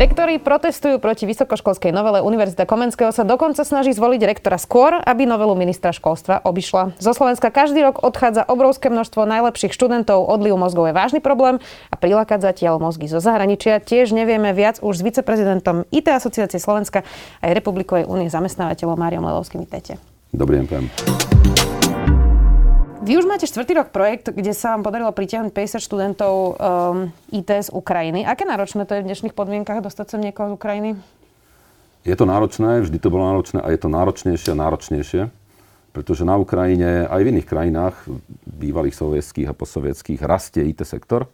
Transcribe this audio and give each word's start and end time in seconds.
Rektori 0.00 0.40
protestujú 0.40 0.96
proti 0.96 1.28
vysokoškolskej 1.28 1.92
novele 1.92 2.24
Univerzita 2.24 2.64
Komenského 2.64 3.12
sa 3.12 3.20
dokonca 3.20 3.60
snaží 3.68 3.92
zvoliť 3.92 4.32
rektora 4.32 4.56
skôr, 4.56 4.96
aby 4.96 5.28
novelu 5.28 5.52
ministra 5.52 5.92
školstva 5.92 6.40
obišla. 6.40 6.96
Zo 6.96 7.12
Slovenska 7.12 7.52
každý 7.52 7.84
rok 7.84 8.00
odchádza 8.00 8.48
obrovské 8.48 8.88
množstvo 8.88 9.28
najlepších 9.28 9.76
študentov, 9.76 10.24
odliv 10.24 10.56
mozgov 10.56 10.88
je 10.88 10.96
vážny 10.96 11.20
problém 11.20 11.60
a 11.92 12.00
prilákať 12.00 12.40
zatiaľ 12.40 12.80
mozgy 12.80 13.12
zo 13.12 13.20
zahraničia. 13.20 13.76
Tiež 13.76 14.16
nevieme 14.16 14.56
viac 14.56 14.80
už 14.80 15.04
s 15.04 15.04
viceprezidentom 15.04 15.84
IT 15.92 16.08
asociácie 16.08 16.56
Slovenska 16.56 17.04
aj 17.44 17.52
Republikovej 17.52 18.08
únie 18.08 18.32
zamestnávateľov 18.32 18.96
Máriom 18.96 19.28
Lelovským. 19.28 19.68
Vítajte. 19.68 20.00
Dobrý 20.32 20.64
deň, 20.64 20.88
vy 23.00 23.16
už 23.16 23.24
máte 23.24 23.48
štvrtý 23.48 23.72
rok 23.80 23.88
projekt, 23.88 24.28
kde 24.28 24.52
sa 24.52 24.76
vám 24.76 24.84
podarilo 24.84 25.08
pritiahnuť 25.10 25.52
50 25.56 25.80
študentov 25.80 26.34
um, 26.34 26.54
IT 27.32 27.48
z 27.48 27.68
Ukrajiny. 27.72 28.28
Aké 28.28 28.44
náročné 28.44 28.84
to 28.84 28.92
je 28.96 29.02
v 29.02 29.08
dnešných 29.08 29.34
podmienkach 29.34 29.80
dostať 29.80 30.16
sem 30.16 30.20
niekoho 30.20 30.52
z 30.52 30.56
Ukrajiny? 30.60 30.90
Je 32.04 32.16
to 32.16 32.24
náročné, 32.28 32.80
vždy 32.84 32.96
to 33.00 33.12
bolo 33.12 33.28
náročné 33.32 33.60
a 33.60 33.68
je 33.72 33.80
to 33.80 33.88
náročnejšie 33.92 34.50
a 34.52 34.60
náročnejšie, 34.60 35.22
pretože 35.92 36.28
na 36.28 36.36
Ukrajine 36.36 37.08
aj 37.08 37.20
v 37.24 37.30
iných 37.36 37.48
krajinách, 37.48 37.96
bývalých 38.44 38.96
sovietských 38.96 39.48
a 39.48 39.56
postsovietských, 39.56 40.20
rastie 40.24 40.64
IT 40.68 40.84
sektor 40.84 41.28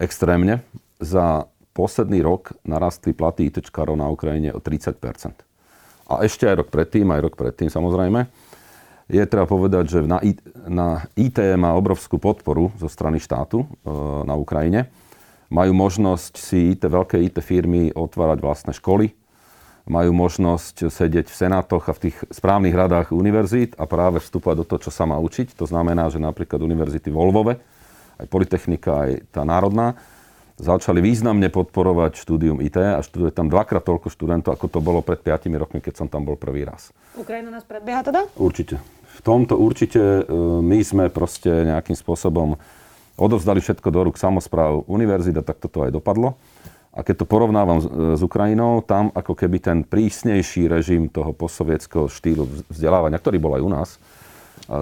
extrémne. 0.00 0.64
Za 1.00 1.48
posledný 1.72 2.20
rok 2.20 2.56
narastli 2.64 3.16
platy 3.16 3.48
ITčkárov 3.48 3.96
na 3.96 4.08
Ukrajine 4.12 4.52
o 4.52 4.60
30% 4.60 5.00
A 6.12 6.14
ešte 6.28 6.44
aj 6.44 6.60
rok 6.60 6.68
predtým, 6.68 7.08
aj 7.08 7.20
rok 7.24 7.34
predtým 7.40 7.72
samozrejme 7.72 8.28
je 9.10 9.24
treba 9.26 9.46
povedať, 9.50 9.84
že 9.90 9.98
na, 10.06 10.22
na 10.70 10.88
IT 11.18 11.42
má 11.58 11.74
obrovskú 11.74 12.22
podporu 12.22 12.70
zo 12.78 12.86
strany 12.86 13.18
štátu 13.18 13.66
e, 13.66 13.66
na 14.22 14.38
Ukrajine. 14.38 14.86
Majú 15.50 15.74
možnosť 15.74 16.38
si 16.38 16.78
IT, 16.78 16.86
veľké 16.86 17.18
IT 17.18 17.42
firmy 17.42 17.90
otvárať 17.90 18.38
vlastné 18.38 18.72
školy, 18.78 19.10
majú 19.90 20.14
možnosť 20.14 20.86
sedieť 20.86 21.26
v 21.26 21.34
senátoch 21.34 21.90
a 21.90 21.96
v 21.98 22.08
tých 22.08 22.16
správnych 22.30 22.70
radách 22.70 23.10
univerzít 23.10 23.74
a 23.74 23.90
práve 23.90 24.22
vstúpať 24.22 24.62
do 24.62 24.64
toho, 24.64 24.80
čo 24.86 24.94
sa 24.94 25.10
má 25.10 25.18
učiť. 25.18 25.58
To 25.58 25.66
znamená, 25.66 26.06
že 26.06 26.22
napríklad 26.22 26.62
univerzity 26.62 27.10
vo 27.10 27.26
Lvove, 27.26 27.58
aj 28.22 28.26
Politechnika, 28.30 29.10
aj 29.10 29.10
tá 29.34 29.42
národná, 29.42 29.98
začali 30.60 31.00
významne 31.00 31.48
podporovať 31.48 32.20
štúdium 32.20 32.60
IT 32.60 32.76
a 32.76 33.00
študuje 33.00 33.32
tam 33.32 33.48
dvakrát 33.48 33.82
toľko 33.82 34.12
študentov, 34.12 34.54
ako 34.54 34.66
to 34.68 34.78
bolo 34.84 35.00
pred 35.00 35.18
5 35.18 35.48
rokmi, 35.56 35.80
keď 35.80 36.04
som 36.04 36.06
tam 36.06 36.28
bol 36.28 36.36
prvý 36.36 36.68
raz. 36.68 36.92
Ukrajina 37.16 37.48
nás 37.48 37.64
predbieha 37.64 38.04
teda? 38.04 38.28
Určite 38.36 38.78
v 39.20 39.20
tomto 39.20 39.60
určite 39.60 40.00
e, 40.00 40.22
my 40.64 40.80
sme 40.80 41.04
proste 41.12 41.50
nejakým 41.50 41.92
spôsobom 41.92 42.56
odovzdali 43.20 43.60
všetko 43.60 43.88
do 43.92 44.00
rúk 44.08 44.16
samozpráv 44.16 44.88
univerzita, 44.88 45.44
tak 45.44 45.60
toto 45.60 45.84
aj 45.84 45.92
dopadlo. 45.92 46.40
A 46.90 47.06
keď 47.06 47.22
to 47.22 47.26
porovnávam 47.28 47.84
s, 47.84 47.86
e, 47.86 48.16
s 48.16 48.20
Ukrajinou, 48.24 48.80
tam 48.80 49.12
ako 49.12 49.36
keby 49.36 49.60
ten 49.60 49.78
prísnejší 49.84 50.72
režim 50.72 51.12
toho 51.12 51.36
postsovietského 51.36 52.08
štýlu 52.08 52.48
vzdelávania, 52.72 53.20
ktorý 53.20 53.36
bol 53.36 53.52
aj 53.60 53.62
u 53.62 53.70
nás, 53.70 53.88
e, 53.92 53.98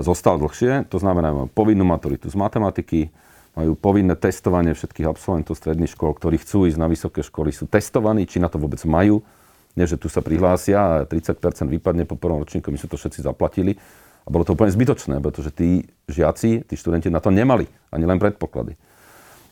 zostal 0.06 0.38
dlhšie. 0.38 0.86
To 0.94 1.02
znamená, 1.02 1.50
povinnú 1.50 1.82
maturitu 1.82 2.30
z 2.30 2.38
matematiky, 2.38 3.10
majú 3.59 3.75
povinné 3.75 4.14
testovanie 4.14 4.70
všetkých 4.70 5.11
absolventov 5.11 5.59
stredných 5.59 5.91
škôl, 5.91 6.14
ktorí 6.14 6.39
chcú 6.39 6.70
ísť 6.70 6.78
na 6.78 6.87
vysoké 6.87 7.27
školy, 7.27 7.51
sú 7.51 7.67
testovaní, 7.67 8.23
či 8.23 8.39
na 8.39 8.47
to 8.47 8.62
vôbec 8.62 8.78
majú. 8.87 9.27
Nie, 9.75 9.91
že 9.91 9.98
tu 9.98 10.06
sa 10.06 10.23
prihlásia 10.23 10.78
a 10.78 10.92
30% 11.03 11.42
vypadne 11.67 12.06
po 12.06 12.14
prvom 12.14 12.47
ročníku, 12.47 12.70
my 12.70 12.79
sme 12.79 12.91
to 12.91 12.98
všetci 12.98 13.27
zaplatili 13.27 13.75
a 14.23 14.29
bolo 14.31 14.47
to 14.47 14.55
úplne 14.55 14.70
zbytočné, 14.70 15.19
pretože 15.19 15.51
tí 15.51 15.91
žiaci, 16.06 16.67
tí 16.70 16.75
študenti 16.79 17.11
na 17.11 17.18
to 17.18 17.35
nemali, 17.35 17.67
ani 17.91 18.05
len 18.07 18.23
predpoklady. 18.23 18.79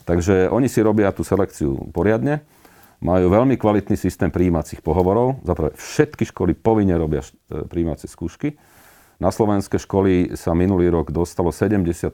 Takže 0.06 0.54
oni 0.54 0.70
si 0.70 0.84
robia 0.86 1.10
tú 1.10 1.26
selekciu 1.26 1.90
poriadne, 1.90 2.46
majú 3.02 3.26
veľmi 3.26 3.58
kvalitný 3.58 3.98
systém 3.98 4.30
príjímacích 4.30 4.80
pohovorov. 4.80 5.42
Zaprvé 5.42 5.74
všetky 5.74 6.30
školy 6.30 6.52
povinne 6.56 6.96
robia 6.96 7.20
e, 7.20 7.66
príjímacie 7.68 8.08
skúšky. 8.08 8.56
Na 9.16 9.32
slovenské 9.32 9.80
školy 9.80 10.36
sa 10.36 10.52
minulý 10.52 10.92
rok 10.92 11.08
dostalo 11.08 11.48
70% 11.48 12.12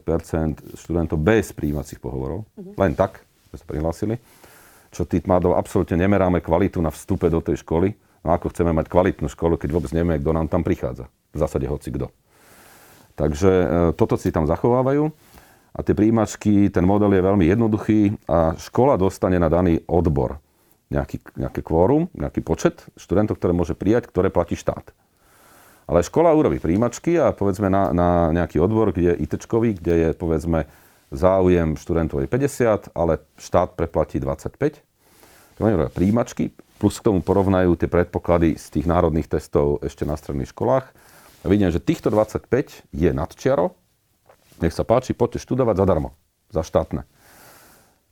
študentov 0.78 1.18
bez 1.18 1.50
príjímacích 1.50 1.98
pohovorov. 1.98 2.46
Mm-hmm. 2.54 2.74
Len 2.78 2.92
tak, 2.94 3.26
sme 3.50 3.56
sa 3.58 3.66
prihlásili. 3.66 4.14
Čo 4.94 5.08
tým 5.08 5.26
pádom 5.26 5.56
absolútne 5.58 5.98
nemeráme 5.98 6.38
kvalitu 6.38 6.78
na 6.78 6.94
vstupe 6.94 7.26
do 7.26 7.42
tej 7.42 7.64
školy. 7.66 7.96
No 8.22 8.30
ako 8.30 8.54
chceme 8.54 8.70
mať 8.70 8.86
kvalitnú 8.86 9.26
školu, 9.26 9.58
keď 9.58 9.70
vôbec 9.74 9.90
nevieme, 9.90 10.20
kto 10.22 10.30
nám 10.30 10.46
tam 10.46 10.62
prichádza. 10.62 11.10
V 11.34 11.38
zásade 11.42 11.66
hoci 11.66 11.90
kto. 11.90 12.06
Takže 13.18 13.50
e, 13.50 13.66
toto 13.98 14.14
si 14.14 14.30
tam 14.30 14.46
zachovávajú. 14.46 15.10
A 15.72 15.78
tie 15.82 15.96
príjimačky, 15.96 16.70
ten 16.70 16.84
model 16.86 17.16
je 17.16 17.24
veľmi 17.24 17.44
jednoduchý 17.48 18.00
a 18.28 18.54
škola 18.60 19.00
dostane 19.00 19.40
na 19.40 19.48
daný 19.48 19.80
odbor 19.88 20.38
nejaký, 20.92 21.24
nejaké 21.34 21.64
kvórum, 21.64 22.12
nejaký 22.12 22.44
počet 22.44 22.84
študentov, 23.00 23.40
ktoré 23.40 23.56
môže 23.56 23.72
prijať, 23.72 24.12
ktoré 24.12 24.28
platí 24.28 24.54
štát. 24.54 24.92
Ale 25.92 26.00
škola 26.00 26.32
urobí 26.32 26.56
príjimačky 26.56 27.20
a 27.20 27.36
povedzme 27.36 27.68
na, 27.68 27.92
na 27.92 28.32
nejaký 28.32 28.56
odbor, 28.56 28.96
kde 28.96 29.12
je 29.12 29.28
IT, 29.28 29.44
kde 29.76 29.92
je 29.92 30.08
povedzme 30.16 30.64
záujem 31.12 31.76
študentov 31.76 32.24
je 32.24 32.28
50, 32.32 32.96
ale 32.96 33.20
štát 33.36 33.76
preplatí 33.76 34.16
25. 34.16 34.80
Oni 35.60 35.76
robia 35.76 35.92
príjimačky, 35.92 36.56
plus 36.80 36.96
k 36.96 37.12
tomu 37.12 37.20
porovnajú 37.20 37.76
tie 37.76 37.92
predpoklady 37.92 38.56
z 38.56 38.66
tých 38.72 38.88
národných 38.88 39.28
testov 39.28 39.84
ešte 39.84 40.08
na 40.08 40.16
stredných 40.16 40.48
školách 40.48 40.88
a 41.44 41.46
vidím, 41.52 41.68
že 41.68 41.76
týchto 41.76 42.08
25 42.08 42.48
je 42.88 43.10
nad 43.12 43.28
čiarou, 43.36 43.76
nech 44.64 44.72
sa 44.72 44.88
páči, 44.88 45.12
poďte 45.12 45.44
študovať 45.44 45.76
zadarmo, 45.76 46.16
za 46.48 46.64
štátne. 46.64 47.04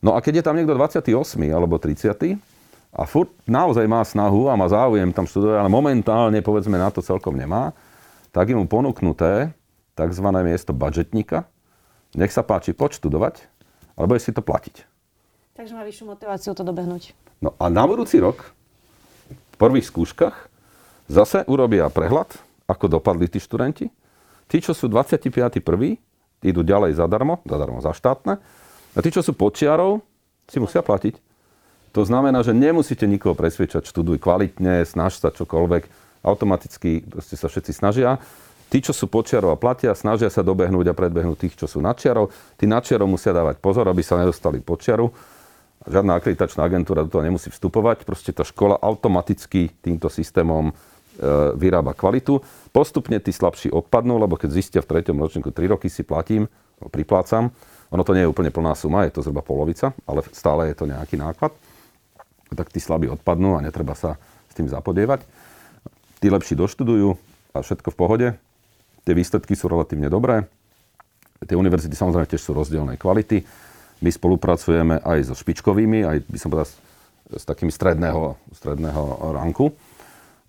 No 0.05 0.13
a 0.13 0.21
keď 0.21 0.45
je 0.45 0.45
tam 0.45 0.61
niekto 0.61 0.77
28 0.77 1.09
alebo 1.49 1.81
30 1.81 2.37
a 2.91 3.07
furt 3.07 3.31
naozaj 3.47 3.87
má 3.87 4.03
snahu 4.03 4.51
a 4.51 4.59
má 4.59 4.67
záujem 4.67 5.15
tam 5.15 5.27
študovať, 5.27 5.57
ale 5.63 5.71
momentálne 5.71 6.39
povedzme 6.43 6.75
na 6.75 6.91
to 6.91 6.99
celkom 6.99 7.39
nemá, 7.39 7.71
tak 8.35 8.51
je 8.51 8.59
mu 8.59 8.67
ponúknuté 8.67 9.55
tzv. 9.95 10.27
miesto 10.43 10.75
budžetníka. 10.75 11.47
Nech 12.19 12.35
sa 12.35 12.43
páči, 12.43 12.75
poď 12.75 12.99
študovať, 12.99 13.47
alebo 13.95 14.19
je 14.19 14.23
si 14.27 14.35
to 14.35 14.43
platiť. 14.43 14.83
Takže 15.55 15.73
má 15.79 15.87
vyššiu 15.87 16.05
motiváciu 16.11 16.53
to 16.57 16.67
dobehnúť. 16.67 17.15
No 17.39 17.55
a 17.63 17.71
na 17.71 17.87
budúci 17.87 18.19
rok, 18.19 18.51
v 19.31 19.57
prvých 19.61 19.87
skúškach, 19.87 20.51
zase 21.07 21.47
urobia 21.47 21.87
prehľad, 21.87 22.35
ako 22.67 22.99
dopadli 22.99 23.31
tí 23.31 23.39
študenti. 23.39 23.87
Tí, 24.51 24.59
čo 24.59 24.75
sú 24.75 24.91
25. 24.91 25.31
prvý, 25.63 26.03
idú 26.43 26.67
ďalej 26.67 26.99
zadarmo, 26.99 27.39
zadarmo 27.47 27.79
za 27.79 27.95
štátne. 27.95 28.43
A 28.95 28.99
tí, 28.99 29.15
čo 29.15 29.23
sú 29.23 29.31
počiarov, 29.39 30.03
si 30.51 30.59
musia 30.59 30.83
platiť. 30.83 31.30
To 31.91 32.03
znamená, 32.07 32.47
že 32.47 32.55
nemusíte 32.55 33.07
nikoho 33.07 33.35
presviečať, 33.35 33.87
študuj 33.91 34.23
kvalitne, 34.23 34.87
snaž 34.87 35.19
sa 35.19 35.35
čokoľvek. 35.35 35.83
Automaticky 36.23 37.03
sa 37.19 37.49
všetci 37.51 37.73
snažia. 37.75 38.21
Tí, 38.71 38.79
čo 38.79 38.95
sú 38.95 39.11
počiarov 39.11 39.51
a 39.51 39.59
platia, 39.59 39.91
snažia 39.99 40.31
sa 40.31 40.47
dobehnúť 40.47 40.95
a 40.95 40.95
predbehnúť 40.95 41.39
tých, 41.43 41.55
čo 41.59 41.67
sú 41.67 41.83
nadčiarov. 41.83 42.31
Tí 42.55 42.71
nadčiarov 42.71 43.11
musia 43.11 43.35
dávať 43.35 43.59
pozor, 43.59 43.91
aby 43.91 44.07
sa 44.07 44.15
nedostali 44.15 44.63
počiaru. 44.63 45.11
Žiadna 45.91 46.23
akreditačná 46.23 46.63
agentúra 46.63 47.03
do 47.03 47.11
toho 47.11 47.27
nemusí 47.27 47.51
vstupovať. 47.51 48.07
Proste 48.07 48.31
tá 48.31 48.47
škola 48.47 48.79
automaticky 48.79 49.75
týmto 49.83 50.07
systémom 50.07 50.71
E, 51.21 51.53
vyrába 51.53 51.93
kvalitu. 51.93 52.41
Postupne 52.73 53.21
tí 53.21 53.29
slabší 53.29 53.69
odpadnú, 53.69 54.17
lebo 54.17 54.41
keď 54.41 54.51
zistia 54.57 54.81
v 54.81 54.89
treťom 54.89 55.21
ročníku 55.21 55.53
3 55.53 55.77
roky 55.77 55.93
si 55.93 56.01
platím, 56.01 56.49
priplácam, 56.81 57.53
ono 57.93 58.03
to 58.07 58.17
nie 58.17 58.25
je 58.25 58.31
úplne 58.33 58.49
plná 58.49 58.73
suma, 58.73 59.05
je 59.05 59.13
to 59.13 59.21
zhruba 59.21 59.45
polovica, 59.45 59.93
ale 60.09 60.25
stále 60.33 60.73
je 60.73 60.81
to 60.81 60.89
nejaký 60.89 61.21
náklad, 61.21 61.53
tak 62.55 62.73
tí 62.75 62.83
slabí 62.83 63.07
odpadnú 63.11 63.59
a 63.59 63.65
netreba 63.65 63.95
sa 63.95 64.19
s 64.51 64.55
tým 64.59 64.67
zapodievať. 64.67 65.23
Tí 66.21 66.27
lepší 66.29 66.59
doštudujú 66.59 67.17
a 67.55 67.59
všetko 67.63 67.89
v 67.95 67.97
pohode. 67.97 68.29
Tie 69.07 69.15
výsledky 69.17 69.57
sú 69.57 69.71
relatívne 69.71 70.11
dobré. 70.13 70.45
Tie 71.41 71.57
univerzity 71.57 71.97
samozrejme 71.97 72.29
tiež 72.29 72.43
sú 72.43 72.53
rozdielnej 72.53 73.01
kvality. 73.01 73.43
My 74.05 74.11
spolupracujeme 74.13 75.01
aj 75.01 75.33
so 75.33 75.35
špičkovými, 75.37 76.05
aj 76.05 76.17
by 76.29 76.39
som 76.41 76.53
povedal 76.53 76.69
s 77.31 77.45
takými 77.47 77.73
stredného, 77.73 78.37
stredného 78.53 79.03
ranku 79.37 79.73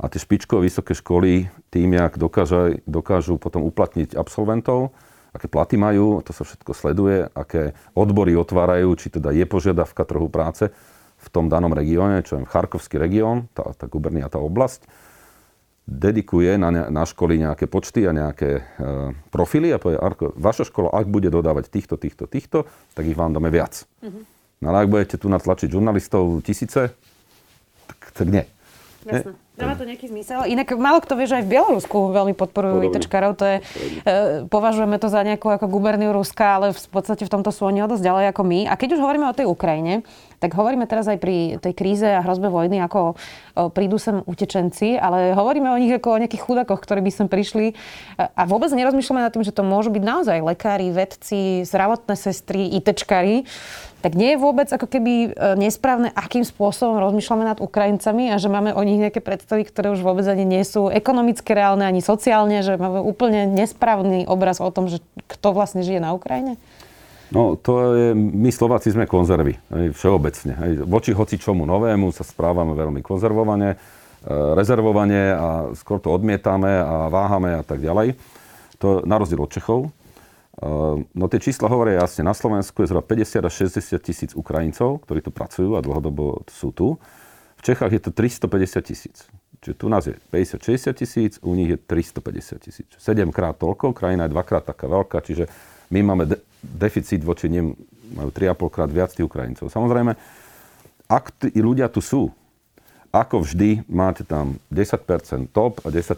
a 0.01 0.09
tie 0.09 0.17
špičkové 0.17 0.65
vysoké 0.65 0.97
školy 0.97 1.45
tým, 1.69 1.93
jak 1.93 2.17
dokážu, 2.17 2.81
dokážu 2.89 3.37
potom 3.37 3.61
uplatniť 3.69 4.17
absolventov, 4.17 4.89
aké 5.29 5.45
platy 5.45 5.77
majú, 5.77 6.25
to 6.25 6.33
sa 6.33 6.41
všetko 6.41 6.73
sleduje, 6.73 7.29
aké 7.37 7.77
odbory 7.93 8.33
otvárajú, 8.33 8.97
či 8.97 9.13
teda 9.13 9.29
je 9.29 9.45
požiadavka 9.45 10.01
trhu 10.03 10.25
práce 10.27 10.73
v 11.21 11.27
tom 11.29 11.45
danom 11.47 11.71
regióne, 11.71 12.25
čo 12.25 12.41
je 12.41 12.50
Charkovský 12.50 12.97
región, 12.97 13.45
tá, 13.53 13.69
tá 13.77 13.85
gubernia, 13.85 14.25
tá 14.25 14.41
oblasť, 14.41 14.89
dedikuje 15.85 16.57
na, 16.57 16.69
ne, 16.69 16.83
na 16.89 17.03
školy 17.06 17.41
nejaké 17.41 17.65
počty 17.65 18.06
a 18.06 18.13
nejaké 18.13 18.50
e, 18.57 18.62
profily 19.33 19.73
a 19.73 19.81
povie, 19.81 19.97
Arko, 19.97 20.33
vaša 20.38 20.69
škola, 20.69 20.94
ak 20.94 21.09
bude 21.09 21.27
dodávať 21.33 21.69
týchto, 21.69 21.97
týchto, 21.97 22.25
týchto, 22.29 22.69
tak 22.94 23.06
ich 23.06 23.18
vám 23.18 23.33
dáme 23.33 23.50
viac. 23.50 23.85
Mm-hmm. 24.01 24.23
No 24.62 24.65
ale 24.69 24.77
ak 24.85 24.91
budete 24.94 25.15
tu 25.18 25.27
natlačiť 25.27 25.68
žurnalistov 25.73 26.45
tisíce, 26.45 26.94
tak, 27.89 28.00
tak 28.13 28.27
nie. 28.29 28.45
Jasne. 29.09 29.33
Dáva 29.51 29.75
to 29.75 29.83
nejaký 29.83 30.07
zmysel. 30.07 30.48
Inak 30.48 30.71
málo 30.80 31.03
kto 31.03 31.19
vie, 31.19 31.27
že 31.27 31.44
aj 31.44 31.44
v 31.44 31.51
Bielorusku 31.51 32.15
veľmi 32.15 32.31
podporujú 32.39 32.88
ITčkarov. 32.88 33.36
To 33.36 33.44
je, 33.44 33.57
e, 33.59 34.13
považujeme 34.48 34.95
to 34.95 35.12
za 35.12 35.27
nejakú 35.27 35.51
ako 35.51 35.68
guberniu 35.68 36.15
Ruska, 36.15 36.56
ale 36.56 36.68
v 36.71 36.88
podstate 36.88 37.27
v 37.27 37.33
tomto 37.36 37.51
sú 37.51 37.68
oni 37.68 37.83
o 37.83 37.92
dosť 37.92 38.00
ďalej 38.00 38.25
ako 38.31 38.48
my. 38.48 38.59
A 38.71 38.80
keď 38.80 38.95
už 38.95 39.03
hovoríme 39.03 39.27
o 39.27 39.36
tej 39.36 39.51
Ukrajine, 39.51 40.07
tak 40.39 40.56
hovoríme 40.56 40.88
teraz 40.88 41.06
aj 41.12 41.19
pri 41.19 41.59
tej 41.59 41.74
kríze 41.75 42.07
a 42.07 42.24
hrozbe 42.24 42.48
vojny, 42.48 42.80
ako 42.80 43.00
o, 43.12 43.68
prídu 43.69 44.00
sem 44.00 44.24
utečenci, 44.24 44.95
ale 44.95 45.36
hovoríme 45.36 45.68
o 45.68 45.77
nich 45.77 45.92
ako 45.92 46.15
o 46.15 46.19
nejakých 46.24 46.48
chudakoch, 46.48 46.80
ktorí 46.80 47.03
by 47.03 47.12
sem 47.12 47.27
prišli. 47.27 47.75
A, 48.15 48.31
a 48.31 48.42
vôbec 48.48 48.71
nerozmýšľame 48.71 49.19
nad 49.19 49.36
tým, 49.36 49.44
že 49.44 49.51
to 49.51 49.68
môžu 49.68 49.92
byť 49.92 50.01
naozaj 50.01 50.39
lekári, 50.48 50.95
vedci, 50.95 51.68
zdravotné 51.68 52.15
sestry, 52.15 52.71
ITčkari 52.80 53.44
tak 54.01 54.18
nie 54.18 54.33
je 54.33 54.42
vôbec 54.42 54.65
ako 54.65 54.89
keby 54.89 55.13
e, 55.13 55.30
nesprávne, 55.62 56.09
akým 56.18 56.42
spôsobom 56.42 56.98
rozmýšľame 56.98 57.45
nad 57.45 57.62
Ukrajincami 57.62 58.33
a 58.33 58.42
že 58.42 58.50
máme 58.50 58.74
o 58.74 58.81
nich 58.81 58.98
nejaké 58.98 59.21
predstavy, 59.41 59.65
ktoré 59.65 59.89
už 59.89 60.05
vôbec 60.05 60.21
ani 60.29 60.45
nie 60.45 60.61
sú 60.61 60.93
ekonomicky 60.93 61.57
reálne, 61.57 61.81
ani 61.81 62.05
sociálne, 62.05 62.61
že 62.61 62.77
máme 62.77 63.01
úplne 63.01 63.49
nesprávny 63.49 64.29
obraz 64.29 64.61
o 64.61 64.69
tom, 64.69 64.85
že 64.85 65.01
kto 65.25 65.57
vlastne 65.57 65.81
žije 65.81 65.97
na 65.97 66.13
Ukrajine? 66.13 66.61
No, 67.33 67.57
to 67.57 67.97
je, 67.97 68.07
my 68.13 68.53
Slováci 68.53 68.93
sme 68.93 69.09
konzervy, 69.09 69.57
aj, 69.73 69.97
všeobecne. 69.97 70.53
Aj, 70.53 70.71
voči 70.85 71.17
hoci 71.17 71.41
čomu 71.41 71.65
novému 71.65 72.13
sa 72.13 72.21
správame 72.21 72.77
veľmi 72.77 73.01
konzervovane, 73.01 73.73
e, 73.73 73.77
rezervovane 74.29 75.21
a 75.33 75.47
skôr 75.73 75.97
to 75.97 76.13
odmietame 76.13 76.69
a 76.69 77.09
váhame 77.09 77.57
a 77.57 77.63
tak 77.65 77.81
ďalej. 77.81 78.13
To 78.83 79.01
na 79.07 79.17
rozdiel 79.17 79.41
od 79.41 79.49
Čechov, 79.49 79.89
Ehm, 80.61 81.07
no 81.15 81.25
tie 81.31 81.39
čísla 81.39 81.71
hovoria 81.71 82.03
jasne. 82.03 82.27
Na 82.27 82.35
Slovensku 82.35 82.83
je 82.83 82.91
zhruba 82.91 83.01
50 83.01 83.47
až 83.47 83.53
60 83.65 83.97
tisíc 84.03 84.31
Ukrajincov, 84.38 85.01
ktorí 85.07 85.23
tu 85.25 85.31
pracujú 85.31 85.73
a 85.73 85.81
dlhodobo 85.81 86.45
sú 86.51 86.69
tu. 86.69 87.01
V 87.61 87.69
Čechách 87.69 87.93
je 87.93 88.01
to 88.01 88.09
350 88.09 88.81
tisíc. 88.81 89.29
Čiže 89.61 89.75
tu 89.77 89.85
nás 89.85 90.01
je 90.09 90.17
50-60 90.33 90.97
tisíc, 90.97 91.33
u 91.45 91.53
nich 91.53 91.69
je 91.69 91.77
350 91.77 92.57
tisíc. 92.57 92.89
7 92.97 93.29
krát 93.29 93.53
toľko, 93.61 93.93
krajina 93.93 94.25
je 94.25 94.33
dvakrát 94.33 94.65
taká 94.65 94.89
veľká, 94.89 95.21
čiže 95.21 95.45
my 95.93 96.01
máme 96.01 96.25
de- 96.25 96.41
deficit 96.65 97.21
voči 97.21 97.53
nim, 97.53 97.77
majú 98.17 98.33
3,5 98.33 98.73
krát 98.73 98.89
viac 98.89 99.13
tých 99.13 99.29
Ukrajincov. 99.29 99.69
Samozrejme, 99.69 100.17
ak 101.05 101.25
tí 101.37 101.61
ľudia 101.61 101.93
tu 101.93 102.01
sú, 102.01 102.33
ako 103.13 103.45
vždy, 103.45 103.85
máte 103.85 104.25
tam 104.25 104.57
10% 104.73 105.53
top 105.53 105.85
a 105.85 105.93
10% 105.93 106.17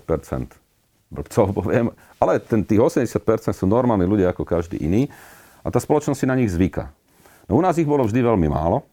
blbcov 1.12 1.46
poviem, 1.60 1.92
ale 2.24 2.40
ten, 2.40 2.64
tých 2.64 2.80
80% 2.80 3.20
sú 3.52 3.68
normálni 3.68 4.08
ľudia 4.08 4.32
ako 4.32 4.48
každý 4.48 4.80
iný 4.80 5.12
a 5.60 5.68
tá 5.68 5.84
spoločnosť 5.84 6.24
si 6.24 6.30
na 6.32 6.40
nich 6.40 6.48
zvyka. 6.48 6.88
No 7.52 7.60
u 7.60 7.62
nás 7.62 7.76
ich 7.76 7.90
bolo 7.90 8.08
vždy 8.08 8.24
veľmi 8.24 8.48
málo 8.48 8.88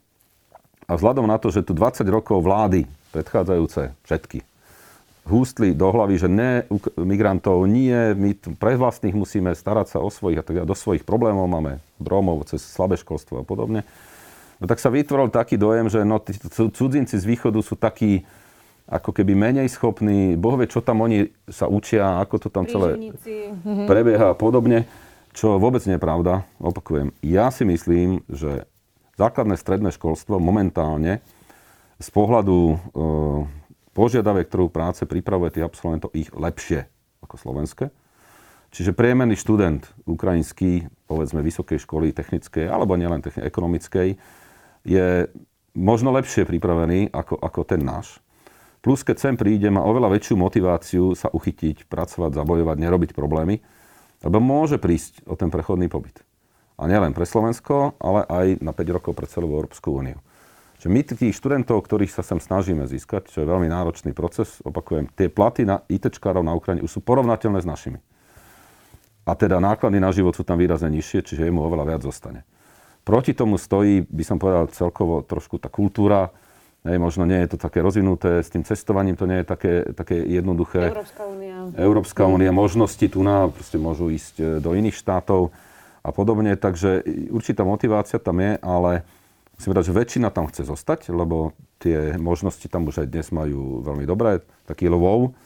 a 0.91 0.99
vzhľadom 0.99 1.31
na 1.31 1.39
to, 1.39 1.55
že 1.55 1.63
tu 1.63 1.71
20 1.71 2.03
rokov 2.11 2.43
vlády 2.43 2.91
predchádzajúce 3.15 3.95
všetky 4.03 4.43
hústli 5.31 5.77
do 5.77 5.87
hlavy, 5.95 6.17
že 6.19 6.27
ne 6.27 6.67
migrantov, 6.99 7.63
nie, 7.71 7.95
my 8.19 8.35
pre 8.59 8.75
vlastných 8.75 9.15
musíme 9.15 9.55
starať 9.55 9.97
sa 9.97 9.99
o 10.03 10.11
svojich 10.11 10.41
a 10.41 10.45
tak 10.45 10.67
do 10.67 10.75
svojich 10.75 11.07
problémov 11.07 11.47
máme 11.47 11.79
Rómov 12.03 12.49
cez 12.51 12.65
slabé 12.65 12.99
školstvo 12.99 13.41
a 13.41 13.45
podobne. 13.47 13.87
No 14.59 14.69
tak 14.69 14.83
sa 14.83 14.93
vytvoril 14.93 15.33
taký 15.33 15.57
dojem, 15.57 15.89
že 15.89 16.05
no, 16.05 16.21
cudzinci 16.75 17.17
z 17.17 17.25
východu 17.25 17.63
sú 17.65 17.79
takí, 17.79 18.27
ako 18.91 19.15
keby 19.15 19.33
menej 19.33 19.71
schopní, 19.73 20.37
Boh 20.37 20.59
vie, 20.59 20.69
čo 20.69 20.85
tam 20.85 21.01
oni 21.01 21.33
sa 21.49 21.71
učia, 21.71 22.21
ako 22.21 22.37
to 22.37 22.49
tam 22.53 22.67
celé 22.69 23.15
mhm. 23.65 23.87
prebieha 23.89 24.35
a 24.35 24.37
podobne, 24.37 24.85
čo 25.33 25.57
vôbec 25.57 25.81
nie 25.87 25.97
je 25.97 26.03
pravda. 26.03 26.45
Opakujem, 26.61 27.15
ja 27.23 27.49
si 27.55 27.63
myslím, 27.65 28.21
že 28.29 28.67
základné 29.21 29.61
stredné 29.61 29.93
školstvo 29.93 30.41
momentálne 30.41 31.21
z 32.01 32.09
pohľadu 32.09 32.57
e, 32.57 32.77
požiadavek 33.93 34.49
trhu 34.49 34.73
práce 34.73 35.05
pripravuje 35.05 35.61
tých 35.61 35.69
absolventov 35.69 36.17
ich 36.17 36.33
lepšie 36.33 36.89
ako 37.21 37.37
slovenské. 37.37 37.93
Čiže 38.71 38.97
priemerný 38.97 39.37
študent 39.37 39.83
ukrajinský, 40.07 40.89
povedzme 41.11 41.45
vysokej 41.45 41.83
školy 41.83 42.15
technickej, 42.15 42.71
alebo 42.71 42.97
nielen 42.97 43.21
technickej, 43.21 43.51
ekonomickej, 43.51 44.09
je 44.87 45.09
možno 45.77 46.15
lepšie 46.15 46.47
pripravený 46.47 47.13
ako, 47.13 47.37
ako 47.37 47.61
ten 47.67 47.83
náš. 47.83 48.23
Plus, 48.81 49.05
keď 49.05 49.17
sem 49.21 49.35
príde, 49.37 49.69
má 49.69 49.85
oveľa 49.85 50.17
väčšiu 50.17 50.41
motiváciu 50.41 51.13
sa 51.13 51.29
uchytiť, 51.29 51.85
pracovať, 51.85 52.33
zabojovať, 52.33 52.77
nerobiť 52.81 53.11
problémy, 53.13 53.61
lebo 54.25 54.39
môže 54.41 54.81
prísť 54.81 55.29
o 55.29 55.37
ten 55.37 55.53
prechodný 55.53 55.93
pobyt. 55.93 56.25
A 56.81 56.89
nielen 56.89 57.13
pre 57.13 57.29
Slovensko, 57.29 58.01
ale 58.01 58.25
aj 58.25 58.47
na 58.65 58.73
5 58.73 58.97
rokov 58.97 59.13
pre 59.13 59.29
celú 59.29 59.53
Európsku 59.53 59.93
úniu. 59.93 60.17
Čiže 60.81 60.89
my 60.89 61.01
tých 61.05 61.37
študentov, 61.37 61.85
ktorých 61.85 62.09
sa 62.09 62.25
sem 62.25 62.41
snažíme 62.41 62.89
získať, 62.89 63.29
čo 63.29 63.45
je 63.45 63.51
veľmi 63.53 63.69
náročný 63.69 64.17
proces, 64.17 64.65
opakujem, 64.65 65.13
tie 65.13 65.29
platy 65.29 65.69
na 65.69 65.85
ITčkárov 65.85 66.41
na 66.41 66.57
Ukrajine 66.57 66.81
už 66.81 66.97
sú 66.97 67.01
porovnateľné 67.05 67.61
s 67.61 67.69
našimi. 67.69 68.01
A 69.29 69.37
teda 69.37 69.61
náklady 69.61 70.01
na 70.01 70.09
život 70.09 70.33
sú 70.33 70.41
tam 70.41 70.57
výrazne 70.57 70.89
nižšie, 70.89 71.21
čiže 71.21 71.45
jemu 71.45 71.61
oveľa 71.61 71.85
viac 71.85 72.01
zostane. 72.01 72.49
Proti 73.05 73.37
tomu 73.37 73.61
stojí, 73.61 74.09
by 74.09 74.25
som 74.25 74.41
povedal, 74.41 74.73
celkovo 74.73 75.21
trošku 75.21 75.61
tá 75.61 75.69
kultúra, 75.69 76.33
Hej, 76.81 76.97
možno 76.97 77.29
nie 77.29 77.37
je 77.45 77.53
to 77.53 77.59
také 77.61 77.85
rozvinuté, 77.85 78.41
s 78.41 78.49
tým 78.49 78.65
cestovaním 78.65 79.13
to 79.13 79.29
nie 79.29 79.45
je 79.45 79.47
také, 79.53 79.85
také 79.93 80.17
jednoduché. 80.17 80.89
Európska 80.89 81.23
únia. 81.29 81.57
Európska 81.77 82.23
únia, 82.25 82.57
možnosti 82.57 83.05
tu 83.05 83.21
na, 83.21 83.53
proste 83.53 83.77
môžu 83.77 84.09
ísť 84.09 84.35
e, 84.41 84.45
do 84.65 84.73
iných 84.73 84.97
štátov 84.97 85.53
a 86.01 86.11
podobne, 86.11 86.57
takže 86.57 87.05
určitá 87.29 87.65
motivácia 87.65 88.17
tam 88.17 88.41
je, 88.41 88.57
ale 88.61 89.05
musím 89.57 89.71
povedať, 89.73 89.87
že 89.93 89.99
väčšina 89.99 90.29
tam 90.33 90.49
chce 90.49 90.65
zostať, 90.65 91.13
lebo 91.13 91.53
tie 91.81 92.17
možnosti 92.17 92.65
tam 92.69 92.89
už 92.89 93.05
aj 93.05 93.09
dnes 93.13 93.29
majú 93.33 93.85
veľmi 93.85 94.05
dobré. 94.09 94.41
Taký 94.65 94.89
Lvov, 94.89 95.37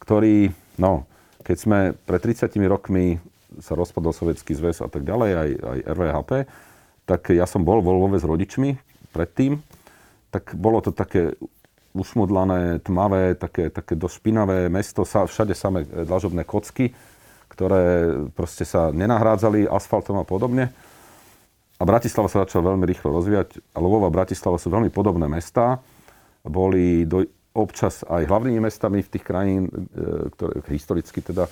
ktorý, 0.00 0.52
no, 0.76 1.08
keď 1.44 1.56
sme 1.56 1.78
pred 2.04 2.20
30 2.20 2.52
rokmi 2.68 3.16
sa 3.64 3.72
rozpadol 3.72 4.12
Sovietský 4.12 4.52
zväz 4.52 4.84
a 4.84 4.88
tak 4.92 5.08
ďalej, 5.08 5.30
aj, 5.32 5.50
aj 5.56 5.78
RVHP, 5.96 6.30
tak 7.08 7.32
ja 7.32 7.48
som 7.48 7.64
bol 7.64 7.80
vo 7.80 7.96
Lvove 7.96 8.20
s 8.20 8.26
rodičmi 8.26 8.76
predtým 9.14 9.64
tak 10.36 10.52
bolo 10.52 10.84
to 10.84 10.92
také 10.92 11.32
ušmudlané, 11.96 12.84
tmavé, 12.84 13.32
také, 13.40 13.72
také 13.72 13.96
dosť 13.96 14.20
mesto, 14.68 15.08
sa, 15.08 15.24
všade 15.24 15.56
samé 15.56 15.88
dlažobné 15.88 16.44
kocky, 16.44 16.92
ktoré 17.56 18.12
proste 18.36 18.68
sa 18.68 18.92
nenahrádzali 18.92 19.64
asfaltom 19.64 20.20
a 20.20 20.28
podobne. 20.28 20.76
A 21.80 21.82
Bratislava 21.88 22.28
sa 22.28 22.44
začala 22.44 22.76
veľmi 22.76 22.84
rýchlo 22.84 23.16
rozvíjať. 23.16 23.60
A 23.72 23.80
Lvov 23.80 24.04
a 24.04 24.12
Bratislava 24.12 24.60
sú 24.60 24.68
veľmi 24.68 24.92
podobné 24.92 25.24
mestá. 25.24 25.80
Boli 26.44 27.08
do, 27.08 27.24
občas 27.56 28.04
aj 28.04 28.28
hlavnými 28.28 28.60
mestami 28.60 29.00
v 29.00 29.08
tých 29.08 29.24
krajín, 29.24 29.72
e, 29.72 30.28
ktoré 30.36 30.60
historicky 30.68 31.24
teda 31.24 31.48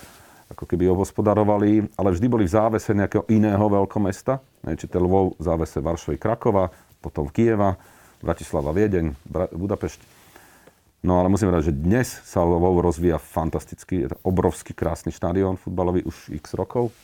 ako 0.52 0.68
keby 0.68 0.92
obospodarovali, 0.92 1.96
ale 1.96 2.08
vždy 2.12 2.26
boli 2.28 2.44
v 2.44 2.52
závese 2.52 2.92
nejakého 2.92 3.24
iného 3.32 3.64
veľkomesta. 3.64 4.44
Čiže 4.60 5.00
Lvov 5.00 5.40
v 5.40 5.42
závese 5.42 5.80
Varšovy 5.80 6.20
Krakova, 6.20 6.68
potom 7.00 7.32
Kieva, 7.32 7.80
Bratislava, 8.20 8.76
Viedeň, 8.76 9.16
Budapešť. 9.56 10.13
No 11.04 11.20
ale 11.20 11.28
musím 11.28 11.52
povedať, 11.52 11.68
že 11.68 11.76
dnes 11.76 12.08
sa 12.24 12.40
Lvov 12.40 12.80
rozvíja 12.80 13.20
fantasticky. 13.20 14.08
Je 14.08 14.08
to 14.08 14.16
obrovský 14.24 14.72
krásny 14.72 15.12
štadión 15.12 15.60
futbalový 15.60 16.00
už 16.08 16.32
x 16.32 16.56
rokov. 16.56 16.96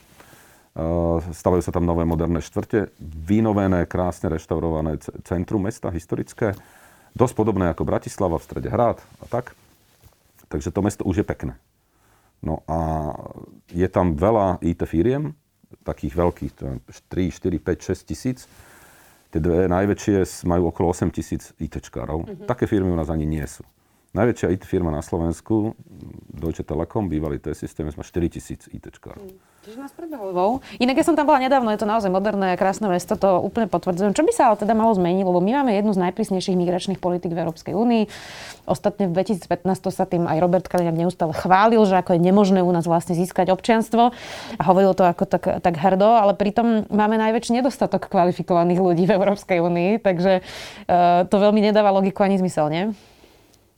Stavajú 1.37 1.61
sa 1.61 1.69
tam 1.69 1.85
nové 1.85 2.09
moderné 2.09 2.41
štvrte, 2.41 2.97
vynovené, 2.99 3.85
krásne 3.85 4.33
reštaurované 4.33 4.97
centrum 5.29 5.61
mesta, 5.61 5.93
historické. 5.93 6.57
Dosť 7.13 7.35
podobné 7.37 7.69
ako 7.69 7.85
Bratislava, 7.85 8.41
v 8.41 8.47
strede 8.49 8.73
hrad 8.73 9.05
a 9.21 9.25
tak. 9.29 9.53
Takže 10.49 10.73
to 10.73 10.81
mesto 10.81 11.05
už 11.05 11.21
je 11.21 11.27
pekné. 11.29 11.61
No 12.41 12.65
a 12.65 13.13
je 13.69 13.85
tam 13.93 14.17
veľa 14.17 14.65
IT 14.65 14.81
firiem, 14.89 15.37
takých 15.85 16.17
veľkých, 16.17 16.53
3, 16.89 17.37
4, 17.37 17.69
5, 17.69 17.93
6 17.93 18.09
tisíc 18.09 18.49
Tie 19.31 19.39
dve 19.39 19.71
najväčšie 19.71 20.27
majú 20.43 20.75
okolo 20.75 20.91
8 20.91 21.15
tisíc 21.15 21.55
ITčkárov. 21.63 22.27
Uh-huh. 22.27 22.47
Také 22.51 22.67
firmy 22.67 22.91
u 22.91 22.99
nás 22.99 23.07
ani 23.15 23.31
nie 23.31 23.47
sú. 23.47 23.63
Najväčšia 24.11 24.51
IT 24.51 24.67
firma 24.67 24.91
na 24.91 25.07
Slovensku, 25.07 25.79
Deutsche 26.35 26.67
Telekom, 26.67 27.07
bývalý 27.07 27.39
T-System, 27.39 27.95
má 27.95 28.03
4 28.03 28.27
tisíc 28.27 28.67
ITčkárov. 28.67 29.23
Uh-huh. 29.23 29.51
Čiže 29.61 29.77
nás 29.77 29.93
predbehol 29.93 30.33
Inak 30.81 30.99
ja 30.99 31.05
som 31.05 31.13
tam 31.13 31.29
bola 31.29 31.37
nedávno, 31.37 31.69
je 31.69 31.79
to 31.79 31.85
naozaj 31.85 32.09
moderné 32.09 32.57
a 32.57 32.59
krásne 32.59 32.89
mesto, 32.89 33.13
to 33.13 33.45
úplne 33.45 33.69
potvrdzujem. 33.69 34.17
Čo 34.17 34.25
by 34.25 34.33
sa 34.33 34.43
ale 34.49 34.57
teda 34.57 34.73
malo 34.73 34.97
zmeniť, 34.97 35.21
lebo 35.21 35.37
my 35.45 35.63
máme 35.63 35.77
jednu 35.77 35.93
z 35.93 36.01
najprísnejších 36.09 36.57
migračných 36.57 36.97
politik 36.97 37.37
v 37.37 37.45
Európskej 37.45 37.77
únii. 37.77 38.09
Ostatne 38.65 39.13
v 39.13 39.21
2015 39.21 39.93
sa 39.93 40.09
tým 40.09 40.25
aj 40.25 40.41
Robert 40.41 40.65
Kaliňák 40.65 40.97
neustále 40.97 41.37
chválil, 41.37 41.85
že 41.85 41.93
ako 42.01 42.17
je 42.17 42.25
nemožné 42.25 42.65
u 42.65 42.73
nás 42.73 42.89
vlastne 42.89 43.13
získať 43.13 43.53
občianstvo 43.53 44.17
a 44.57 44.63
hovoril 44.65 44.97
to 44.97 45.05
ako 45.05 45.29
tak, 45.29 45.61
tak 45.61 45.75
hrdo, 45.77 46.09
ale 46.09 46.33
pritom 46.33 46.89
máme 46.89 47.21
najväčší 47.21 47.61
nedostatok 47.61 48.09
kvalifikovaných 48.09 48.81
ľudí 48.81 49.05
v 49.05 49.13
Európskej 49.13 49.61
únii, 49.61 50.01
takže 50.01 50.41
uh, 50.41 51.29
to 51.29 51.37
veľmi 51.37 51.61
nedáva 51.61 51.93
logiku 51.93 52.25
ani 52.25 52.41
zmysel, 52.41 52.73
nie? 52.73 52.85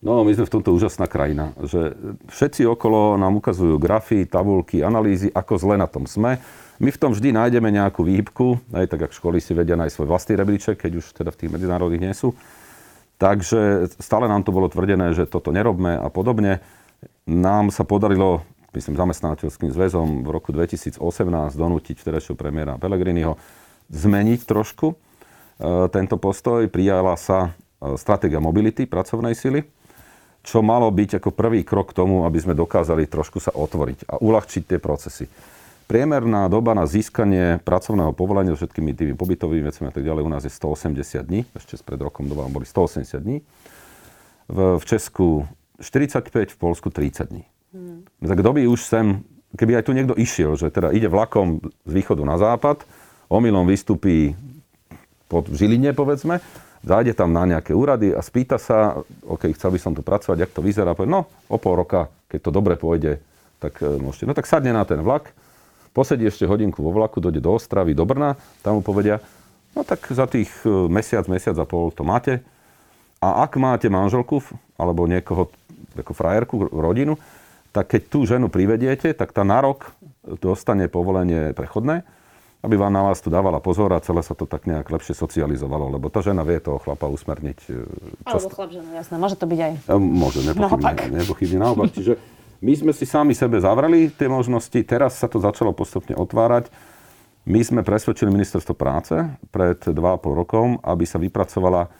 No, 0.02 0.26
my 0.26 0.34
sme 0.34 0.50
v 0.50 0.54
tomto 0.58 0.74
úžasná 0.74 1.06
krajina, 1.06 1.54
že 1.62 1.94
všetci 2.26 2.66
okolo 2.66 3.14
nám 3.14 3.38
ukazujú 3.38 3.78
grafy, 3.78 4.26
tabulky, 4.26 4.82
analýzy, 4.82 5.30
ako 5.30 5.54
zle 5.62 5.78
na 5.78 5.86
tom 5.86 6.10
sme. 6.10 6.42
My 6.82 6.90
v 6.90 6.98
tom 6.98 7.14
vždy 7.14 7.30
nájdeme 7.30 7.70
nejakú 7.70 8.02
výhybku, 8.02 8.58
aj 8.74 8.90
tak 8.90 9.06
ako 9.06 9.14
školy 9.14 9.38
si 9.38 9.54
vedia 9.54 9.78
nájsť 9.78 9.94
svoj 9.94 10.10
vlastný 10.10 10.34
rebríček, 10.34 10.82
keď 10.82 10.92
už 10.98 11.14
teda 11.14 11.30
v 11.30 11.38
tých 11.38 11.52
medzinárodných 11.54 12.02
nie 12.02 12.14
sú. 12.18 12.34
Takže 13.22 13.94
stále 14.02 14.26
nám 14.26 14.42
to 14.42 14.50
bolo 14.50 14.66
tvrdené, 14.66 15.14
že 15.14 15.30
toto 15.30 15.54
nerobme 15.54 15.94
a 15.94 16.10
podobne. 16.10 16.58
Nám 17.30 17.70
sa 17.70 17.86
podarilo, 17.86 18.42
myslím, 18.74 18.98
zamestnávateľským 18.98 19.70
zväzom 19.70 20.26
v 20.26 20.28
roku 20.34 20.50
2018 20.50 20.98
donútiť 21.54 22.02
vtedajšieho 22.02 22.34
premiéra 22.34 22.74
Pellegriniho 22.74 23.38
zmeniť 23.94 24.40
trošku 24.50 24.90
e, 24.90 24.94
tento 25.94 26.18
postoj. 26.18 26.66
Prijala 26.66 27.14
sa 27.14 27.54
e, 27.78 27.94
stratégia 27.94 28.42
mobility 28.42 28.90
pracovnej 28.90 29.38
sily, 29.38 29.62
čo 30.42 30.58
malo 30.60 30.90
byť 30.90 31.22
ako 31.22 31.30
prvý 31.30 31.62
krok 31.62 31.94
k 31.94 32.02
tomu, 32.02 32.26
aby 32.26 32.38
sme 32.42 32.58
dokázali 32.58 33.06
trošku 33.06 33.38
sa 33.38 33.54
otvoriť 33.54 34.10
a 34.10 34.18
uľahčiť 34.18 34.62
tie 34.74 34.78
procesy. 34.82 35.30
Priemerná 35.86 36.50
doba 36.50 36.74
na 36.74 36.86
získanie 36.86 37.62
pracovného 37.62 38.14
povolenia 38.14 38.54
so 38.54 38.64
všetkými 38.64 38.90
tými 38.94 39.14
pobytovými 39.14 39.62
vecami 39.66 39.86
a 39.90 39.94
tak 39.94 40.06
ďalej 40.06 40.22
u 40.24 40.30
nás 40.30 40.42
je 40.42 40.50
180 40.50 40.98
dní. 41.26 41.40
Ešte 41.54 41.78
pred 41.82 42.00
rokom 42.00 42.26
doba 42.26 42.48
boli 42.50 42.66
180 42.66 43.22
dní. 43.22 43.38
V, 44.50 44.58
v 44.78 44.84
Česku 44.88 45.46
45, 45.78 46.54
v 46.54 46.58
Polsku 46.58 46.88
30 46.90 47.30
dní. 47.30 47.44
Hmm. 47.74 48.06
Tak 48.18 48.40
kto 48.40 48.50
by 48.56 48.62
už 48.66 48.80
sem, 48.82 49.20
keby 49.54 49.78
aj 49.78 49.84
tu 49.84 49.92
niekto 49.92 50.14
išiel, 50.16 50.56
že 50.56 50.72
teda 50.72 50.90
ide 50.96 51.12
vlakom 51.12 51.60
z 51.86 51.92
východu 51.92 52.22
na 52.24 52.40
západ, 52.40 52.88
omylom 53.28 53.68
vystupí 53.68 54.32
pod 55.28 55.48
Žiline, 55.48 55.96
povedzme, 55.96 56.44
zájde 56.82 57.14
tam 57.14 57.30
na 57.30 57.46
nejaké 57.46 57.72
úrady 57.72 58.10
a 58.10 58.20
spýta 58.20 58.58
sa, 58.58 58.98
OK, 59.26 59.54
chcel 59.54 59.70
by 59.74 59.78
som 59.78 59.92
tu 59.94 60.02
pracovať, 60.02 60.38
jak 60.46 60.52
to 60.52 60.60
vyzerá, 60.60 60.92
povie, 60.98 61.14
no, 61.14 61.30
o 61.46 61.56
pol 61.56 61.78
roka, 61.78 62.10
keď 62.26 62.40
to 62.42 62.50
dobre 62.50 62.74
pôjde, 62.74 63.22
tak 63.62 63.78
e, 63.80 63.98
môžete. 64.02 64.26
No 64.26 64.34
tak 64.34 64.50
sadne 64.50 64.74
na 64.74 64.82
ten 64.82 64.98
vlak, 64.98 65.30
posedí 65.94 66.26
ešte 66.26 66.46
hodinku 66.46 66.82
vo 66.82 66.90
vlaku, 66.90 67.22
dojde 67.22 67.38
do 67.38 67.54
Ostravy, 67.54 67.94
do 67.94 68.02
Brna, 68.02 68.34
tam 68.66 68.78
mu 68.78 68.82
povedia, 68.82 69.22
no 69.78 69.86
tak 69.86 70.02
za 70.10 70.26
tých 70.26 70.50
e, 70.66 70.90
mesiac, 70.90 71.24
mesiac 71.30 71.54
a 71.54 71.66
pol 71.66 71.94
to 71.94 72.02
máte. 72.02 72.42
A 73.22 73.46
ak 73.46 73.54
máte 73.62 73.86
manželku 73.86 74.42
alebo 74.74 75.06
niekoho, 75.06 75.46
ako 75.94 76.12
frajerku, 76.12 76.66
rodinu, 76.74 77.14
tak 77.70 77.94
keď 77.94 78.02
tú 78.10 78.26
ženu 78.26 78.50
privediete, 78.50 79.14
tak 79.14 79.30
tá 79.30 79.46
na 79.46 79.62
rok 79.62 79.94
dostane 80.42 80.90
povolenie 80.90 81.54
prechodné, 81.54 82.02
aby 82.62 82.78
vám 82.78 82.94
na 82.94 83.02
vás 83.02 83.18
tu 83.18 83.26
dávala 83.26 83.58
pozor 83.58 83.90
a 83.90 83.98
celé 83.98 84.22
sa 84.22 84.38
to 84.38 84.46
tak 84.46 84.70
nejak 84.70 84.86
lepšie 84.86 85.18
socializovalo, 85.18 85.90
lebo 85.90 86.06
tá 86.14 86.22
žena 86.22 86.46
vie 86.46 86.62
toho 86.62 86.78
chlapa 86.78 87.10
usmerniť. 87.10 87.58
E, 87.66 87.82
Alebo 88.22 88.48
chlap 88.54 88.70
žena, 88.70 88.90
jasné, 89.02 89.18
môže 89.18 89.34
to 89.34 89.50
byť 89.50 89.58
aj. 89.58 89.72
Môže, 89.98 90.38
nepochybne, 90.46 91.18
nepochybne 91.26 91.58
naopak. 91.58 91.90
Čiže 91.98 92.22
my 92.62 92.72
sme 92.78 92.92
si 92.94 93.02
sami 93.02 93.34
sebe 93.34 93.58
zavreli 93.58 94.14
tie 94.14 94.30
možnosti, 94.30 94.78
teraz 94.86 95.18
sa 95.18 95.26
to 95.26 95.42
začalo 95.42 95.74
postupne 95.74 96.14
otvárať. 96.14 96.70
My 97.42 97.58
sme 97.66 97.82
presvedčili 97.82 98.30
ministerstvo 98.30 98.78
práce 98.78 99.18
pred 99.50 99.82
2,5 99.82 99.98
rokom, 100.30 100.78
aby 100.86 101.02
sa 101.02 101.18
vypracovala 101.18 101.90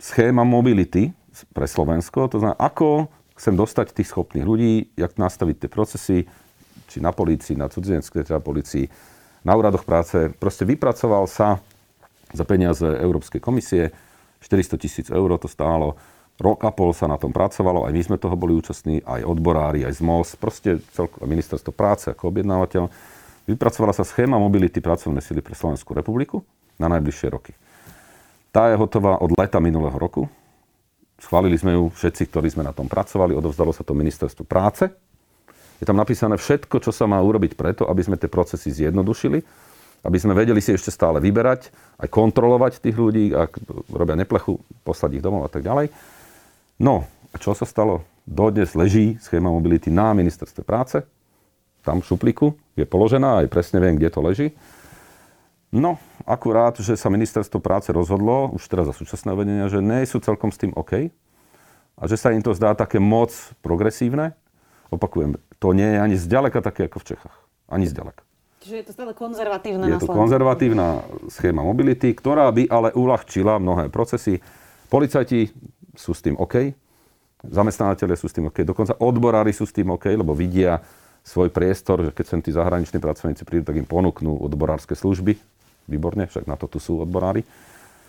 schéma 0.00 0.48
mobility 0.48 1.12
pre 1.52 1.68
Slovensko. 1.68 2.32
To 2.32 2.40
znamená, 2.40 2.56
ako 2.56 3.12
chcem 3.36 3.52
dostať 3.52 3.92
tých 3.92 4.08
schopných 4.08 4.48
ľudí, 4.48 4.96
jak 4.96 5.20
nastaviť 5.20 5.56
tie 5.60 5.70
procesy, 5.70 6.18
či 6.88 7.04
na 7.04 7.12
polícii, 7.12 7.52
na 7.52 7.68
cudzineckej 7.68 8.24
teda 8.24 8.40
polícii, 8.40 8.88
na 9.42 9.52
úradoch 9.58 9.86
práce. 9.86 10.30
Proste 10.38 10.66
vypracoval 10.66 11.26
sa 11.30 11.60
za 12.32 12.44
peniaze 12.44 12.84
Európskej 12.84 13.40
komisie, 13.40 13.90
400 14.44 14.78
tisíc 14.78 15.06
eur 15.10 15.34
to 15.40 15.50
stálo, 15.50 15.98
Rok 16.38 16.62
a 16.62 16.70
pol 16.70 16.94
sa 16.94 17.10
na 17.10 17.18
tom 17.18 17.34
pracovalo, 17.34 17.82
aj 17.82 17.90
my 17.90 18.02
sme 18.06 18.16
toho 18.16 18.38
boli 18.38 18.54
účastní, 18.54 19.02
aj 19.02 19.26
odborári, 19.26 19.82
aj 19.82 19.98
ZMOS, 19.98 20.38
proste 20.38 20.78
celko, 20.94 21.26
ministerstvo 21.26 21.74
práce 21.74 22.14
ako 22.14 22.30
objednávateľ. 22.30 22.86
Vypracovala 23.50 23.90
sa 23.90 24.06
schéma 24.06 24.38
mobility 24.38 24.78
pracovnej 24.78 25.18
sily 25.18 25.42
pre 25.42 25.58
Slovenskú 25.58 25.98
republiku 25.98 26.46
na 26.78 26.86
najbližšie 26.94 27.28
roky. 27.34 27.58
Tá 28.54 28.70
je 28.70 28.78
hotová 28.78 29.18
od 29.18 29.34
leta 29.34 29.58
minulého 29.58 29.98
roku. 29.98 30.30
Schválili 31.18 31.58
sme 31.58 31.74
ju 31.74 31.90
všetci, 31.90 32.30
ktorí 32.30 32.54
sme 32.54 32.62
na 32.62 32.70
tom 32.70 32.86
pracovali, 32.86 33.34
odovzdalo 33.34 33.74
sa 33.74 33.82
to 33.82 33.98
ministerstvu 33.98 34.46
práce. 34.46 34.86
Je 35.78 35.86
tam 35.86 35.94
napísané 35.94 36.34
všetko, 36.34 36.82
čo 36.82 36.90
sa 36.90 37.06
má 37.06 37.22
urobiť 37.22 37.54
preto, 37.54 37.86
aby 37.86 38.02
sme 38.02 38.18
tie 38.18 38.26
procesy 38.26 38.74
zjednodušili, 38.74 39.38
aby 40.02 40.18
sme 40.18 40.34
vedeli 40.34 40.58
si 40.58 40.74
ešte 40.74 40.90
stále 40.90 41.22
vyberať, 41.22 41.70
aj 42.02 42.08
kontrolovať 42.10 42.82
tých 42.82 42.98
ľudí, 42.98 43.30
ak 43.34 43.58
robia 43.90 44.18
neplechu, 44.18 44.58
poslať 44.82 45.18
ich 45.18 45.24
domov 45.24 45.46
a 45.46 45.50
tak 45.50 45.62
ďalej. 45.62 45.90
No, 46.78 47.06
a 47.30 47.36
čo 47.38 47.54
sa 47.54 47.66
stalo? 47.66 48.06
Dodnes 48.26 48.74
leží 48.74 49.18
schéma 49.22 49.50
mobility 49.50 49.90
na 49.90 50.14
ministerstve 50.14 50.62
práce, 50.62 51.02
tam 51.86 52.04
v 52.04 52.08
šupliku, 52.10 52.46
je 52.76 52.84
položená, 52.84 53.42
aj 53.42 53.48
presne 53.48 53.80
viem, 53.80 53.96
kde 53.96 54.10
to 54.12 54.20
leží. 54.20 54.48
No, 55.68 56.00
akurát, 56.24 56.76
že 56.80 56.96
sa 56.96 57.12
ministerstvo 57.12 57.60
práce 57.60 57.92
rozhodlo, 57.92 58.52
už 58.56 58.64
teraz 58.68 58.88
za 58.88 58.94
súčasné 58.96 59.36
vedenia, 59.36 59.68
že 59.68 59.84
nie 59.84 60.04
sú 60.08 60.20
celkom 60.20 60.48
s 60.48 60.60
tým 60.60 60.72
OK 60.72 61.12
a 61.98 62.02
že 62.08 62.16
sa 62.16 62.32
im 62.32 62.40
to 62.40 62.56
zdá 62.56 62.72
také 62.72 62.96
moc 62.96 63.32
progresívne. 63.60 64.32
Opakujem, 64.88 65.36
to 65.60 65.76
nie 65.76 65.84
je 65.84 65.98
ani 66.00 66.16
zďaleka 66.16 66.64
také 66.64 66.88
ako 66.88 67.04
v 67.04 67.06
Čechách. 67.14 67.36
Ani 67.68 67.84
zďaleka. 67.84 68.24
Čiže 68.64 68.74
je 68.74 68.84
to 68.90 68.92
stále 68.96 69.12
konzervatívne 69.14 69.84
Je 69.86 70.02
to 70.02 70.10
konzervatívna 70.10 71.06
schéma 71.30 71.62
mobility, 71.62 72.10
ktorá 72.10 72.50
by 72.50 72.66
ale 72.66 72.88
uľahčila 72.96 73.60
mnohé 73.62 73.86
procesy. 73.92 74.42
Policajti 74.88 75.52
sú 75.94 76.10
s 76.16 76.24
tým 76.24 76.34
OK, 76.34 76.72
zamestnávateľe 77.46 78.14
sú 78.18 78.26
s 78.26 78.34
tým 78.34 78.50
OK, 78.50 78.66
dokonca 78.66 78.98
odborári 78.98 79.54
sú 79.54 79.68
s 79.68 79.74
tým 79.74 79.94
OK, 79.94 80.10
lebo 80.10 80.34
vidia 80.34 80.82
svoj 81.22 81.52
priestor, 81.52 82.08
že 82.08 82.10
keď 82.10 82.24
sem 82.24 82.40
tí 82.40 82.50
zahraniční 82.50 82.98
pracovníci 82.98 83.44
prídu, 83.44 83.68
tak 83.68 83.76
im 83.76 83.86
ponúknú 83.86 84.40
odborárske 84.40 84.96
služby. 84.96 85.36
Výborne, 85.88 86.28
však 86.28 86.48
na 86.48 86.56
to 86.56 86.68
tu 86.68 86.80
sú 86.80 87.04
odborári. 87.04 87.44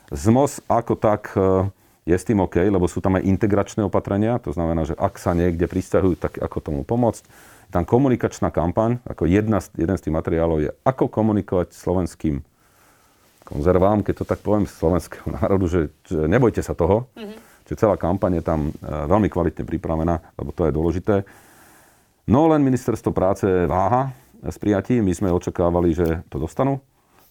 ZMOS 0.10 0.66
ako 0.68 0.94
tak 0.98 1.36
e, 1.36 1.68
je 2.08 2.16
s 2.16 2.28
tým 2.28 2.40
OK, 2.44 2.60
lebo 2.60 2.88
sú 2.88 3.04
tam 3.04 3.20
aj 3.20 3.28
integračné 3.28 3.84
opatrenia, 3.86 4.40
to 4.40 4.56
znamená, 4.56 4.88
že 4.88 4.96
ak 4.96 5.20
sa 5.20 5.36
niekde 5.36 5.68
pristahujú, 5.68 6.16
tak 6.16 6.40
ako 6.40 6.58
tomu 6.60 6.82
pomôcť. 6.88 7.24
Tam 7.70 7.86
komunikačná 7.86 8.50
kampaň, 8.50 8.98
ako 9.06 9.30
jedna, 9.30 9.62
jeden 9.78 9.96
z 9.98 10.04
tých 10.08 10.16
materiálov 10.16 10.58
je, 10.64 10.72
ako 10.82 11.06
komunikovať 11.06 11.76
slovenským 11.76 12.42
konzervám, 13.46 14.02
keď 14.02 14.14
to 14.22 14.26
tak 14.26 14.42
poviem, 14.42 14.66
slovenského 14.66 15.30
národu, 15.38 15.66
že, 15.70 15.82
že 16.06 16.26
nebojte 16.26 16.66
sa 16.66 16.74
toho, 16.74 17.10
mm-hmm 17.14 17.50
Čiže 17.70 17.86
celá 17.86 18.02
kampaň 18.02 18.42
je 18.42 18.44
tam 18.50 18.60
e, 18.66 18.82
veľmi 18.82 19.30
kvalitne 19.30 19.62
pripravená, 19.62 20.34
lebo 20.42 20.50
to 20.50 20.66
je 20.66 20.74
dôležité. 20.74 21.16
No 22.26 22.50
len 22.50 22.66
ministerstvo 22.66 23.14
práce 23.14 23.46
váha 23.70 24.10
s 24.42 24.58
prijatím. 24.58 25.06
My 25.06 25.14
sme 25.14 25.30
očakávali, 25.30 25.94
že 25.94 26.26
to 26.34 26.42
dostanú. 26.42 26.82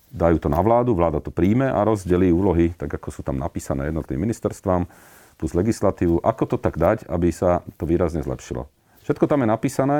Dajú 0.08 0.40
to 0.40 0.48
na 0.48 0.64
vládu, 0.64 0.96
vláda 0.96 1.20
to 1.20 1.28
príjme 1.28 1.68
a 1.68 1.84
rozdelí 1.84 2.32
úlohy, 2.32 2.72
tak 2.72 2.88
ako 2.88 3.12
sú 3.12 3.20
tam 3.20 3.36
napísané 3.36 3.92
jednotlivým 3.92 4.24
ministerstvám, 4.24 4.88
plus 5.36 5.52
legislatívu. 5.54 6.24
Ako 6.24 6.44
to 6.50 6.56
tak 6.56 6.80
dať, 6.80 7.06
aby 7.06 7.28
sa 7.30 7.62
to 7.76 7.84
výrazne 7.84 8.24
zlepšilo. 8.24 8.66
Všetko 9.04 9.28
tam 9.28 9.44
je 9.44 9.48
napísané. 9.48 9.98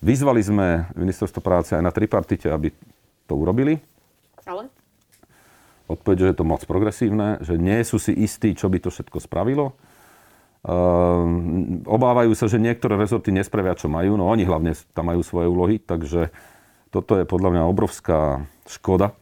Vyzvali 0.00 0.40
sme 0.40 0.88
ministerstvo 0.94 1.42
práce 1.42 1.74
aj 1.74 1.82
na 1.82 1.90
tripartite, 1.90 2.46
aby 2.46 2.70
to 3.26 3.34
urobili. 3.34 3.82
Ale? 4.46 4.70
Odpoveď, 5.84 6.16
že 6.16 6.28
je 6.32 6.36
to 6.38 6.48
moc 6.48 6.62
progresívne, 6.64 7.42
že 7.44 7.60
nie 7.60 7.82
sú 7.84 8.00
si 8.00 8.14
istí, 8.16 8.56
čo 8.56 8.72
by 8.72 8.80
to 8.80 8.88
všetko 8.88 9.20
spravilo. 9.20 9.76
Uh, 10.64 11.84
obávajú 11.84 12.32
sa, 12.32 12.48
že 12.48 12.56
niektoré 12.56 12.96
rezorty 12.96 13.28
nespravia, 13.28 13.76
čo 13.76 13.92
majú. 13.92 14.16
No 14.16 14.32
oni 14.32 14.48
hlavne 14.48 14.72
tam 14.96 15.12
majú 15.12 15.20
svoje 15.20 15.52
úlohy, 15.52 15.76
takže 15.76 16.32
toto 16.88 17.20
je 17.20 17.28
podľa 17.28 17.50
mňa 17.52 17.62
obrovská 17.68 18.48
škoda. 18.64 19.12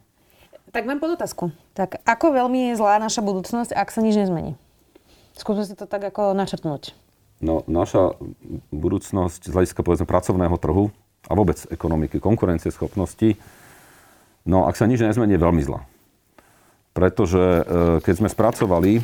Tak 0.73 0.89
mám 0.89 0.97
podotázku. 0.97 1.53
Tak 1.77 2.01
ako 2.01 2.33
veľmi 2.33 2.73
je 2.73 2.81
zlá 2.81 2.97
naša 2.97 3.21
budúcnosť, 3.21 3.71
ak 3.71 3.93
sa 3.93 4.01
nič 4.01 4.17
nezmení? 4.17 4.57
Skúsme 5.37 5.63
si 5.69 5.77
to 5.77 5.85
tak 5.85 6.01
ako 6.01 6.33
načrtnúť. 6.33 6.97
No, 7.39 7.61
naša 7.69 8.17
budúcnosť 8.73 9.47
z 9.47 9.53
hľadiska 9.53 9.85
povedzme 9.85 10.09
pracovného 10.09 10.57
trhu 10.57 10.89
a 11.29 11.33
vôbec 11.37 11.61
ekonomiky, 11.69 12.17
konkurencieschopnosti, 12.17 13.37
no 14.49 14.65
ak 14.65 14.75
sa 14.75 14.89
nič 14.89 15.05
nezmení, 15.05 15.37
je 15.37 15.45
veľmi 15.45 15.61
zlá 15.63 15.85
pretože 16.93 17.41
e, 17.41 17.61
keď 18.05 18.13
sme 18.21 18.29
spracovali 18.29 19.01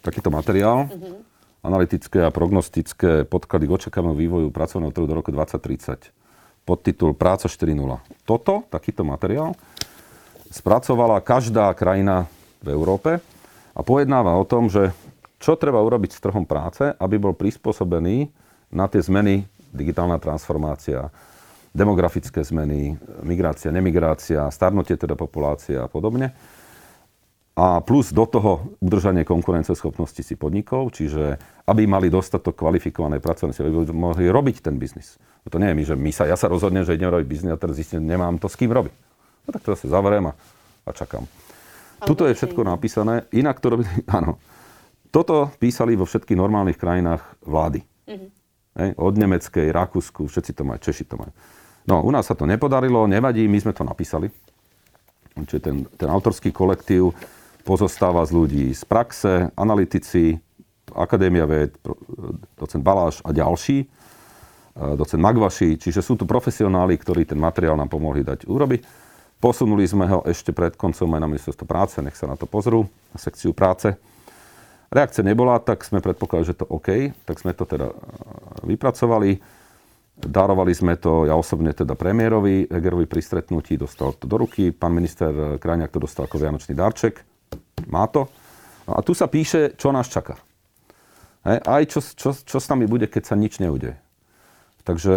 takýto 0.00 0.32
materiál, 0.32 0.88
uh-huh. 0.88 1.20
analytické 1.60 2.24
a 2.24 2.32
prognostické 2.32 3.28
podklady 3.28 3.68
k 3.68 3.74
očakávanému 3.76 4.16
vývoju 4.16 4.48
pracovného 4.50 4.90
trhu 4.90 5.06
do 5.06 5.14
roku 5.14 5.30
2030, 5.30 6.10
podtitul 6.64 7.12
Práca 7.12 7.46
4.0. 7.46 7.76
Toto, 8.24 8.64
takýto 8.72 9.04
materiál, 9.04 9.52
spracovala 10.50 11.22
každá 11.24 11.70
krajina 11.74 12.30
v 12.62 12.74
Európe 12.74 13.22
a 13.76 13.80
pojednáva 13.84 14.34
o 14.38 14.44
tom, 14.48 14.72
že 14.72 14.90
čo 15.36 15.54
treba 15.54 15.84
urobiť 15.84 16.16
s 16.16 16.22
trhom 16.22 16.48
práce, 16.48 16.96
aby 16.96 17.20
bol 17.20 17.36
prispôsobený 17.36 18.32
na 18.72 18.88
tie 18.88 19.04
zmeny, 19.04 19.44
digitálna 19.70 20.16
transformácia, 20.16 21.12
demografické 21.76 22.40
zmeny, 22.40 22.96
migrácia, 23.20 23.68
nemigrácia, 23.68 24.48
starnutie 24.48 24.96
teda 24.96 25.12
populácie 25.12 25.76
a 25.76 25.86
podobne. 25.86 26.32
A 27.56 27.80
plus 27.80 28.12
do 28.12 28.28
toho 28.28 28.76
udržanie 28.84 29.24
konkurenceschopnosti 29.24 30.20
si 30.20 30.36
podnikov, 30.36 30.92
čiže 30.92 31.40
aby 31.64 31.88
mali 31.88 32.12
dostatok 32.12 32.52
kvalifikovanej 32.52 33.20
pracovnej 33.20 33.56
aby 33.56 33.96
mohli 33.96 34.28
robiť 34.28 34.60
ten 34.60 34.76
biznis. 34.76 35.16
To 35.48 35.56
nie 35.56 35.72
je 35.72 35.76
mi, 35.76 35.84
že 35.84 35.96
my 35.96 36.10
sa, 36.12 36.28
ja 36.28 36.36
sa 36.36 36.52
rozhodnem, 36.52 36.84
že 36.84 36.96
idem 36.96 37.08
robiť 37.08 37.24
biznis 37.28 37.52
a 37.56 37.60
teraz 37.60 37.80
zistím, 37.80 38.04
nemám 38.04 38.36
to 38.36 38.48
s 38.48 38.60
kým 38.60 38.72
robiť. 38.72 39.05
No 39.46 39.50
tak 39.54 39.62
to 39.62 39.72
zase 39.78 39.86
zavriem 39.86 40.26
a, 40.28 40.32
a 40.86 40.90
čakám. 40.90 41.24
Tuto 42.04 42.28
je 42.28 42.36
všetko 42.36 42.60
napísané. 42.66 43.24
Inak 43.32 43.62
to 43.62 43.78
robili, 43.78 43.88
áno. 44.18 44.36
Toto 45.14 45.48
písali 45.56 45.96
vo 45.96 46.04
všetkých 46.04 46.36
normálnych 46.36 46.76
krajinách 46.76 47.22
vlády. 47.46 47.80
Uh-huh. 48.04 48.28
Hej, 48.76 48.90
od 49.00 49.14
nemeckej, 49.16 49.72
Rakúsku, 49.72 50.28
všetci 50.28 50.52
to 50.52 50.62
majú, 50.68 50.78
Češi 50.84 51.04
to 51.08 51.16
majú. 51.16 51.32
No, 51.86 52.04
u 52.04 52.10
nás 52.12 52.28
sa 52.28 52.36
to 52.36 52.44
nepodarilo, 52.44 53.08
nevadí, 53.08 53.46
my 53.48 53.56
sme 53.62 53.72
to 53.72 53.86
napísali. 53.86 54.28
Čiže 55.32 55.60
ten, 55.62 55.76
ten 55.96 56.08
autorský 56.10 56.52
kolektív 56.52 57.16
pozostáva 57.64 58.26
z 58.26 58.32
ľudí 58.36 58.66
z 58.74 58.82
praxe, 58.84 59.48
analytici, 59.56 60.36
Akadémia 60.94 61.44
ved, 61.50 61.74
docent 62.54 62.80
Baláš 62.80 63.20
a 63.26 63.34
ďalší, 63.34 63.84
e, 63.84 63.86
docent 64.94 65.18
Magvaši, 65.18 65.76
čiže 65.76 65.98
sú 65.98 66.14
tu 66.14 66.24
profesionáli, 66.24 66.94
ktorí 66.94 67.26
ten 67.26 67.36
materiál 67.36 67.74
nám 67.74 67.90
pomohli 67.90 68.22
dať 68.22 68.46
urobiť. 68.46 68.80
Posunuli 69.36 69.84
sme 69.84 70.08
ho 70.08 70.24
ešte 70.24 70.50
pred 70.56 70.72
koncom 70.80 71.12
aj 71.12 71.20
na 71.20 71.28
ministerstvo 71.28 71.68
práce, 71.68 72.00
nech 72.00 72.16
sa 72.16 72.24
na 72.24 72.40
to 72.40 72.48
pozrú, 72.48 72.88
na 73.12 73.18
sekciu 73.20 73.52
práce. 73.52 73.92
Reakcia 74.88 75.20
nebola, 75.20 75.60
tak 75.60 75.84
sme 75.84 76.00
predpokladali, 76.00 76.48
že 76.48 76.56
to 76.56 76.64
OK, 76.72 77.12
tak 77.28 77.36
sme 77.42 77.52
to 77.52 77.68
teda 77.68 77.92
e, 77.92 77.96
vypracovali. 78.64 79.36
Darovali 80.16 80.72
sme 80.72 80.96
to, 80.96 81.28
ja 81.28 81.36
osobne 81.36 81.76
teda 81.76 81.92
premiérovi, 81.92 82.72
Hegerovi 82.72 83.04
pri 83.04 83.20
stretnutí, 83.20 83.76
dostal 83.76 84.16
to 84.16 84.24
do 84.24 84.40
ruky, 84.40 84.72
pán 84.72 84.96
minister 84.96 85.60
Krajňák 85.60 85.92
to 85.92 86.00
dostal 86.00 86.24
ako 86.24 86.40
vianočný 86.40 86.72
darček, 86.72 87.20
má 87.92 88.08
to. 88.08 88.24
No 88.88 88.96
a 88.96 89.04
tu 89.04 89.12
sa 89.12 89.28
píše, 89.28 89.76
čo 89.76 89.92
nás 89.92 90.08
čaká. 90.08 90.40
Hej, 91.44 91.60
aj 91.68 91.82
čo, 91.92 92.00
čo, 92.00 92.30
čo 92.32 92.56
s 92.56 92.70
nami 92.72 92.88
bude, 92.88 93.04
keď 93.04 93.22
sa 93.28 93.36
nič 93.36 93.60
neudeje. 93.60 94.00
Takže 94.86 95.14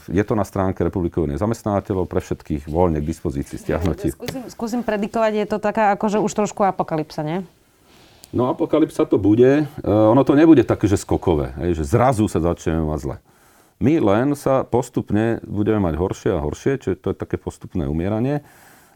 e, 0.00 0.16
je 0.16 0.24
to 0.24 0.32
na 0.32 0.48
stránke 0.48 0.80
Republikových 0.80 1.36
zamestnávateľov 1.36 2.08
pre 2.08 2.24
všetkých 2.24 2.64
voľne 2.64 3.04
k 3.04 3.08
dispozícii 3.12 3.60
stiahnutí. 3.60 4.08
Skúsim, 4.16 4.42
skúsim 4.48 4.80
predikovať, 4.80 5.32
je 5.36 5.46
to 5.52 5.58
taká 5.60 5.92
akože 6.00 6.16
už 6.16 6.32
trošku 6.32 6.64
apokalypsa, 6.64 7.20
nie? 7.20 7.38
No 8.32 8.48
apokalypsa 8.48 9.04
to 9.04 9.20
bude. 9.20 9.68
E, 9.68 9.84
ono 9.84 10.24
to 10.24 10.32
nebude 10.32 10.64
také, 10.64 10.88
že 10.88 10.96
skokové, 10.96 11.52
že 11.76 11.84
zrazu 11.84 12.24
sa 12.24 12.40
začneme 12.40 12.88
mať 12.88 13.00
zle. 13.04 13.16
My 13.76 14.00
len 14.00 14.32
sa 14.32 14.64
postupne 14.64 15.44
budeme 15.44 15.84
mať 15.84 15.94
horšie 16.00 16.30
a 16.32 16.40
horšie, 16.40 16.80
čiže 16.80 16.96
to 16.96 17.12
je 17.12 17.20
také 17.20 17.36
postupné 17.36 17.84
umieranie. 17.84 18.40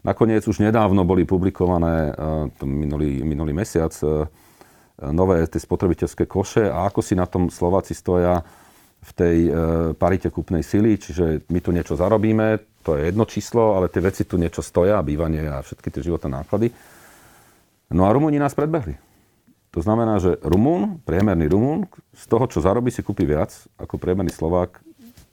Nakoniec 0.01 0.41
už 0.49 0.65
nedávno 0.65 1.05
boli 1.05 1.29
publikované 1.29 2.09
uh, 2.09 2.49
minulý, 2.65 3.21
minulý 3.21 3.53
mesiac 3.53 3.93
nové 5.01 5.41
tie 5.49 5.57
spotrebiteľské 5.57 6.29
koše 6.29 6.69
a 6.69 6.85
ako 6.85 7.01
si 7.01 7.17
na 7.17 7.25
tom 7.25 7.49
Slováci 7.49 7.97
stoja 7.97 8.45
v 9.01 9.11
tej 9.17 9.37
uh, 9.49 9.53
parite 9.97 10.29
kúpnej 10.29 10.61
sily, 10.61 11.01
čiže 11.01 11.49
my 11.49 11.59
tu 11.59 11.73
niečo 11.73 11.97
zarobíme, 11.97 12.61
to 12.85 12.97
je 12.97 13.09
jedno 13.09 13.25
číslo, 13.25 13.77
ale 13.77 13.89
tie 13.89 14.01
veci 14.01 14.25
tu 14.25 14.37
niečo 14.37 14.61
stoja, 14.61 15.01
bývanie 15.01 15.45
a 15.49 15.61
všetky 15.61 15.89
tie 15.89 16.05
životné 16.05 16.29
náklady. 16.41 16.69
No 17.93 18.05
a 18.05 18.13
Rumúni 18.13 18.37
nás 18.37 18.53
predbehli. 18.53 18.97
To 19.71 19.79
znamená, 19.79 20.19
že 20.19 20.35
Rumún, 20.43 20.99
priemerný 21.07 21.47
Rumún, 21.47 21.87
z 22.11 22.25
toho, 22.27 22.45
čo 22.45 22.59
zarobí, 22.59 22.91
si 22.91 23.01
kúpi 23.01 23.23
viac 23.23 23.55
ako 23.79 23.95
priemerný 23.95 24.33
Slovák 24.35 24.83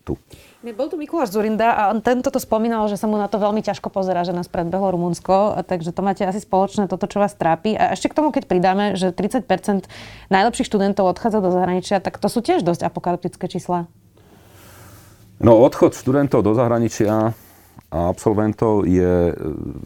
tu. 0.08 0.16
Bol 0.64 0.88
tu 0.88 0.96
Mikuláš 0.96 1.36
Zurinda 1.36 1.76
a 1.76 1.92
on 1.92 2.00
tento 2.00 2.32
to 2.32 2.40
spomínal, 2.40 2.88
že 2.88 2.96
sa 2.96 3.04
mu 3.04 3.20
na 3.20 3.28
to 3.28 3.36
veľmi 3.36 3.60
ťažko 3.60 3.92
pozera, 3.92 4.24
že 4.24 4.32
nás 4.32 4.48
predbehlo 4.48 4.90
Rumunsko, 4.96 5.60
takže 5.68 5.92
to 5.92 6.00
máte 6.00 6.24
asi 6.24 6.40
spoločné 6.40 6.88
toto, 6.88 7.04
čo 7.04 7.20
vás 7.20 7.36
trápi. 7.36 7.76
A 7.76 7.92
ešte 7.92 8.08
k 8.10 8.16
tomu, 8.16 8.32
keď 8.32 8.48
pridáme, 8.48 8.96
že 8.96 9.12
30% 9.12 9.86
najlepších 10.32 10.66
študentov 10.66 11.06
odchádza 11.12 11.44
do 11.44 11.52
zahraničia, 11.52 12.00
tak 12.00 12.16
to 12.16 12.26
sú 12.32 12.40
tiež 12.40 12.64
dosť 12.64 12.88
apokalyptické 12.88 13.46
čísla. 13.46 13.86
No 15.38 15.54
odchod 15.62 15.94
študentov 15.94 16.42
do 16.42 16.50
zahraničia 16.58 17.30
a 17.88 17.98
absolventov 18.10 18.82
je 18.82 19.30
e, 19.30 19.34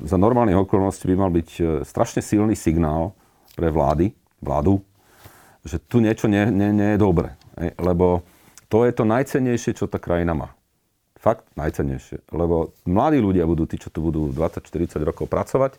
za 0.09 0.17
normálnych 0.17 0.57
okolností 0.57 1.13
by 1.13 1.17
mal 1.21 1.31
byť 1.31 1.49
e, 1.61 1.63
strašne 1.85 2.25
silný 2.25 2.57
signál 2.57 3.13
pre 3.53 3.69
vlády, 3.69 4.17
vládu, 4.41 4.81
že 5.63 5.77
tu 5.85 6.01
niečo 6.01 6.27
nie, 6.27 6.49
nie, 6.49 6.73
nie 6.73 6.89
je 6.97 6.99
dobre. 6.99 7.37
Lebo 7.77 8.25
to 8.73 8.89
je 8.89 8.93
to 8.97 9.05
najcennejšie, 9.05 9.77
čo 9.77 9.85
tá 9.85 10.01
krajina 10.01 10.33
má. 10.33 10.49
Fakt 11.21 11.45
najcennejšie. 11.61 12.25
Lebo 12.33 12.73
mladí 12.89 13.21
ľudia 13.21 13.45
budú 13.45 13.69
tí, 13.69 13.77
čo 13.77 13.93
tu 13.93 14.01
budú 14.01 14.33
20-40 14.33 14.97
rokov 15.05 15.29
pracovať. 15.29 15.77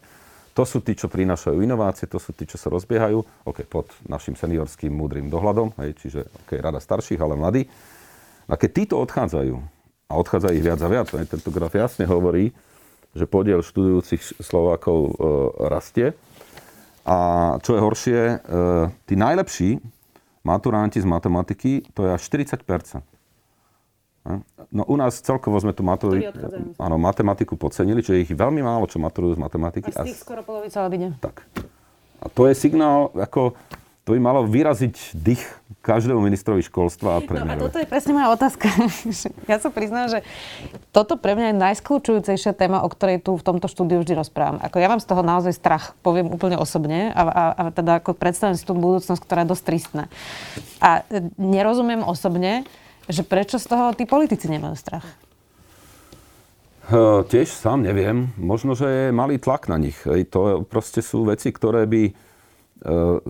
To 0.54 0.62
sú 0.62 0.86
tí, 0.86 0.94
čo 0.94 1.10
prinášajú 1.10 1.66
inovácie, 1.66 2.06
to 2.06 2.22
sú 2.22 2.38
tí, 2.38 2.46
čo 2.46 2.62
sa 2.62 2.70
rozbiehajú. 2.70 3.50
OK, 3.50 3.66
pod 3.66 3.90
našim 4.06 4.38
seniorským 4.38 4.94
múdrym 4.94 5.26
dohľadom, 5.26 5.74
hej, 5.82 5.98
čiže 5.98 6.30
OK, 6.46 6.62
rada 6.62 6.78
starších, 6.78 7.18
ale 7.18 7.34
mladí. 7.34 7.66
A 8.46 8.54
keď 8.54 8.70
títo 8.86 8.96
odchádzajú, 9.02 9.58
a 10.06 10.14
odchádza 10.14 10.54
ich 10.54 10.62
viac 10.62 10.78
a 10.78 10.90
viac, 10.94 11.10
hej, 11.10 11.26
tento 11.26 11.50
graf 11.50 11.74
jasne 11.74 12.06
hovorí, 12.06 12.54
že 13.18 13.26
podiel 13.26 13.66
študujúcich 13.66 14.38
Slovákov 14.38 15.00
e, 15.10 15.12
rastie. 15.66 16.14
A 17.10 17.18
čo 17.66 17.74
je 17.74 17.82
horšie, 17.82 18.20
e, 18.22 18.36
tí 19.10 19.18
najlepší 19.18 19.82
maturanti 20.44 21.00
z 21.02 21.08
matematiky, 21.08 21.88
to 21.96 22.06
je 22.08 22.10
až 22.14 22.22
40% 22.28 23.04
No 24.72 24.88
u 24.88 24.96
nás 24.96 25.20
celkovo 25.20 25.60
sme 25.60 25.76
tu 25.76 25.84
maturi- 25.84 26.24
áno, 26.80 26.96
matematiku 26.96 27.60
podcenili, 27.60 28.00
čiže 28.00 28.24
ich 28.24 28.32
veľmi 28.32 28.64
málo, 28.64 28.88
čo 28.88 28.96
maturujú 28.96 29.36
z 29.36 29.40
matematiky. 29.44 29.92
A 29.92 30.08
z 30.08 30.16
tých 30.16 30.24
skoro 30.24 30.40
polovica 30.48 30.80
odíde. 30.88 31.20
Tak. 31.20 31.44
A 32.24 32.32
to 32.32 32.48
je 32.48 32.56
signál, 32.56 33.12
ako 33.12 33.52
to 34.04 34.12
by 34.12 34.20
malo 34.20 34.44
vyraziť 34.44 35.16
dých 35.16 35.40
každému 35.84 36.20
ministrovi 36.20 36.64
školstva 36.64 37.20
a 37.20 37.24
premiérovi. 37.24 37.60
No 37.60 37.60
a 37.60 37.66
toto 37.68 37.80
je 37.80 37.88
presne 37.88 38.12
moja 38.16 38.36
otázka. 38.36 38.68
ja 39.52 39.58
sa 39.60 39.72
priznám, 39.72 40.12
že 40.12 40.20
toto 40.96 41.16
pre 41.16 41.36
mňa 41.36 41.52
je 41.52 41.62
najskľúčujúcejšia 41.64 42.52
téma, 42.56 42.84
o 42.84 42.92
ktorej 42.92 43.24
tu 43.24 43.36
v 43.36 43.44
tomto 43.44 43.68
štúdiu 43.72 44.04
vždy 44.04 44.16
rozprávam. 44.16 44.60
Ako 44.64 44.80
ja 44.80 44.92
mám 44.92 45.04
z 45.04 45.08
toho 45.08 45.24
naozaj 45.24 45.56
strach, 45.56 45.96
poviem 46.04 46.32
úplne 46.32 46.60
osobne 46.60 47.16
a, 47.16 47.24
a, 47.24 47.44
a 47.56 47.64
teda 47.72 48.00
ako 48.04 48.16
predstavím 48.16 48.60
si 48.60 48.68
tú 48.68 48.76
budúcnosť, 48.76 49.24
ktorá 49.24 49.44
je 49.44 49.52
dosť 49.56 49.64
tristná. 49.64 50.04
A 50.84 51.04
nerozumiem 51.40 52.04
osobne, 52.04 52.68
že 53.08 53.24
prečo 53.24 53.56
z 53.60 53.72
toho 53.72 53.92
tí 53.96 54.04
politici 54.04 54.52
nemajú 54.52 54.76
strach? 54.80 55.08
Uh, 56.92 57.24
tiež 57.24 57.48
sám 57.48 57.88
neviem. 57.88 58.36
Možno, 58.36 58.76
že 58.76 58.88
je 58.88 59.16
malý 59.16 59.40
tlak 59.40 59.72
na 59.72 59.80
nich. 59.80 59.96
Hej. 60.04 60.28
To 60.36 60.68
proste 60.68 61.00
sú 61.00 61.24
veci, 61.24 61.56
ktoré 61.56 61.88
by 61.88 62.33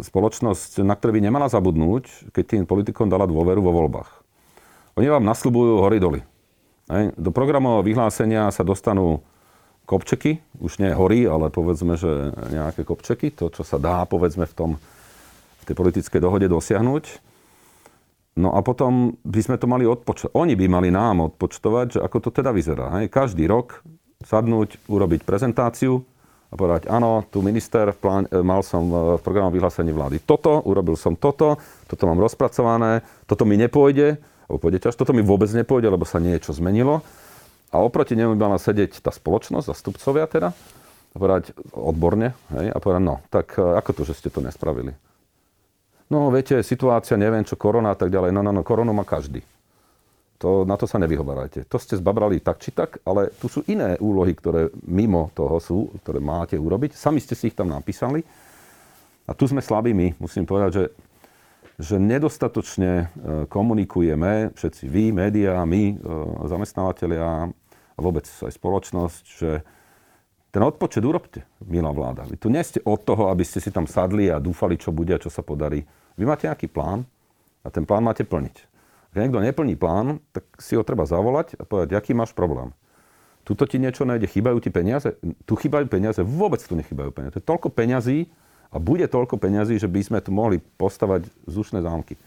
spoločnosť, 0.01 0.81
na 0.81 0.97
ktoré 0.97 1.21
by 1.21 1.21
nemala 1.29 1.45
zabudnúť, 1.45 2.33
keď 2.33 2.43
tým 2.43 2.63
politikom 2.65 3.05
dala 3.05 3.29
dôveru 3.29 3.61
vo 3.61 3.69
voľbách. 3.69 4.09
Oni 4.97 5.09
vám 5.09 5.25
nasľubujú 5.25 5.73
hory 5.81 5.97
doly. 6.01 6.19
Do 7.17 7.29
programového 7.29 7.85
vyhlásenia 7.85 8.49
sa 8.49 8.65
dostanú 8.65 9.21
kopčeky, 9.85 10.41
už 10.57 10.81
nie 10.81 10.91
hory, 10.91 11.29
ale 11.29 11.53
povedzme, 11.53 11.97
že 11.99 12.33
nejaké 12.49 12.81
kopčeky, 12.81 13.29
to, 13.33 13.53
čo 13.53 13.61
sa 13.61 13.77
dá, 13.77 14.03
povedzme, 14.09 14.49
v, 14.49 14.53
tom, 14.53 14.71
v 15.61 15.63
tej 15.69 15.75
politickej 15.77 16.19
dohode 16.23 16.47
dosiahnuť. 16.49 17.33
No 18.33 18.57
a 18.57 18.65
potom 18.65 19.21
by 19.21 19.41
sme 19.45 19.61
to 19.61 19.69
mali 19.69 19.85
odpočtovať. 19.85 20.33
Oni 20.33 20.57
by 20.57 20.65
mali 20.65 20.89
nám 20.89 21.29
odpočtovať, 21.33 21.87
že 21.97 21.99
ako 22.01 22.17
to 22.17 22.29
teda 22.33 22.49
vyzerá. 22.49 22.89
Hej? 22.97 23.13
Každý 23.13 23.45
rok 23.45 23.85
sadnúť, 24.25 24.81
urobiť 24.89 25.21
prezentáciu 25.21 26.01
a 26.53 26.55
povedať, 26.55 26.85
áno, 26.85 27.25
tu 27.33 27.41
minister, 27.41 27.89
plán, 27.97 28.29
e, 28.29 28.45
mal 28.45 28.61
som 28.61 28.85
e, 28.85 29.17
v 29.17 29.21
programu 29.25 29.49
vyhlásení 29.49 29.89
vlády 29.89 30.21
toto, 30.21 30.61
urobil 30.69 30.93
som 30.93 31.17
toto, 31.17 31.57
toto 31.89 32.03
mám 32.05 32.21
rozpracované, 32.21 33.01
toto 33.25 33.41
mi 33.49 33.57
nepôjde, 33.57 34.21
alebo 34.45 34.61
pôjde 34.61 34.85
ťaž, 34.85 34.93
toto 34.93 35.17
mi 35.17 35.25
vôbec 35.25 35.49
nepôjde, 35.49 35.89
lebo 35.89 36.05
sa 36.05 36.21
niečo 36.21 36.53
zmenilo. 36.53 37.01
A 37.73 37.81
oproti 37.81 38.13
nemu 38.13 38.37
mala 38.37 38.61
sedieť 38.61 39.01
tá 39.01 39.09
spoločnosť, 39.09 39.65
zastupcovia 39.65 40.29
teda, 40.29 40.53
a 40.53 41.15
povedať 41.17 41.57
odborne, 41.73 42.37
hej, 42.53 42.69
a 42.69 42.77
povedať, 42.77 43.01
no, 43.01 43.17
tak 43.33 43.57
e, 43.57 43.65
ako 43.73 43.89
to, 43.97 44.01
že 44.05 44.21
ste 44.21 44.29
to 44.29 44.37
nespravili? 44.45 44.93
No 46.13 46.29
viete, 46.29 46.61
situácia, 46.61 47.17
neviem 47.17 47.41
čo, 47.41 47.57
korona 47.57 47.95
a 47.95 47.97
tak 47.97 48.13
ďalej. 48.13 48.29
No, 48.29 48.45
no, 48.45 48.53
no, 48.53 48.61
koronu 48.61 48.93
má 48.93 49.01
každý. 49.01 49.41
To, 50.43 50.67
na 50.67 50.75
to 50.75 50.83
sa 50.83 50.99
nevyhovárajte. 50.99 51.63
To 51.71 51.79
ste 51.79 51.95
zbabrali 51.95 52.43
tak 52.43 52.59
či 52.59 52.75
tak, 52.75 52.99
ale 53.07 53.31
tu 53.39 53.47
sú 53.47 53.63
iné 53.63 53.95
úlohy, 54.03 54.35
ktoré 54.35 54.75
mimo 54.83 55.31
toho 55.31 55.55
sú, 55.63 55.87
ktoré 56.03 56.19
máte 56.19 56.59
urobiť. 56.59 56.99
Sami 56.99 57.23
ste 57.23 57.31
si 57.31 57.47
ich 57.47 57.55
tam 57.55 57.71
napísali. 57.71 58.27
A 59.23 59.31
tu 59.31 59.47
sme 59.47 59.63
slabí 59.63 59.95
my. 59.95 60.19
Musím 60.19 60.43
povedať, 60.43 60.71
že, 60.75 60.85
že 61.79 61.95
nedostatočne 61.95 62.91
e, 62.91 63.05
komunikujeme, 63.47 64.51
všetci 64.51 64.83
vy, 64.91 65.15
médiá, 65.15 65.63
my, 65.63 65.95
e, 65.95 66.11
zamestnávateľia 66.51 67.47
a 67.95 67.99
vôbec 68.03 68.27
aj 68.27 68.51
spoločnosť, 68.51 69.23
že 69.23 69.63
ten 70.51 70.59
odpočet 70.59 71.07
urobte, 71.07 71.47
milá 71.63 71.95
vláda. 71.95 72.27
Vy 72.27 72.35
tu 72.35 72.51
nie 72.51 72.61
ste 72.67 72.83
od 72.83 72.99
toho, 72.99 73.31
aby 73.31 73.47
ste 73.47 73.63
si 73.63 73.71
tam 73.71 73.87
sadli 73.87 74.27
a 74.27 74.43
dúfali, 74.43 74.75
čo 74.75 74.91
bude 74.91 75.15
a 75.15 75.23
čo 75.23 75.31
sa 75.31 75.39
podarí. 75.39 75.87
Vy 76.19 76.27
máte 76.27 76.51
nejaký 76.51 76.67
plán 76.67 77.07
a 77.63 77.71
ten 77.71 77.87
plán 77.87 78.03
máte 78.03 78.27
plniť. 78.27 78.72
Ak 79.13 79.21
niekto 79.21 79.45
neplní 79.45 79.77
plán, 79.77 80.17
tak 80.33 80.41
si 80.57 80.73
ho 80.73 80.81
treba 80.81 81.05
zavolať 81.05 81.61
a 81.61 81.69
povedať, 81.69 81.93
aký 81.93 82.17
máš 82.17 82.33
problém. 82.33 82.73
Tuto 83.45 83.69
ti 83.69 83.77
niečo 83.77 84.09
nejde, 84.09 84.25
chýbajú 84.25 84.57
ti 84.57 84.73
peniaze? 84.73 85.13
Tu 85.45 85.53
chýbajú 85.53 85.85
peniaze, 85.85 86.17
vôbec 86.25 86.57
tu 86.65 86.73
nechýbajú 86.73 87.13
peniaze. 87.13 87.37
To 87.37 87.39
je 87.43 87.45
toľko 87.45 87.69
peňazí 87.69 88.25
a 88.73 88.81
bude 88.81 89.05
toľko 89.05 89.37
peňazí, 89.37 89.77
že 89.77 89.85
by 89.85 90.01
sme 90.01 90.19
tu 90.23 90.33
mohli 90.33 90.57
postavať 90.81 91.29
zúšne 91.45 91.85
zámky. 91.85 92.17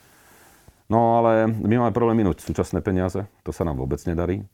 No 0.86 1.18
ale 1.18 1.50
my 1.50 1.82
máme 1.82 1.90
problém 1.96 2.22
minúť 2.22 2.46
súčasné 2.46 2.78
peniaze, 2.78 3.26
to 3.42 3.50
sa 3.50 3.66
nám 3.66 3.82
vôbec 3.82 3.98
nedarí. 4.06 4.46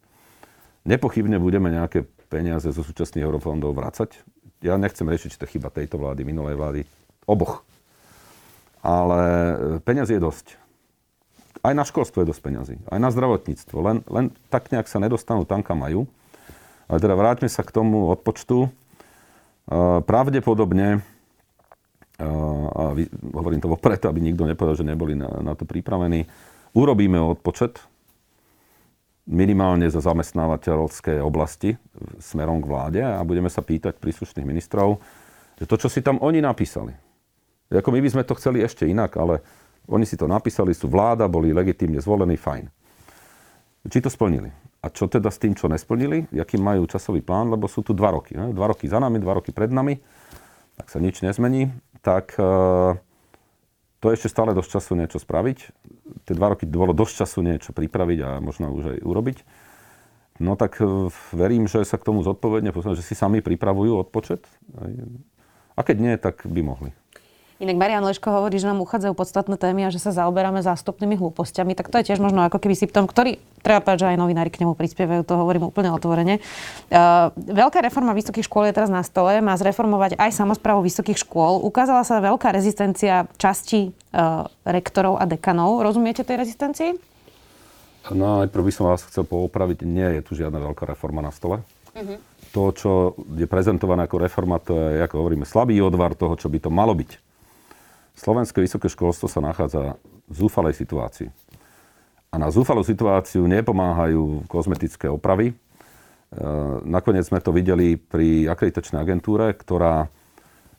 Nepochybne 0.89 1.37
budeme 1.37 1.69
nejaké 1.69 2.09
peniaze 2.33 2.73
zo 2.73 2.81
súčasných 2.81 3.29
eurofondov 3.29 3.77
vracať. 3.77 4.25
ja 4.65 4.81
nechcem 4.81 5.05
riešiť, 5.05 5.29
či 5.37 5.41
to 5.43 5.51
chyba 5.51 5.69
tejto 5.69 6.01
vlády, 6.01 6.25
minulej 6.25 6.57
vlády, 6.57 6.81
oboch. 7.29 7.61
Ale 8.81 9.21
e, 9.21 9.55
peniazy 9.85 10.17
je 10.17 10.25
dosť. 10.25 10.47
Aj 11.63 11.75
na 11.79 11.87
školstvo 11.87 12.23
je 12.23 12.31
dosť 12.35 12.43
peniazy, 12.43 12.75
aj 12.91 12.99
na 12.99 13.15
zdravotníctvo. 13.15 13.77
Len, 13.87 13.97
len 14.11 14.35
tak 14.51 14.75
nejak 14.75 14.91
sa 14.91 14.99
nedostanú 14.99 15.47
tam, 15.47 15.63
kam 15.63 15.79
majú. 15.79 16.11
Ale 16.91 16.99
teda 16.99 17.15
vráťme 17.15 17.47
sa 17.47 17.63
k 17.63 17.71
tomu 17.71 18.11
odpočtu. 18.11 18.67
E, 18.67 18.69
pravdepodobne, 20.03 20.99
e, 22.19 22.27
a 22.67 22.83
hovorím 23.31 23.63
to 23.63 23.71
vopred, 23.71 24.03
aby 24.03 24.19
nikto 24.19 24.43
nepovedal, 24.43 24.75
že 24.75 24.91
neboli 24.91 25.15
na, 25.15 25.31
na 25.39 25.55
to 25.55 25.63
pripravení, 25.63 26.27
urobíme 26.75 27.23
odpočet 27.23 27.79
minimálne 29.31 29.87
za 29.87 30.03
zamestnávateľské 30.03 31.23
oblasti 31.23 31.79
smerom 32.19 32.59
k 32.59 32.67
vláde 32.67 33.01
a 33.07 33.23
budeme 33.23 33.47
sa 33.47 33.63
pýtať 33.63 34.03
príslušných 34.03 34.43
ministrov, 34.43 34.99
že 35.63 35.71
to, 35.71 35.79
čo 35.79 35.87
si 35.87 36.03
tam 36.03 36.19
oni 36.19 36.43
napísali, 36.43 36.91
ako 37.71 37.89
my 37.95 38.03
by 38.03 38.09
sme 38.11 38.27
to 38.27 38.35
chceli 38.35 38.67
ešte 38.67 38.83
inak, 38.83 39.15
ale 39.15 39.41
oni 39.89 40.07
si 40.07 40.15
to 40.15 40.31
napísali, 40.31 40.77
sú 40.77 40.87
vláda, 40.87 41.27
boli 41.27 41.51
legitímne 41.51 41.99
zvolení, 41.99 42.39
fajn. 42.39 42.67
Či 43.87 43.99
to 43.99 44.11
splnili? 44.11 44.51
A 44.83 44.91
čo 44.91 45.07
teda 45.07 45.31
s 45.31 45.39
tým, 45.39 45.55
čo 45.55 45.71
nesplnili? 45.71 46.31
Jaký 46.35 46.59
majú 46.59 46.87
časový 46.87 47.23
plán? 47.23 47.51
Lebo 47.51 47.71
sú 47.71 47.87
tu 47.87 47.95
dva 47.95 48.15
roky. 48.15 48.35
Ne? 48.35 48.51
Dva 48.51 48.71
roky 48.71 48.91
za 48.91 48.99
nami, 48.99 49.23
dva 49.23 49.39
roky 49.39 49.55
pred 49.55 49.71
nami. 49.71 49.99
Tak 50.79 50.91
sa 50.91 50.99
nič 50.99 51.23
nezmení. 51.23 51.71
Tak 52.03 52.35
e, 52.35 52.51
to 54.03 54.05
je 54.11 54.15
ešte 54.19 54.31
stále 54.31 54.55
dosť 54.55 54.79
času 54.79 54.99
niečo 54.99 55.19
spraviť 55.23 55.59
tie 56.25 56.35
dva 56.37 56.55
roky 56.55 56.69
bolo 56.69 56.93
dosť 56.93 57.25
času 57.25 57.39
niečo 57.43 57.71
pripraviť 57.73 58.19
a 58.23 58.29
možno 58.39 58.71
už 58.73 58.99
aj 58.99 59.01
urobiť. 59.03 59.39
No 60.41 60.57
tak 60.57 60.81
e, 60.81 61.09
verím, 61.35 61.69
že 61.69 61.85
sa 61.85 61.97
k 61.97 62.07
tomu 62.09 62.25
zodpovedne 62.25 62.73
že 62.73 63.05
si 63.05 63.15
sami 63.15 63.45
pripravujú 63.45 64.09
odpočet. 64.09 64.45
A 65.77 65.81
keď 65.81 65.97
nie, 65.99 66.15
tak 66.21 66.45
by 66.45 66.61
mohli. 66.61 66.91
Inak 67.63 67.79
Marian 67.79 68.03
Leško 68.03 68.27
hovorí, 68.27 68.59
že 68.59 68.67
nám 68.67 68.83
uchádzajú 68.83 69.15
podstatné 69.15 69.55
témy 69.55 69.87
a 69.87 69.95
že 69.95 70.03
sa 70.03 70.11
zaoberáme 70.11 70.67
zástupnými 70.67 71.15
hlúpostiami. 71.15 71.79
Tak 71.79 71.95
to 71.95 72.03
je 72.03 72.11
tiež 72.11 72.19
možno 72.19 72.43
ako 72.43 72.59
keby 72.59 72.75
symptom, 72.75 73.07
ktorý, 73.07 73.39
treba 73.63 73.79
povedať, 73.79 74.03
že 74.03 74.11
aj 74.11 74.19
novinári 74.19 74.51
k 74.51 74.67
nemu 74.67 74.75
prispievajú, 74.75 75.23
to 75.23 75.39
hovorím 75.39 75.71
úplne 75.71 75.95
otvorene. 75.95 76.43
Uh, 76.91 77.31
veľká 77.39 77.79
reforma 77.79 78.19
vysokých 78.19 78.51
škôl 78.51 78.67
je 78.67 78.75
teraz 78.75 78.91
na 78.91 79.07
stole, 79.07 79.39
má 79.39 79.55
zreformovať 79.55 80.19
aj 80.19 80.43
samozprávu 80.43 80.83
vysokých 80.83 81.23
škôl. 81.23 81.63
Ukázala 81.63 82.03
sa 82.03 82.19
veľká 82.19 82.51
rezistencia 82.51 83.31
časti 83.39 83.95
uh, 83.95 84.51
rektorov 84.67 85.23
a 85.23 85.25
dekanov. 85.31 85.87
Rozumiete 85.87 86.27
tej 86.27 86.43
rezistencii? 86.43 86.91
No, 88.11 88.43
najprv 88.43 88.67
by 88.67 88.73
som 88.75 88.91
vás 88.91 89.07
chcel 89.07 89.23
poopraviť, 89.23 89.87
nie 89.87 90.19
je 90.19 90.21
tu 90.27 90.35
žiadna 90.35 90.59
veľká 90.59 90.83
reforma 90.83 91.23
na 91.23 91.31
stole. 91.31 91.63
Uh-huh. 91.95 92.19
To, 92.59 92.75
čo 92.75 92.91
je 93.39 93.47
prezentované 93.47 94.11
ako 94.11 94.19
reforma, 94.19 94.59
to 94.59 94.75
je, 94.75 95.07
ako 95.07 95.23
hovoríme, 95.23 95.47
slabý 95.47 95.79
odvar 95.79 96.19
toho, 96.19 96.35
čo 96.35 96.51
by 96.51 96.59
to 96.59 96.67
malo 96.67 96.99
byť. 96.99 97.31
Slovenské 98.17 98.61
vysoké 98.61 98.87
školstvo 98.93 99.27
sa 99.27 99.41
nachádza 99.41 99.97
v 100.29 100.35
zúfalej 100.35 100.77
situácii. 100.77 101.29
A 102.33 102.41
na 102.41 102.49
zúfalú 102.49 102.81
situáciu 102.81 103.45
nepomáhajú 103.45 104.49
kozmetické 104.49 105.05
opravy. 105.05 105.53
E, 105.53 105.55
nakoniec 106.89 107.29
sme 107.29 107.45
to 107.45 107.53
videli 107.53 108.01
pri 108.01 108.49
akreditačnej 108.49 109.05
agentúre, 109.05 109.53
ktorá 109.53 110.09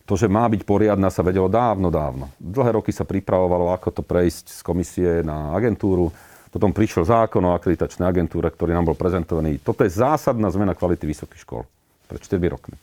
to, 0.04 0.19
že 0.19 0.28
má 0.28 0.50
byť 0.50 0.62
poriadna, 0.67 1.13
sa 1.13 1.24
vedelo 1.24 1.48
dávno, 1.48 1.88
dávno. 1.93 2.28
Dlhé 2.41 2.82
roky 2.82 2.91
sa 2.91 3.08
pripravovalo, 3.08 3.72
ako 3.72 4.02
to 4.02 4.04
prejsť 4.04 4.46
z 4.50 4.62
komisie 4.65 5.10
na 5.24 5.56
agentúru. 5.56 6.12
Potom 6.52 6.76
prišiel 6.76 7.08
zákon 7.08 7.41
o 7.46 7.56
akreditačnej 7.56 8.06
agentúre, 8.06 8.52
ktorý 8.52 8.76
nám 8.76 8.91
bol 8.91 8.98
prezentovaný. 9.00 9.63
Toto 9.63 9.86
je 9.88 9.93
zásadná 9.93 10.52
zmena 10.52 10.76
kvality 10.76 11.08
vysokých 11.08 11.41
škôl 11.41 11.63
pred 12.10 12.19
4 12.19 12.38
rokmi. 12.52 12.76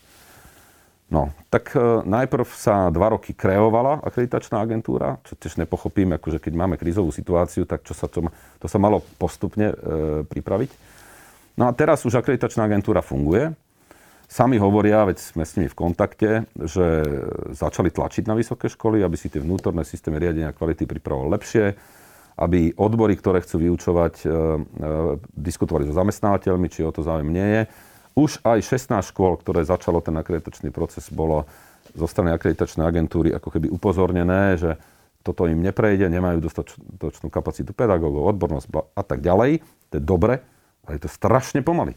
No, 1.11 1.35
tak 1.51 1.75
e, 1.75 2.07
najprv 2.07 2.46
sa 2.55 2.87
dva 2.94 3.11
roky 3.11 3.35
kreovala 3.35 3.99
akreditačná 4.07 4.62
agentúra, 4.62 5.18
čo 5.27 5.35
tiež 5.35 5.59
nepochopím, 5.59 6.14
akože 6.14 6.38
keď 6.38 6.53
máme 6.55 6.79
krízovú 6.79 7.11
situáciu, 7.11 7.66
tak 7.66 7.83
čo 7.83 7.99
sa 7.99 8.07
to, 8.07 8.31
to 8.62 8.66
sa 8.70 8.79
malo 8.79 9.03
postupne 9.18 9.75
e, 9.75 9.77
pripraviť. 10.23 10.70
No 11.59 11.66
a 11.66 11.75
teraz 11.75 12.07
už 12.07 12.14
akreditačná 12.14 12.70
agentúra 12.70 13.03
funguje. 13.03 13.51
Sami 14.31 14.62
hovoria, 14.62 15.03
veď 15.03 15.18
sme 15.18 15.42
s 15.42 15.59
nimi 15.59 15.66
v 15.66 15.75
kontakte, 15.75 16.46
že 16.55 17.03
začali 17.59 17.90
tlačiť 17.90 18.31
na 18.31 18.38
vysoké 18.38 18.70
školy, 18.70 19.03
aby 19.03 19.18
si 19.18 19.27
tie 19.27 19.42
vnútorné 19.42 19.83
systémy 19.83 20.23
riadenia 20.23 20.55
kvality 20.55 20.87
pripravovali 20.87 21.35
lepšie, 21.35 21.75
aby 22.38 22.70
odbory, 22.79 23.18
ktoré 23.18 23.42
chcú 23.42 23.66
vyučovať, 23.66 24.14
e, 24.23 24.27
e, 24.31 24.31
diskutovali 25.35 25.90
so 25.90 25.94
zamestnávateľmi, 25.99 26.70
či 26.70 26.87
o 26.87 26.94
to 26.94 27.03
záujem 27.03 27.35
nie 27.35 27.49
je 27.51 27.89
už 28.18 28.42
aj 28.42 28.59
16 28.64 29.11
škôl, 29.14 29.38
ktoré 29.38 29.62
začalo 29.62 30.03
ten 30.03 30.16
akreditačný 30.18 30.75
proces, 30.75 31.07
bolo 31.11 31.46
zo 31.94 32.07
strany 32.07 32.31
akreditačnej 32.35 32.87
agentúry 32.87 33.35
ako 33.35 33.49
keby 33.51 33.66
upozornené, 33.70 34.59
že 34.59 34.79
toto 35.20 35.44
im 35.44 35.61
neprejde, 35.61 36.09
nemajú 36.09 36.40
dostatočnú 36.40 37.29
kapacitu 37.29 37.77
pedagógov, 37.77 38.33
odbornosť 38.33 38.66
a 38.96 39.03
tak 39.05 39.20
ďalej. 39.20 39.61
To 39.92 39.94
je 40.01 40.03
dobre, 40.03 40.40
ale 40.87 40.92
je 40.96 41.03
to 41.05 41.11
strašne 41.12 41.61
pomaly. 41.61 41.92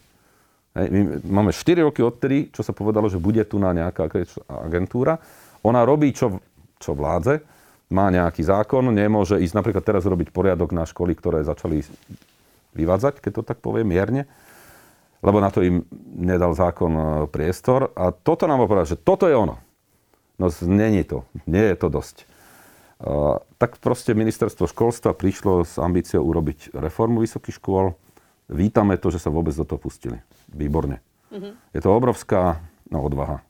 Hej, 0.76 0.88
my 0.90 1.02
máme 1.30 1.52
4 1.54 1.88
roky 1.88 2.02
odtedy, 2.04 2.50
čo 2.52 2.66
sa 2.66 2.74
povedalo, 2.74 3.08
že 3.08 3.22
bude 3.22 3.40
tu 3.46 3.62
na 3.62 3.72
nejaká 3.72 4.10
agentúra. 4.50 5.22
Ona 5.64 5.86
robí, 5.88 6.12
čo, 6.12 6.42
čo 6.82 6.98
vládze, 6.98 7.46
má 7.94 8.10
nejaký 8.10 8.42
zákon, 8.42 8.90
nemôže 8.90 9.38
ísť 9.38 9.56
napríklad 9.56 9.86
teraz 9.86 10.04
robiť 10.04 10.34
poriadok 10.34 10.74
na 10.74 10.84
školy, 10.84 11.14
ktoré 11.14 11.46
začali 11.46 11.86
vyvádzať, 12.74 13.22
keď 13.22 13.32
to 13.40 13.44
tak 13.46 13.62
poviem 13.62 13.94
mierne 13.94 14.26
lebo 15.24 15.40
na 15.40 15.50
to 15.50 15.64
im 15.64 15.88
nedal 16.20 16.52
zákon 16.52 16.92
e, 16.92 17.04
priestor. 17.32 17.96
A 17.96 18.12
toto 18.12 18.44
nám 18.44 18.68
povedať, 18.68 19.00
že 19.00 19.02
toto 19.02 19.32
je 19.32 19.34
ono. 19.34 19.56
No 20.36 20.52
není 20.68 21.08
to. 21.08 21.24
Nie 21.48 21.72
je 21.74 21.78
to 21.80 21.88
dosť. 21.88 22.18
Uh, 23.04 23.36
tak 23.60 23.84
proste 23.84 24.16
ministerstvo 24.16 24.64
školstva 24.64 25.12
prišlo 25.12 25.68
s 25.68 25.76
ambíciou 25.76 26.24
urobiť 26.24 26.72
reformu 26.72 27.20
vysokých 27.20 27.60
škôl. 27.60 28.00
Vítame 28.48 28.96
to, 28.96 29.12
že 29.12 29.20
sa 29.20 29.28
vôbec 29.28 29.52
do 29.60 29.68
toho 29.68 29.76
pustili. 29.76 30.24
Výborne. 30.48 31.04
Mm-hmm. 31.28 31.76
Je 31.76 31.82
to 31.84 31.90
obrovská 31.92 32.64
no, 32.88 33.04
odvaha. 33.04 33.44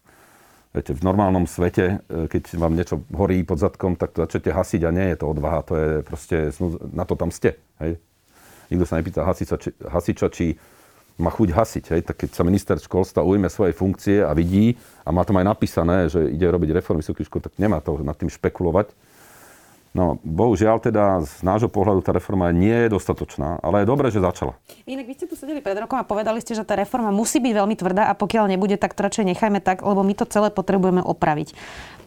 Viete, 0.74 0.98
v 0.98 1.06
normálnom 1.06 1.46
svete, 1.46 2.02
e, 2.10 2.26
keď 2.26 2.58
vám 2.58 2.74
niečo 2.74 3.06
horí 3.14 3.46
pod 3.46 3.62
zadkom, 3.62 3.94
tak 3.94 4.18
to 4.18 4.26
začnete 4.26 4.50
hasiť 4.50 4.82
a 4.90 4.90
nie 4.90 5.14
je 5.14 5.18
to 5.22 5.26
odvaha. 5.30 5.62
To 5.70 5.74
je 5.78 5.90
proste, 6.02 6.38
na 6.90 7.06
to 7.06 7.14
tam 7.14 7.30
ste. 7.30 7.62
Hej? 7.78 8.02
Nikto 8.74 8.86
sa 8.90 8.98
nepýta 8.98 9.22
hasiča, 9.22 9.56
či, 9.62 9.70
hasiča, 9.86 10.28
či 10.34 10.58
má 11.18 11.30
chuť 11.30 11.50
hasiť. 11.54 11.86
Hej? 11.94 12.02
Tak 12.10 12.26
keď 12.26 12.30
sa 12.34 12.44
minister 12.46 12.76
školstva 12.78 13.26
ujme 13.26 13.50
svojej 13.50 13.76
funkcie 13.76 14.18
a 14.26 14.34
vidí 14.34 14.78
a 15.06 15.14
má 15.14 15.22
tam 15.26 15.38
aj 15.38 15.46
napísané, 15.46 16.10
že 16.10 16.32
ide 16.32 16.48
robiť 16.50 16.74
reformy 16.74 17.06
vysokých 17.06 17.28
škôl, 17.30 17.44
tak 17.46 17.54
nemá 17.62 17.82
to 17.82 17.98
nad 18.02 18.18
tým 18.18 18.32
špekulovať. 18.32 18.94
No, 19.94 20.18
bohužiaľ 20.26 20.82
teda 20.82 21.22
z 21.22 21.46
nášho 21.46 21.70
pohľadu 21.70 22.02
tá 22.02 22.10
reforma 22.10 22.50
nie 22.50 22.74
je 22.74 22.98
dostatočná, 22.98 23.62
ale 23.62 23.86
je 23.86 23.92
dobré, 23.94 24.10
že 24.10 24.26
začala. 24.26 24.58
Inak 24.90 25.06
vy 25.06 25.14
ste 25.14 25.30
tu 25.30 25.38
sedeli 25.38 25.62
pred 25.62 25.78
rokom 25.78 26.02
a 26.02 26.10
povedali 26.10 26.42
ste, 26.42 26.58
že 26.58 26.66
tá 26.66 26.74
reforma 26.74 27.14
musí 27.14 27.38
byť 27.38 27.54
veľmi 27.54 27.78
tvrdá 27.78 28.10
a 28.10 28.18
pokiaľ 28.18 28.50
nebude, 28.50 28.74
tak 28.82 28.98
to 28.98 29.06
radšej 29.06 29.38
nechajme 29.38 29.62
tak, 29.62 29.86
lebo 29.86 30.02
my 30.02 30.18
to 30.18 30.26
celé 30.26 30.50
potrebujeme 30.50 31.06
opraviť. 31.06 31.54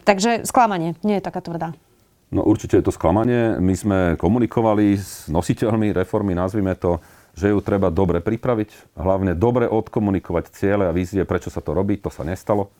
Takže 0.03 0.43
sklamanie, 0.43 0.99
nie 0.99 1.15
je 1.15 1.23
taká 1.23 1.39
tvrdá. 1.39 1.79
No 2.27 2.43
určite 2.43 2.75
je 2.75 2.83
to 2.83 2.91
sklamanie. 2.91 3.55
My 3.55 3.71
sme 3.71 3.99
komunikovali 4.19 4.99
s 4.99 5.31
nositeľmi 5.31 5.95
reformy, 5.95 6.35
nazvime 6.35 6.75
to, 6.75 6.99
že 7.37 7.53
ju 7.53 7.61
treba 7.61 7.93
dobre 7.93 8.17
pripraviť, 8.17 8.97
hlavne 8.97 9.37
dobre 9.37 9.69
odkomunikovať 9.69 10.57
ciele 10.57 10.89
a 10.89 10.95
vízie, 10.95 11.21
prečo 11.21 11.53
sa 11.53 11.61
to 11.61 11.77
robí, 11.77 12.01
to 12.01 12.09
sa 12.09 12.25
nestalo. 12.25 12.73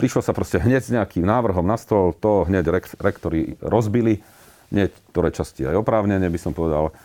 Prišlo 0.00 0.24
sa 0.24 0.32
proste 0.32 0.56
hneď 0.56 0.80
s 0.80 0.94
nejakým 0.96 1.28
návrhom 1.28 1.64
na 1.64 1.76
stôl, 1.76 2.16
to 2.16 2.48
hneď 2.48 2.72
rektori 2.96 3.60
rozbili, 3.60 4.24
niektoré 4.72 5.28
časti 5.28 5.68
aj 5.68 5.76
oprávnene 5.76 6.24
by 6.24 6.40
som 6.40 6.56
povedal. 6.56 6.96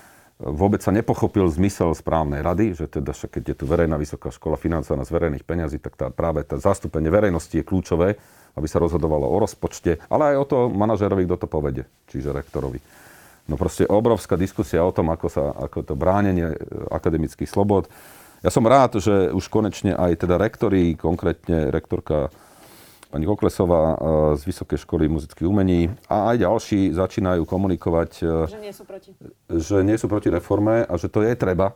Vôbec 0.42 0.82
sa 0.82 0.90
nepochopil 0.90 1.46
zmysel 1.54 1.94
správnej 1.94 2.42
rady, 2.42 2.74
že 2.74 2.90
teda 2.90 3.14
keď 3.14 3.54
je 3.54 3.56
tu 3.62 3.66
verejná 3.70 4.00
vysoká 4.00 4.34
škola 4.34 4.58
financovaná 4.58 5.06
z 5.06 5.14
verejných 5.14 5.46
peňazí, 5.46 5.78
tak 5.78 5.94
tá, 5.94 6.10
práve 6.10 6.42
tá 6.42 6.58
zastúpenie 6.58 7.14
verejnosti 7.14 7.54
je 7.54 7.68
kľúčové, 7.68 8.18
aby 8.58 8.68
sa 8.68 8.82
rozhodovalo 8.82 9.28
o 9.28 9.38
rozpočte, 9.38 10.02
ale 10.10 10.34
aj 10.34 10.36
o 10.42 10.46
to 10.48 10.58
manažerovi, 10.74 11.30
kto 11.30 11.36
to 11.46 11.48
povede, 11.48 11.84
čiže 12.10 12.34
rektorovi. 12.34 12.82
No 13.50 13.58
proste 13.58 13.90
obrovská 13.90 14.38
diskusia 14.38 14.86
o 14.86 14.94
tom, 14.94 15.10
ako, 15.10 15.28
sa, 15.28 15.44
ako 15.58 15.82
to 15.82 15.94
bránenie 15.98 16.54
e, 16.54 16.58
akademických 16.94 17.50
slobod. 17.50 17.90
Ja 18.42 18.50
som 18.54 18.66
rád, 18.66 19.02
že 19.02 19.34
už 19.34 19.50
konečne 19.50 19.94
aj 19.98 20.26
teda 20.26 20.38
rektori, 20.38 20.94
konkrétne 20.98 21.70
rektorka 21.74 22.30
pani 23.10 23.26
Koklesová 23.26 23.82
e, 23.82 23.96
z 24.38 24.42
Vysokej 24.46 24.80
školy 24.86 25.10
muzických 25.10 25.50
umení 25.50 25.90
a 26.06 26.34
aj 26.34 26.48
ďalší 26.48 26.94
začínajú 26.94 27.44
komunikovať, 27.50 28.12
e, 28.22 28.26
že 28.50 28.62
nie 28.62 28.74
sú 28.74 28.84
proti, 28.86 29.12
že 29.50 29.78
nie 29.82 29.98
sú 29.98 30.06
proti 30.06 30.30
reforme 30.30 30.86
a 30.86 30.94
že 30.96 31.10
to 31.10 31.26
je 31.26 31.34
treba. 31.34 31.74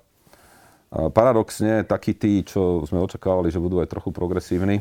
Paradoxne, 0.96 1.84
takí 1.84 2.16
tí, 2.16 2.40
čo 2.48 2.88
sme 2.88 3.04
očakávali, 3.04 3.52
že 3.52 3.60
budú 3.60 3.84
aj 3.84 3.92
trochu 3.92 4.16
progresívni, 4.16 4.80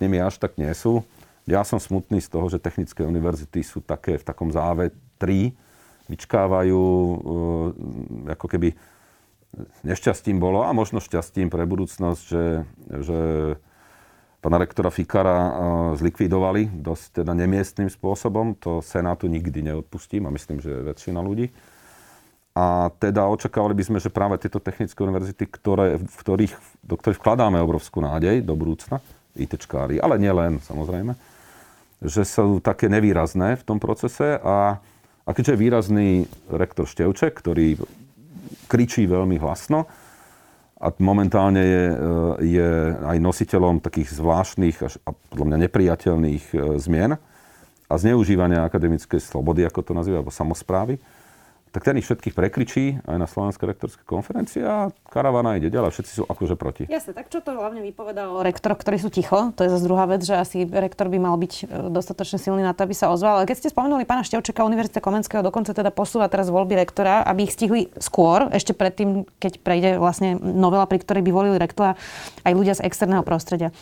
nimi 0.00 0.16
až 0.16 0.40
tak 0.40 0.56
nie 0.56 0.70
sú. 0.72 1.04
Ja 1.44 1.60
som 1.62 1.76
smutný 1.76 2.24
z 2.24 2.28
toho, 2.32 2.48
že 2.48 2.62
technické 2.62 3.04
univerzity 3.04 3.60
sú 3.60 3.84
také 3.84 4.16
v 4.16 4.24
takom 4.24 4.48
záve 4.48 4.92
3, 5.20 5.52
vyčkávajú, 6.08 6.82
eh, 6.84 8.32
ako 8.32 8.46
keby 8.48 8.72
nešťastím 9.86 10.42
bolo 10.42 10.66
a 10.66 10.74
možno 10.74 10.98
šťastím 10.98 11.46
pre 11.46 11.62
budúcnosť, 11.62 12.22
že, 12.26 12.44
že 12.90 13.18
pána 14.42 14.60
rektora 14.60 14.90
Fikara 14.90 15.38
zlikvidovali 15.96 16.68
dosť 16.74 17.22
teda 17.22 17.32
nemiestným 17.32 17.88
spôsobom. 17.88 18.58
To 18.66 18.84
Senátu 18.84 19.30
nikdy 19.30 19.64
neodpustím 19.64 20.26
a 20.28 20.34
myslím, 20.34 20.60
že 20.60 20.84
väčšina 20.84 21.22
ľudí. 21.22 21.48
A 22.54 22.86
teda 23.02 23.26
očakávali 23.26 23.74
by 23.74 23.82
sme, 23.82 23.98
že 23.98 24.14
práve 24.14 24.38
tieto 24.38 24.62
technické 24.62 25.02
univerzity, 25.02 25.42
ktoré, 25.50 25.98
v 25.98 26.16
ktorých, 26.22 26.54
do 26.86 26.94
ktorých 26.94 27.18
vkladáme 27.18 27.58
obrovskú 27.58 27.98
nádej 27.98 28.46
do 28.46 28.54
budúcna, 28.54 29.02
ITčkári, 29.34 29.98
ale 29.98 30.22
nielen 30.22 30.62
samozrejme, 30.62 31.18
že 32.02 32.22
sú 32.26 32.58
také 32.58 32.90
nevýrazné 32.90 33.60
v 33.60 33.66
tom 33.66 33.78
procese 33.78 34.40
a, 34.40 34.80
a 35.26 35.30
keďže 35.30 35.54
je 35.54 35.62
výrazný 35.62 36.10
rektor 36.50 36.88
Števček, 36.88 37.36
ktorý 37.38 37.78
kričí 38.66 39.04
veľmi 39.06 39.38
hlasno, 39.38 39.86
a 40.84 40.92
momentálne 41.00 41.62
je, 41.64 41.84
e, 41.88 41.96
je 42.60 42.70
aj 43.08 43.16
nositeľom 43.16 43.80
takých 43.80 44.20
zvláštnych 44.20 44.76
až, 44.84 45.00
a 45.08 45.16
podľa 45.16 45.46
mňa 45.48 45.58
nepriateľných 45.64 46.44
e, 46.52 46.56
zmien 46.76 47.16
a 47.88 47.94
zneužívania 47.94 48.68
akademickej 48.68 49.16
slobody, 49.16 49.64
ako 49.64 49.80
to 49.80 49.92
nazýva, 49.96 50.20
alebo 50.20 50.34
samozprávy 50.34 51.00
tak 51.74 51.82
ten 51.82 51.98
ich 51.98 52.06
všetkých 52.06 52.38
prekričí 52.38 53.02
aj 53.02 53.18
na 53.18 53.26
Slovenskej 53.26 53.66
rektorskej 53.66 54.06
konferencii 54.06 54.62
a 54.62 54.94
karavana 55.10 55.58
ide 55.58 55.74
ďalej. 55.74 55.90
Všetci 55.90 56.12
sú 56.14 56.22
akože 56.22 56.54
proti. 56.54 56.86
Jasne, 56.86 57.18
tak 57.18 57.34
čo 57.34 57.42
to 57.42 57.50
hlavne 57.50 57.82
vypovedá 57.82 58.30
o 58.30 58.46
rektoroch, 58.46 58.78
ktorí 58.78 59.02
sú 59.02 59.10
ticho? 59.10 59.50
To 59.58 59.66
je 59.66 59.74
zase 59.74 59.82
druhá 59.82 60.06
vec, 60.06 60.22
že 60.22 60.38
asi 60.38 60.62
rektor 60.70 61.10
by 61.10 61.18
mal 61.18 61.34
byť 61.34 61.52
e, 61.52 61.62
dostatočne 61.90 62.38
silný 62.38 62.62
na 62.62 62.78
to, 62.78 62.86
aby 62.86 62.94
sa 62.94 63.10
ozval. 63.10 63.42
Ale 63.42 63.50
keď 63.50 63.66
ste 63.66 63.74
spomenuli 63.74 64.06
pána 64.06 64.22
Števčeka, 64.22 64.62
Univerzita 64.62 65.02
Komenského 65.02 65.42
dokonca 65.42 65.74
teda 65.74 65.90
posúva 65.90 66.30
teraz 66.30 66.46
voľby 66.46 66.78
rektora, 66.78 67.26
aby 67.26 67.50
ich 67.50 67.54
stihli 67.58 67.90
skôr, 67.98 68.54
ešte 68.54 68.70
predtým, 68.70 69.26
keď 69.42 69.58
prejde 69.58 69.90
vlastne 69.98 70.38
novela, 70.38 70.86
pri 70.86 71.02
ktorej 71.02 71.26
by 71.26 71.32
volili 71.34 71.58
rektora 71.58 71.98
aj 72.46 72.52
ľudia 72.54 72.78
z 72.78 72.86
externého 72.86 73.26
prostredia. 73.26 73.74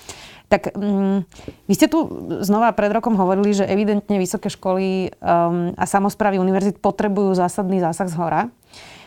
Tak 0.49 0.77
um, 0.77 1.25
vy 1.67 1.75
ste 1.75 1.89
tu 1.89 2.05
znova 2.45 2.73
pred 2.77 2.93
rokom 2.93 3.17
hovorili, 3.17 3.57
že 3.57 3.69
evidentne 3.69 4.21
vysoké 4.21 4.53
školy 4.53 5.13
um, 5.19 5.73
a 5.75 5.85
samozprávy 5.89 6.37
univerzit 6.37 6.79
potrebujú 6.83 7.35
zásadný 7.37 7.81
zásah 7.81 8.09
z 8.11 8.17
hora. 8.19 8.43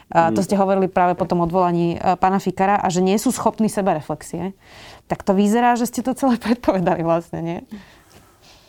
Uh, 0.06 0.30
to 0.34 0.46
ste 0.46 0.54
hovorili 0.54 0.86
práve 0.86 1.18
po 1.18 1.26
tom 1.26 1.42
odvolaní 1.42 1.98
uh, 1.98 2.14
pána 2.14 2.38
Fikara 2.38 2.78
a 2.78 2.88
že 2.94 3.02
nie 3.02 3.18
sú 3.18 3.34
schopní 3.34 3.74
sebereflexie. 3.74 4.54
Tak 5.10 5.26
to 5.26 5.34
vyzerá, 5.34 5.74
že 5.74 5.90
ste 5.90 6.06
to 6.06 6.14
celé 6.14 6.38
predpovedali 6.46 7.02
vlastne, 7.02 7.40
nie? 7.42 7.60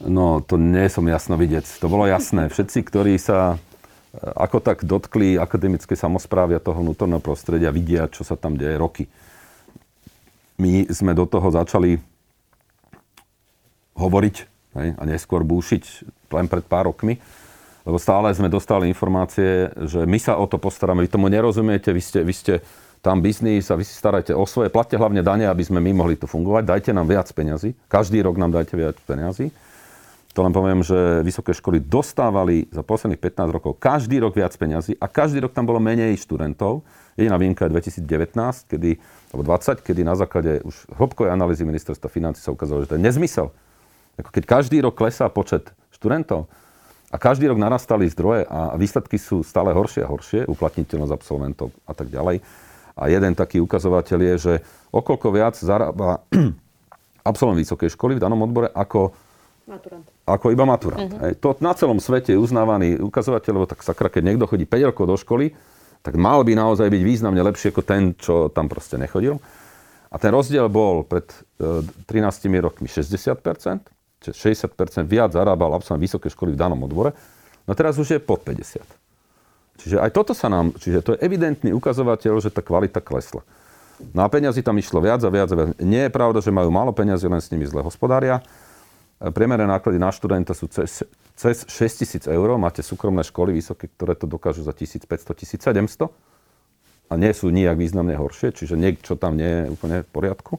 No, 0.00 0.44
to 0.44 0.60
nie 0.60 0.88
som 0.92 1.04
jasno 1.08 1.40
vidieť. 1.40 1.80
To 1.80 1.88
bolo 1.88 2.04
jasné. 2.08 2.48
Všetci, 2.48 2.84
ktorí 2.84 3.20
sa 3.20 3.56
uh, 3.56 4.40
ako 4.48 4.64
tak 4.64 4.84
dotkli 4.88 5.36
akademické 5.36 5.92
samozprávy 5.92 6.56
a 6.56 6.64
toho 6.64 6.80
vnútorného 6.80 7.20
prostredia, 7.20 7.68
vidia, 7.68 8.08
čo 8.08 8.24
sa 8.24 8.36
tam 8.36 8.56
deje 8.56 8.76
roky. 8.80 9.04
My 10.56 10.88
sme 10.88 11.12
do 11.12 11.28
toho 11.28 11.52
začali 11.52 12.00
hovoriť 13.96 14.36
hej, 14.76 14.88
a 14.94 15.02
neskôr 15.08 15.42
búšiť 15.42 15.84
len 16.36 16.46
pred 16.46 16.64
pár 16.64 16.92
rokmi. 16.92 17.18
Lebo 17.86 18.02
stále 18.02 18.34
sme 18.34 18.50
dostali 18.50 18.90
informácie, 18.90 19.70
že 19.86 20.02
my 20.04 20.18
sa 20.18 20.34
o 20.36 20.44
to 20.50 20.58
postaráme. 20.58 21.06
Vy 21.06 21.10
tomu 21.10 21.30
nerozumiete, 21.30 21.94
vy 21.94 22.02
ste, 22.02 22.20
vy 22.26 22.34
ste 22.34 22.54
tam 22.98 23.22
biznis 23.22 23.70
a 23.70 23.78
vy 23.78 23.86
si 23.86 23.94
starajte 23.94 24.34
o 24.34 24.42
svoje. 24.42 24.74
Platte 24.74 24.98
hlavne 24.98 25.22
dane, 25.22 25.46
aby 25.46 25.62
sme 25.62 25.78
my 25.78 25.94
mohli 25.94 26.18
tu 26.18 26.26
fungovať. 26.26 26.66
Dajte 26.66 26.90
nám 26.90 27.06
viac 27.06 27.30
peňazí. 27.30 27.78
Každý 27.86 28.26
rok 28.26 28.42
nám 28.42 28.50
dajte 28.50 28.74
viac 28.74 28.98
peňazí. 29.06 29.54
To 30.34 30.44
len 30.44 30.52
poviem, 30.52 30.82
že 30.84 31.22
vysoké 31.24 31.54
školy 31.54 31.80
dostávali 31.80 32.68
za 32.68 32.84
posledných 32.84 33.22
15 33.22 33.56
rokov 33.56 33.80
každý 33.80 34.20
rok 34.20 34.36
viac 34.36 34.52
peňazí 34.52 34.92
a 35.00 35.08
každý 35.08 35.40
rok 35.40 35.56
tam 35.56 35.64
bolo 35.64 35.80
menej 35.80 36.12
študentov. 36.20 36.84
Jediná 37.16 37.40
výnimka 37.40 37.64
je 37.64 37.72
2019, 37.72 38.68
kedy, 38.68 39.00
alebo 39.32 39.42
20, 39.48 39.80
kedy 39.80 40.00
na 40.04 40.12
základe 40.12 40.60
už 40.60 40.92
hĺbkovej 40.92 41.32
analýzy 41.32 41.64
ministerstva 41.64 42.12
financí 42.12 42.44
sa 42.44 42.52
ukázalo, 42.52 42.84
že 42.84 42.92
to 42.92 42.96
je 43.00 43.06
nezmysel 43.06 43.48
ako 44.16 44.30
keď 44.32 44.44
každý 44.48 44.80
rok 44.80 44.96
klesá 44.96 45.28
počet 45.28 45.72
študentov 45.92 46.48
a 47.12 47.16
každý 47.16 47.46
rok 47.46 47.60
narastali 47.60 48.08
zdroje 48.10 48.48
a 48.48 48.74
výsledky 48.74 49.16
sú 49.16 49.46
stále 49.46 49.70
horšie 49.70 50.02
a 50.02 50.10
horšie, 50.10 50.40
uplatniteľnosť 50.50 51.12
absolventov 51.14 51.70
a 51.86 51.92
tak 51.94 52.10
ďalej. 52.10 52.42
A 52.96 53.02
jeden 53.12 53.32
taký 53.36 53.60
ukazovateľ 53.60 54.18
je, 54.20 54.34
že 54.40 54.54
okolko 54.88 55.28
viac 55.28 55.54
zarába 55.54 56.24
absolvent 57.30 57.60
vysokej 57.60 57.92
školy 57.92 58.16
v 58.16 58.22
danom 58.24 58.40
odbore 58.40 58.72
ako, 58.72 59.12
maturant. 59.68 60.06
ako 60.24 60.46
iba 60.50 60.64
maturant. 60.64 61.12
Uh-huh. 61.12 61.22
Hej. 61.28 61.32
To 61.44 61.54
na 61.60 61.76
celom 61.76 62.00
svete 62.00 62.32
je 62.32 62.40
uznávaný 62.40 62.96
ukazovateľ, 63.04 63.52
lebo 63.52 63.66
tak 63.68 63.84
sakra, 63.84 64.08
keď 64.08 64.22
niekto 64.32 64.48
chodí 64.48 64.64
5 64.64 64.90
rokov 64.90 65.04
do 65.06 65.16
školy, 65.20 65.52
tak 66.00 66.14
mal 66.16 66.40
by 66.46 66.54
naozaj 66.54 66.86
byť 66.86 67.02
významne 67.02 67.42
lepšie 67.42 67.74
ako 67.74 67.82
ten, 67.82 68.14
čo 68.14 68.46
tam 68.48 68.70
proste 68.70 68.94
nechodil. 68.94 69.42
A 70.06 70.16
ten 70.22 70.30
rozdiel 70.30 70.70
bol 70.70 71.02
pred 71.02 71.26
13 71.58 72.06
e, 72.46 72.62
rokmi 72.62 72.86
60 72.86 73.42
60% 74.34 75.06
viac 75.06 75.30
zarábal 75.34 75.76
absolvent 75.76 76.02
vysokej 76.02 76.32
školy 76.32 76.54
v 76.54 76.58
danom 76.58 76.80
odbore, 76.82 77.12
no 77.66 77.72
teraz 77.76 78.00
už 78.00 78.16
je 78.16 78.18
pod 78.18 78.42
50. 78.42 78.82
Čiže 79.76 80.00
aj 80.00 80.10
toto 80.10 80.32
sa 80.32 80.48
nám, 80.48 80.72
čiže 80.80 81.04
to 81.04 81.10
je 81.14 81.22
evidentný 81.22 81.70
ukazovateľ, 81.76 82.40
že 82.40 82.48
tá 82.48 82.64
kvalita 82.64 83.04
klesla. 83.04 83.44
No 84.12 84.24
a 84.24 84.28
peniazy 84.28 84.60
tam 84.60 84.76
išlo 84.76 85.00
viac 85.00 85.20
a 85.24 85.30
viac 85.32 85.48
a 85.52 85.56
viac. 85.56 85.68
Nie 85.80 86.08
je 86.08 86.12
pravda, 86.12 86.40
že 86.40 86.52
majú 86.52 86.68
málo 86.72 86.92
peniazy, 86.92 87.28
len 87.28 87.40
s 87.40 87.48
nimi 87.52 87.64
zle 87.68 87.80
hospodária. 87.80 88.40
Priemerné 89.16 89.64
náklady 89.64 89.96
na 89.96 90.12
študenta 90.12 90.52
sú 90.52 90.68
cez, 90.68 91.00
cez 91.32 91.64
6 91.64 92.00
tisíc 92.04 92.24
eur. 92.28 92.48
Máte 92.60 92.84
súkromné 92.84 93.24
školy 93.24 93.56
vysoké, 93.56 93.88
ktoré 93.88 94.12
to 94.12 94.28
dokážu 94.28 94.60
za 94.60 94.76
1500-1700 94.76 96.12
a 97.06 97.14
nie 97.14 97.32
sú 97.32 97.48
nijak 97.48 97.78
významne 97.78 98.18
horšie, 98.18 98.52
čiže 98.52 98.74
niečo 98.76 99.14
tam 99.16 99.38
nie 99.38 99.46
je 99.46 99.62
úplne 99.72 99.96
v 100.02 100.08
poriadku. 100.10 100.58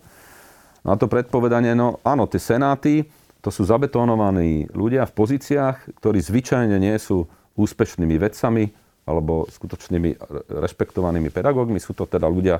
No 0.81 0.95
a 0.95 0.97
to 0.97 1.11
predpovedanie, 1.11 1.75
no 1.75 1.99
áno, 2.07 2.25
tie 2.25 2.39
senáty, 2.39 3.05
to 3.47 3.49
sú 3.55 3.63
zabetónovaní 3.63 4.67
ľudia 4.75 5.07
v 5.07 5.15
pozíciách, 5.15 6.03
ktorí 6.03 6.19
zvyčajne 6.19 6.75
nie 6.75 6.91
sú 6.99 7.31
úspešnými 7.55 8.19
vedcami 8.19 8.75
alebo 9.07 9.47
skutočnými 9.47 10.19
rešpektovanými 10.51 11.31
pedagógmi. 11.31 11.79
Sú 11.79 11.95
to 11.95 12.03
teda 12.03 12.27
ľudia, 12.27 12.59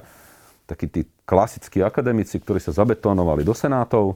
takí 0.64 0.88
tí 0.88 1.04
klasickí 1.28 1.84
akademici, 1.84 2.40
ktorí 2.40 2.64
sa 2.64 2.72
zabetónovali 2.72 3.44
do 3.44 3.52
senátov 3.52 4.16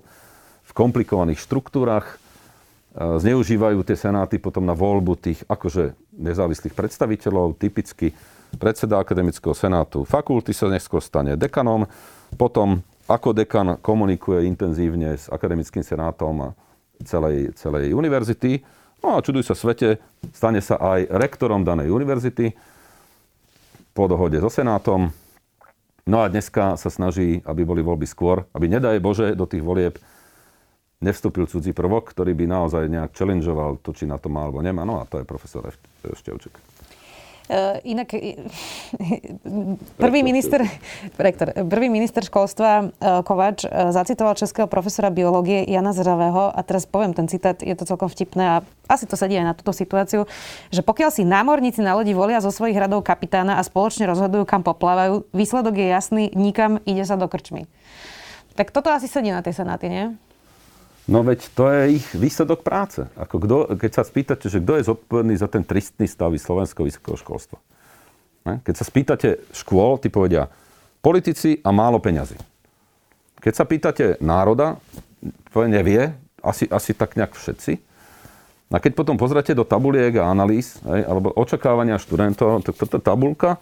v 0.64 0.72
komplikovaných 0.72 1.44
štruktúrach, 1.44 2.16
zneužívajú 2.96 3.84
tie 3.84 4.00
senáty 4.00 4.40
potom 4.40 4.64
na 4.64 4.72
voľbu 4.72 5.20
tých 5.20 5.44
akože 5.52 5.92
nezávislých 6.16 6.72
predstaviteľov, 6.72 7.60
typicky 7.60 8.16
predseda 8.56 8.96
akademického 9.04 9.52
senátu 9.52 10.08
fakulty 10.08 10.56
sa 10.56 10.72
neskôr 10.72 11.04
stane 11.04 11.36
dekanom, 11.36 11.84
potom 12.40 12.80
ako 13.12 13.36
dekan 13.36 13.76
komunikuje 13.84 14.48
intenzívne 14.48 15.20
s 15.20 15.28
akademickým 15.28 15.84
senátom 15.84 16.56
celej, 17.04 17.52
celej 17.60 17.92
univerzity. 17.92 18.64
No 19.04 19.20
a 19.20 19.24
čuduj 19.26 19.44
sa 19.44 19.58
svete, 19.58 20.00
stane 20.32 20.64
sa 20.64 20.80
aj 20.80 21.12
rektorom 21.12 21.68
danej 21.68 21.92
univerzity 21.92 22.56
po 23.92 24.08
dohode 24.08 24.40
so 24.40 24.48
senátom. 24.48 25.12
No 26.08 26.18
a 26.24 26.32
dneska 26.32 26.80
sa 26.80 26.90
snaží, 26.90 27.44
aby 27.44 27.68
boli 27.68 27.84
voľby 27.84 28.08
skôr, 28.08 28.48
aby 28.56 28.72
nedaj 28.72 29.04
Bože 29.04 29.36
do 29.36 29.44
tých 29.46 29.62
volieb 29.62 30.00
nevstúpil 31.02 31.50
cudzí 31.50 31.74
prvok, 31.74 32.14
ktorý 32.14 32.38
by 32.38 32.46
naozaj 32.46 32.86
nejak 32.86 33.18
challengeoval 33.18 33.82
to, 33.82 33.92
či 33.92 34.06
na 34.06 34.22
to 34.22 34.30
má 34.30 34.46
alebo 34.46 34.62
nemá. 34.62 34.86
No 34.86 35.02
a 35.02 35.10
to 35.10 35.18
je 35.18 35.26
profesor 35.26 35.66
Števček. 36.06 36.54
Uh, 37.50 37.82
inak 37.84 38.14
prvý 40.04 40.22
minister, 40.24 40.64
rektor, 41.18 41.52
prvý 41.68 41.90
minister 41.90 42.24
školstva 42.24 42.88
uh, 42.88 43.26
Kovač 43.26 43.66
zacitoval 43.68 44.38
českého 44.38 44.70
profesora 44.70 45.12
biológie 45.12 45.66
Jana 45.68 45.92
Zravého 45.92 46.54
a 46.54 46.60
teraz 46.64 46.88
poviem 46.88 47.12
ten 47.12 47.28
citát, 47.28 47.60
je 47.60 47.74
to 47.76 47.84
celkom 47.84 48.08
vtipné 48.08 48.44
a 48.46 48.56
asi 48.88 49.04
to 49.08 49.20
sedí 49.20 49.36
aj 49.36 49.52
na 49.52 49.58
túto 49.58 49.72
situáciu, 49.76 50.28
že 50.72 50.82
pokiaľ 50.84 51.10
si 51.12 51.24
námorníci 51.28 51.84
na 51.84 51.96
lodi 51.96 52.16
volia 52.16 52.44
zo 52.44 52.52
svojich 52.52 52.78
radov 52.78 53.04
kapitána 53.04 53.60
a 53.60 53.66
spoločne 53.66 54.08
rozhodujú, 54.08 54.44
kam 54.44 54.64
poplávajú, 54.64 55.28
výsledok 55.32 55.76
je 55.76 55.88
jasný, 55.88 56.24
nikam 56.36 56.80
ide 56.84 57.04
sa 57.08 57.20
do 57.20 57.28
krčmy. 57.28 57.68
Tak 58.56 58.76
toto 58.76 58.92
asi 58.92 59.08
sedí 59.08 59.32
na 59.32 59.40
tej 59.40 59.64
senáty, 59.64 59.88
nie? 59.88 60.06
No 61.12 61.28
veď 61.28 61.52
to 61.52 61.68
je 61.68 62.00
ich 62.00 62.08
výsledok 62.16 62.64
práce. 62.64 63.04
Ako 63.20 63.36
kdo, 63.44 63.58
keď 63.76 63.92
sa 64.00 64.04
spýtate, 64.08 64.48
že 64.48 64.64
kto 64.64 64.80
je 64.80 64.88
zodpovedný 64.88 65.36
za 65.36 65.52
ten 65.52 65.60
tristný 65.68 66.08
stav 66.08 66.32
slovenského 66.32 66.88
vysokého 66.88 67.20
školstva. 67.20 67.60
Ne? 68.48 68.64
Keď 68.64 68.76
sa 68.80 68.88
spýtate 68.88 69.44
škôl, 69.52 70.00
ty 70.00 70.08
povedia 70.08 70.48
politici 71.04 71.60
a 71.60 71.76
málo 71.76 72.00
peňazí. 72.00 72.40
Keď 73.44 73.54
sa 73.54 73.68
pýtate 73.68 74.06
národa, 74.24 74.80
povie 75.52 75.68
nevie, 75.68 76.02
asi, 76.40 76.72
asi 76.72 76.96
tak 76.96 77.20
nejak 77.20 77.36
všetci. 77.36 77.76
A 78.72 78.80
keď 78.80 78.96
potom 78.96 79.20
pozrete 79.20 79.52
do 79.52 79.68
tabuliek 79.68 80.16
a 80.16 80.32
analýz, 80.32 80.80
alebo 80.88 81.36
očakávania 81.36 82.00
študentov, 82.00 82.64
tak 82.64 82.80
toto 82.80 83.04
tabulka, 83.04 83.60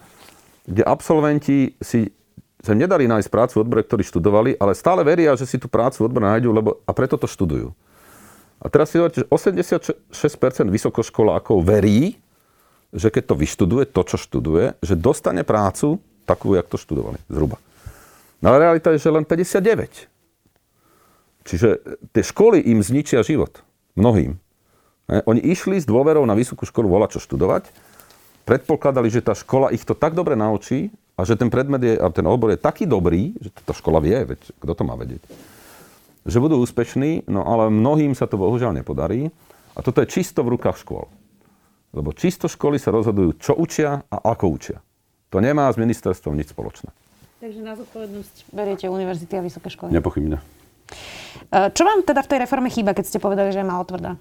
kde 0.70 0.86
absolventi 0.86 1.74
si 1.82 2.14
sa 2.60 2.76
nedali 2.76 3.08
nájsť 3.08 3.28
prácu 3.32 3.52
v 3.56 3.62
odbore, 3.64 3.82
ktorí 3.84 4.04
študovali, 4.04 4.50
ale 4.60 4.76
stále 4.76 5.00
veria, 5.00 5.32
že 5.32 5.48
si 5.48 5.56
tú 5.56 5.66
prácu 5.66 6.04
v 6.04 6.06
odbore 6.12 6.28
nájdú, 6.28 6.52
lebo, 6.52 6.70
a 6.84 6.92
preto 6.92 7.16
to 7.16 7.24
študujú. 7.24 7.72
A 8.60 8.68
teraz 8.68 8.92
si 8.92 9.00
hovoríte, 9.00 9.24
že 9.24 9.28
86% 9.32 10.68
vysokoškolákov 10.68 11.64
verí, 11.64 12.20
že 12.92 13.08
keď 13.08 13.32
to 13.32 13.34
vyštuduje, 13.40 13.88
to, 13.88 14.02
čo 14.04 14.16
študuje, 14.20 14.76
že 14.84 14.94
dostane 14.98 15.40
prácu 15.40 15.96
takú, 16.28 16.52
jak 16.52 16.68
to 16.68 16.76
študovali, 16.76 17.16
zhruba. 17.32 17.56
No 18.44 18.52
ale 18.52 18.68
realita 18.68 18.92
je, 18.92 19.00
že 19.00 19.08
len 19.08 19.24
59. 19.24 20.10
Čiže 21.48 21.68
tie 22.12 22.22
školy 22.24 22.60
im 22.60 22.84
zničia 22.84 23.24
život. 23.24 23.64
Mnohým. 23.96 24.36
Oni 25.26 25.40
išli 25.42 25.80
s 25.80 25.88
dôverou 25.88 26.22
na 26.28 26.36
vysokú 26.36 26.68
školu 26.68 26.86
volať 26.86 27.18
čo 27.18 27.20
študovať, 27.24 27.72
predpokladali, 28.46 29.10
že 29.10 29.24
tá 29.24 29.34
škola 29.34 29.72
ich 29.74 29.82
to 29.82 29.96
tak 29.96 30.14
dobre 30.14 30.38
naučí 30.38 30.92
a 31.20 31.28
že 31.28 31.36
ten 31.36 31.52
predmet 31.52 31.84
je, 31.84 31.94
a 32.00 32.08
ten 32.08 32.24
odbor 32.24 32.56
je 32.56 32.60
taký 32.64 32.88
dobrý, 32.88 33.36
že 33.36 33.52
tá 33.60 33.76
škola 33.76 34.00
vie, 34.00 34.16
veď 34.16 34.40
kto 34.56 34.72
to 34.72 34.82
má 34.88 34.96
vedieť, 34.96 35.20
že 36.24 36.40
budú 36.40 36.56
úspešní, 36.64 37.28
no 37.28 37.44
ale 37.44 37.68
mnohým 37.68 38.16
sa 38.16 38.24
to 38.24 38.40
bohužiaľ 38.40 38.72
nepodarí. 38.80 39.28
A 39.76 39.86
toto 39.86 40.02
je 40.02 40.10
čisto 40.10 40.42
v 40.42 40.58
rukách 40.58 40.82
škôl. 40.82 41.06
Lebo 41.94 42.10
čisto 42.10 42.50
školy 42.50 42.80
sa 42.80 42.90
rozhodujú, 42.90 43.38
čo 43.38 43.52
učia 43.54 44.02
a 44.10 44.16
ako 44.34 44.46
učia. 44.50 44.78
To 45.30 45.38
nemá 45.38 45.70
s 45.70 45.78
ministerstvom 45.78 46.34
nič 46.34 46.50
spoločné. 46.50 46.90
Takže 47.38 47.60
na 47.62 47.78
zodpovednosť 47.78 48.50
beriete 48.50 48.90
univerzity 48.90 49.34
a 49.38 49.42
vysoké 49.46 49.70
školy? 49.70 49.94
Nepochybne. 49.94 50.42
Čo 51.50 51.82
vám 51.86 52.02
teda 52.02 52.20
v 52.26 52.30
tej 52.34 52.38
reforme 52.42 52.68
chýba, 52.68 52.92
keď 52.98 53.04
ste 53.06 53.22
povedali, 53.22 53.54
že 53.54 53.62
je 53.62 53.70
málo 53.70 53.86
tvrdá? 53.86 54.18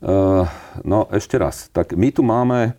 Uh, 0.00 0.48
no 0.84 1.06
ešte 1.12 1.36
raz. 1.36 1.68
Tak 1.68 1.92
my 1.92 2.08
tu 2.08 2.24
máme 2.24 2.72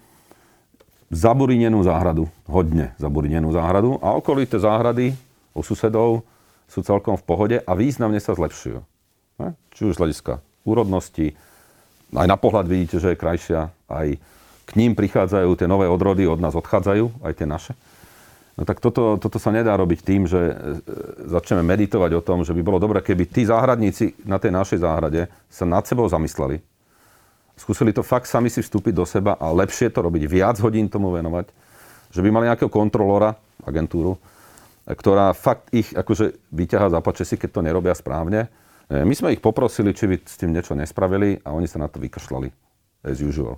zaburinenú 1.14 1.82
záhradu. 1.86 2.30
Hodne 2.50 2.98
zaburinenú 2.98 3.54
záhradu. 3.54 4.02
A 4.02 4.18
okolité 4.18 4.58
záhrady 4.58 5.14
u 5.54 5.62
susedov 5.62 6.26
sú 6.66 6.82
celkom 6.82 7.16
v 7.16 7.24
pohode 7.24 7.58
a 7.62 7.72
významne 7.78 8.18
sa 8.18 8.34
zlepšujú. 8.34 8.80
Ne? 9.42 9.50
Či 9.76 9.82
už 9.92 9.96
z 9.96 10.02
hľadiska 10.02 10.42
úrodnosti, 10.66 11.38
aj 12.16 12.28
na 12.28 12.38
pohľad 12.38 12.66
vidíte, 12.66 12.98
že 12.98 13.14
je 13.14 13.22
krajšia, 13.22 13.70
aj 13.86 14.18
k 14.66 14.72
ním 14.74 14.98
prichádzajú 14.98 15.50
tie 15.54 15.70
nové 15.70 15.86
odrody, 15.86 16.26
od 16.26 16.42
nás 16.42 16.58
odchádzajú, 16.58 17.22
aj 17.22 17.34
tie 17.38 17.46
naše. 17.46 17.74
No 18.56 18.64
tak 18.64 18.80
toto, 18.80 19.20
toto 19.20 19.36
sa 19.36 19.52
nedá 19.52 19.76
robiť 19.76 20.00
tým, 20.00 20.26
že 20.26 20.40
e, 20.40 20.54
začneme 21.28 21.60
meditovať 21.60 22.12
o 22.16 22.24
tom, 22.24 22.48
že 22.48 22.56
by 22.56 22.62
bolo 22.64 22.80
dobré, 22.80 23.04
keby 23.04 23.28
tí 23.28 23.44
záhradníci 23.44 24.24
na 24.24 24.40
tej 24.40 24.56
našej 24.56 24.80
záhrade 24.80 25.28
sa 25.52 25.68
nad 25.68 25.84
sebou 25.84 26.08
zamysleli. 26.08 26.64
Skúsili 27.56 27.96
to 27.96 28.04
fakt 28.04 28.28
sami 28.28 28.52
si 28.52 28.60
vstúpiť 28.60 28.94
do 28.94 29.08
seba 29.08 29.40
a 29.40 29.48
lepšie 29.56 29.88
to 29.92 30.04
robiť, 30.04 30.24
viac 30.28 30.60
hodín 30.60 30.92
tomu 30.92 31.12
venovať. 31.16 31.50
Že 32.12 32.22
by 32.24 32.30
mali 32.32 32.46
nejakého 32.52 32.72
kontrolora, 32.72 33.36
agentúru, 33.64 34.20
ktorá 34.86 35.32
fakt 35.32 35.72
ich 35.72 35.96
akože 35.96 36.52
vyťahá 36.52 36.92
za 36.92 37.00
si, 37.24 37.36
keď 37.40 37.50
to 37.50 37.66
nerobia 37.66 37.96
správne. 37.96 38.52
E, 38.92 39.02
my 39.02 39.14
sme 39.16 39.34
ich 39.34 39.42
poprosili, 39.42 39.96
či 39.96 40.06
by 40.06 40.16
s 40.22 40.36
tým 40.38 40.52
niečo 40.54 40.78
nespravili 40.78 41.42
a 41.42 41.56
oni 41.56 41.66
sa 41.66 41.82
na 41.82 41.88
to 41.90 41.98
vykašľali. 41.98 42.52
As 43.08 43.24
usual. 43.24 43.58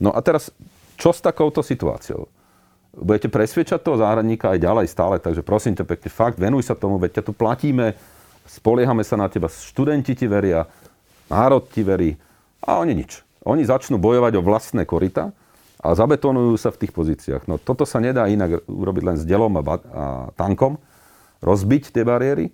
No 0.00 0.10
a 0.14 0.18
teraz, 0.24 0.50
čo 0.98 1.12
s 1.14 1.22
takouto 1.22 1.62
situáciou? 1.62 2.26
budete 2.98 3.28
presvedčať 3.30 3.84
toho 3.84 4.00
záhradníka 4.00 4.50
aj 4.50 4.64
ďalej 4.64 4.86
stále, 4.90 5.16
takže 5.22 5.46
prosím 5.46 5.78
ťa 5.78 5.84
pekne, 5.86 6.08
fakt, 6.10 6.36
venuj 6.40 6.66
sa 6.66 6.74
tomu, 6.74 6.98
veď 6.98 7.20
ťa 7.20 7.26
tu 7.30 7.32
platíme, 7.36 7.94
spoliehame 8.48 9.04
sa 9.06 9.14
na 9.14 9.30
teba, 9.30 9.46
študenti 9.46 10.16
ti 10.18 10.26
veria, 10.26 10.66
národ 11.30 11.68
ti 11.70 11.84
verí 11.86 12.16
a 12.62 12.80
oni 12.82 12.94
nič. 13.04 13.22
Oni 13.46 13.62
začnú 13.64 13.96
bojovať 13.96 14.38
o 14.38 14.44
vlastné 14.44 14.82
korita 14.84 15.30
a 15.78 15.88
zabetonujú 15.94 16.58
sa 16.58 16.74
v 16.74 16.80
tých 16.86 16.92
pozíciách. 16.92 17.46
No 17.46 17.56
toto 17.56 17.86
sa 17.86 18.02
nedá 18.02 18.26
inak 18.26 18.66
urobiť 18.66 19.02
len 19.06 19.16
s 19.16 19.24
delom 19.24 19.54
a, 19.58 19.62
ba- 19.62 19.86
a 19.94 20.04
tankom, 20.34 20.76
rozbiť 21.38 21.94
tie 21.94 22.02
bariéry, 22.02 22.50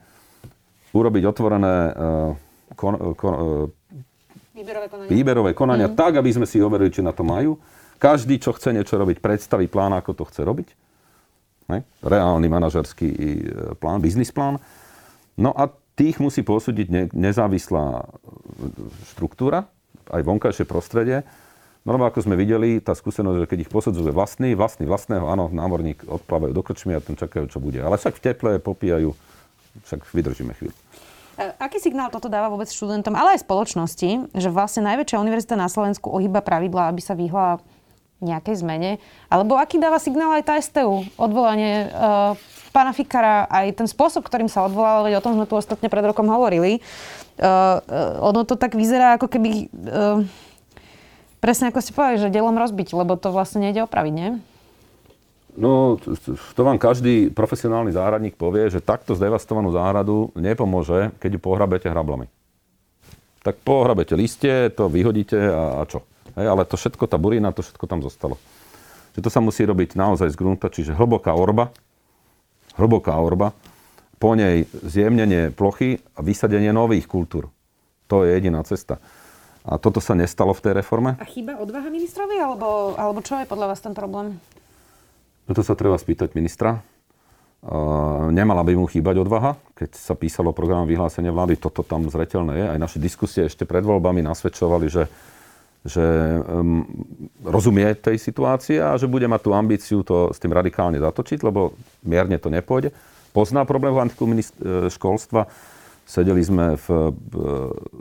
urobiť 0.92 1.22
otvorené 1.24 1.74
uh, 1.90 1.92
kon, 2.76 2.94
kon, 3.16 3.32
uh, 3.32 3.66
výberové 4.52 4.86
konania, 4.92 5.10
výberové 5.10 5.50
konania 5.56 5.88
mm. 5.88 5.96
tak, 5.96 6.20
aby 6.20 6.30
sme 6.30 6.46
si 6.46 6.60
overili, 6.60 6.92
či 6.92 7.00
na 7.00 7.16
to 7.16 7.24
majú 7.24 7.56
každý, 7.98 8.36
čo 8.36 8.52
chce 8.52 8.76
niečo 8.76 9.00
robiť, 9.00 9.24
predstaví 9.24 9.64
plán, 9.70 9.96
ako 9.96 10.12
to 10.12 10.24
chce 10.28 10.44
robiť. 10.44 10.68
Ne? 11.72 11.80
Reálny 12.04 12.46
manažerský 12.52 13.08
plán, 13.80 14.04
biznis 14.04 14.28
plán. 14.28 14.60
No 15.40 15.56
a 15.56 15.72
tých 15.96 16.20
musí 16.20 16.44
posúdiť 16.44 16.86
ne, 16.92 17.02
nezávislá 17.14 18.04
štruktúra, 19.14 19.70
aj 20.10 20.22
vonkajšie 20.24 20.64
prostredie. 20.68 21.22
No 21.84 21.92
lebo 21.92 22.08
ako 22.08 22.24
sme 22.24 22.40
videli, 22.40 22.80
tá 22.80 22.96
skúsenosť, 22.96 23.44
že 23.44 23.48
keď 23.48 23.58
ich 23.68 23.72
posudzuje 23.72 24.08
vlastný, 24.08 24.56
vlastný, 24.56 24.88
vlastného, 24.88 25.28
áno, 25.28 25.52
námorník 25.52 26.08
odplávajú 26.08 26.52
do 26.56 26.64
krčmy 26.64 26.96
a 26.96 27.04
tam 27.04 27.12
čakajú, 27.12 27.44
čo 27.52 27.60
bude. 27.60 27.84
Ale 27.84 28.00
však 28.00 28.16
v 28.16 28.24
teple 28.24 28.50
popíjajú, 28.56 29.12
však 29.84 30.08
vydržíme 30.08 30.56
chvíľu. 30.56 30.72
E, 31.36 31.52
aký 31.60 31.76
signál 31.76 32.08
toto 32.08 32.32
dáva 32.32 32.48
vôbec 32.48 32.72
študentom, 32.72 33.12
ale 33.12 33.36
aj 33.36 33.44
spoločnosti, 33.44 34.32
že 34.32 34.48
vlastne 34.48 34.88
najväčšia 34.88 35.20
univerzita 35.20 35.60
na 35.60 35.68
Slovensku 35.68 36.08
ohýba 36.08 36.40
pravidla, 36.40 36.88
aby 36.88 37.04
sa 37.04 37.12
vyhla 37.12 37.60
nejakej 38.24 38.64
zmene? 38.64 38.96
Alebo 39.28 39.60
aký 39.60 39.76
dáva 39.76 40.00
signál 40.00 40.32
aj 40.40 40.48
tá 40.48 40.56
STU? 40.56 41.04
Odvolanie 41.20 41.92
uh, 41.92 42.32
pána 42.74 42.90
Fikara, 42.90 43.46
aj 43.46 43.78
ten 43.78 43.86
spôsob, 43.86 44.26
ktorým 44.26 44.50
sa 44.50 44.66
odvolal, 44.66 45.06
veď 45.06 45.22
o 45.22 45.24
tom 45.24 45.38
sme 45.38 45.46
tu 45.46 45.54
ostatne 45.54 45.86
pred 45.86 46.02
rokom 46.02 46.26
hovorili. 46.26 46.82
Uh, 47.38 47.78
ono 48.18 48.42
to 48.42 48.58
tak 48.58 48.74
vyzerá, 48.74 49.14
ako 49.14 49.30
keby... 49.30 49.70
Uh, 49.70 50.26
presne 51.38 51.70
ako 51.70 51.78
ste 51.78 51.94
povedali, 51.94 52.18
že 52.18 52.34
dielom 52.34 52.58
rozbiť, 52.58 52.98
lebo 52.98 53.14
to 53.14 53.30
vlastne 53.30 53.62
nejde 53.62 53.86
opraviť, 53.86 54.12
nie? 54.16 54.30
No, 55.54 56.02
to 56.26 56.60
vám 56.66 56.82
každý 56.82 57.30
profesionálny 57.30 57.94
záhradník 57.94 58.34
povie, 58.34 58.66
že 58.74 58.82
takto 58.82 59.14
zdevastovanú 59.14 59.70
záhradu 59.70 60.34
nepomôže, 60.34 61.14
keď 61.22 61.38
ju 61.38 61.40
pohrabete 61.40 61.86
hrablami. 61.86 62.26
Tak 63.46 63.62
pohrabete 63.62 64.18
listie, 64.18 64.66
to 64.74 64.90
vyhodíte 64.90 65.38
a, 65.38 65.78
a 65.78 65.82
čo? 65.86 66.02
Hej, 66.34 66.50
ale 66.50 66.66
to 66.66 66.74
všetko, 66.74 67.06
tá 67.06 67.14
burina, 67.22 67.54
to 67.54 67.62
všetko 67.62 67.86
tam 67.86 68.02
zostalo. 68.02 68.34
Že 69.14 69.20
to 69.22 69.30
sa 69.30 69.38
musí 69.38 69.62
robiť 69.62 69.94
naozaj 69.94 70.34
z 70.34 70.40
grunta, 70.40 70.66
čiže 70.66 70.90
hlboká 70.90 71.30
orba, 71.30 71.70
hlboká 72.78 73.14
orba, 73.18 73.54
po 74.18 74.32
nej 74.38 74.64
zjemnenie 74.82 75.52
plochy 75.52 76.00
a 76.16 76.24
vysadenie 76.24 76.72
nových 76.72 77.04
kultúr. 77.10 77.50
To 78.08 78.24
je 78.24 78.36
jediná 78.36 78.62
cesta. 78.64 79.00
A 79.64 79.80
toto 79.80 80.00
sa 80.00 80.12
nestalo 80.12 80.52
v 80.52 80.60
tej 80.60 80.72
reforme. 80.76 81.16
A 81.16 81.24
chýba 81.24 81.56
odvaha 81.56 81.88
ministrovi, 81.88 82.36
alebo, 82.36 82.92
alebo 83.00 83.24
čo 83.24 83.40
je 83.40 83.48
podľa 83.48 83.72
vás 83.72 83.80
ten 83.80 83.96
problém? 83.96 84.36
No 85.48 85.52
to 85.52 85.64
sa 85.64 85.76
treba 85.76 85.96
spýtať 85.96 86.36
ministra. 86.36 86.84
Uh, 87.64 88.28
nemala 88.28 88.60
by 88.60 88.76
mu 88.76 88.84
chýbať 88.84 89.24
odvaha, 89.24 89.56
keď 89.72 89.96
sa 89.96 90.12
písalo 90.12 90.52
program 90.52 90.84
vyhlásenia 90.84 91.32
vlády, 91.32 91.56
toto 91.56 91.80
tam 91.80 92.04
zretelné 92.12 92.60
je. 92.60 92.66
Aj 92.76 92.78
naše 92.80 93.00
diskusie 93.00 93.48
ešte 93.48 93.64
pred 93.64 93.80
voľbami 93.80 94.20
nasvedčovali, 94.20 94.86
že 94.92 95.08
že 95.84 96.00
um, 96.00 96.88
rozumie 97.44 97.92
tej 97.92 98.16
situácii 98.16 98.80
a 98.80 98.96
že 98.96 99.04
bude 99.04 99.28
mať 99.28 99.40
tú 99.44 99.50
ambíciu 99.52 100.00
to 100.00 100.32
s 100.32 100.40
tým 100.40 100.56
radikálne 100.56 100.96
zatočiť, 100.96 101.44
lebo 101.44 101.76
mierne 102.08 102.40
to 102.40 102.48
nepôjde. 102.48 102.88
Pozná 103.36 103.68
problém 103.68 103.92
v 103.92 104.00
e, 104.00 104.44
školstva. 104.88 105.44
Sedeli 106.08 106.40
sme 106.40 106.80
v, 106.80 107.12
v 107.12 107.34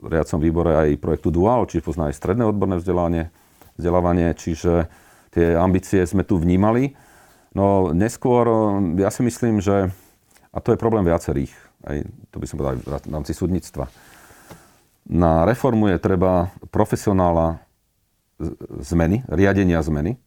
riadcom 0.07 0.39
výbore 0.39 0.71
aj 0.75 1.01
projektu 1.01 1.27
Dual, 1.27 1.67
čiže 1.67 1.83
pozná 1.83 2.07
aj 2.07 2.15
stredné 2.15 2.47
odborné 2.47 2.79
vzdelávanie, 2.79 3.31
vzdelávanie, 3.75 4.31
čiže 4.35 4.87
tie 5.35 5.55
ambície 5.57 6.03
sme 6.07 6.23
tu 6.23 6.39
vnímali. 6.39 6.95
No 7.51 7.91
neskôr, 7.91 8.47
ja 8.95 9.11
si 9.11 9.27
myslím, 9.27 9.59
že, 9.59 9.91
a 10.55 10.57
to 10.63 10.71
je 10.71 10.79
problém 10.79 11.03
viacerých, 11.03 11.51
aj 11.83 12.07
to 12.31 12.37
by 12.39 12.45
som 12.47 12.57
povedal 12.59 12.79
v 12.79 13.11
rámci 13.11 13.33
súdnictva, 13.35 13.91
na 15.03 15.43
reformu 15.43 15.91
je 15.91 15.99
treba 15.99 16.47
profesionála 16.71 17.59
zmeny, 18.83 19.23
riadenia 19.31 19.79
zmeny 19.79 20.19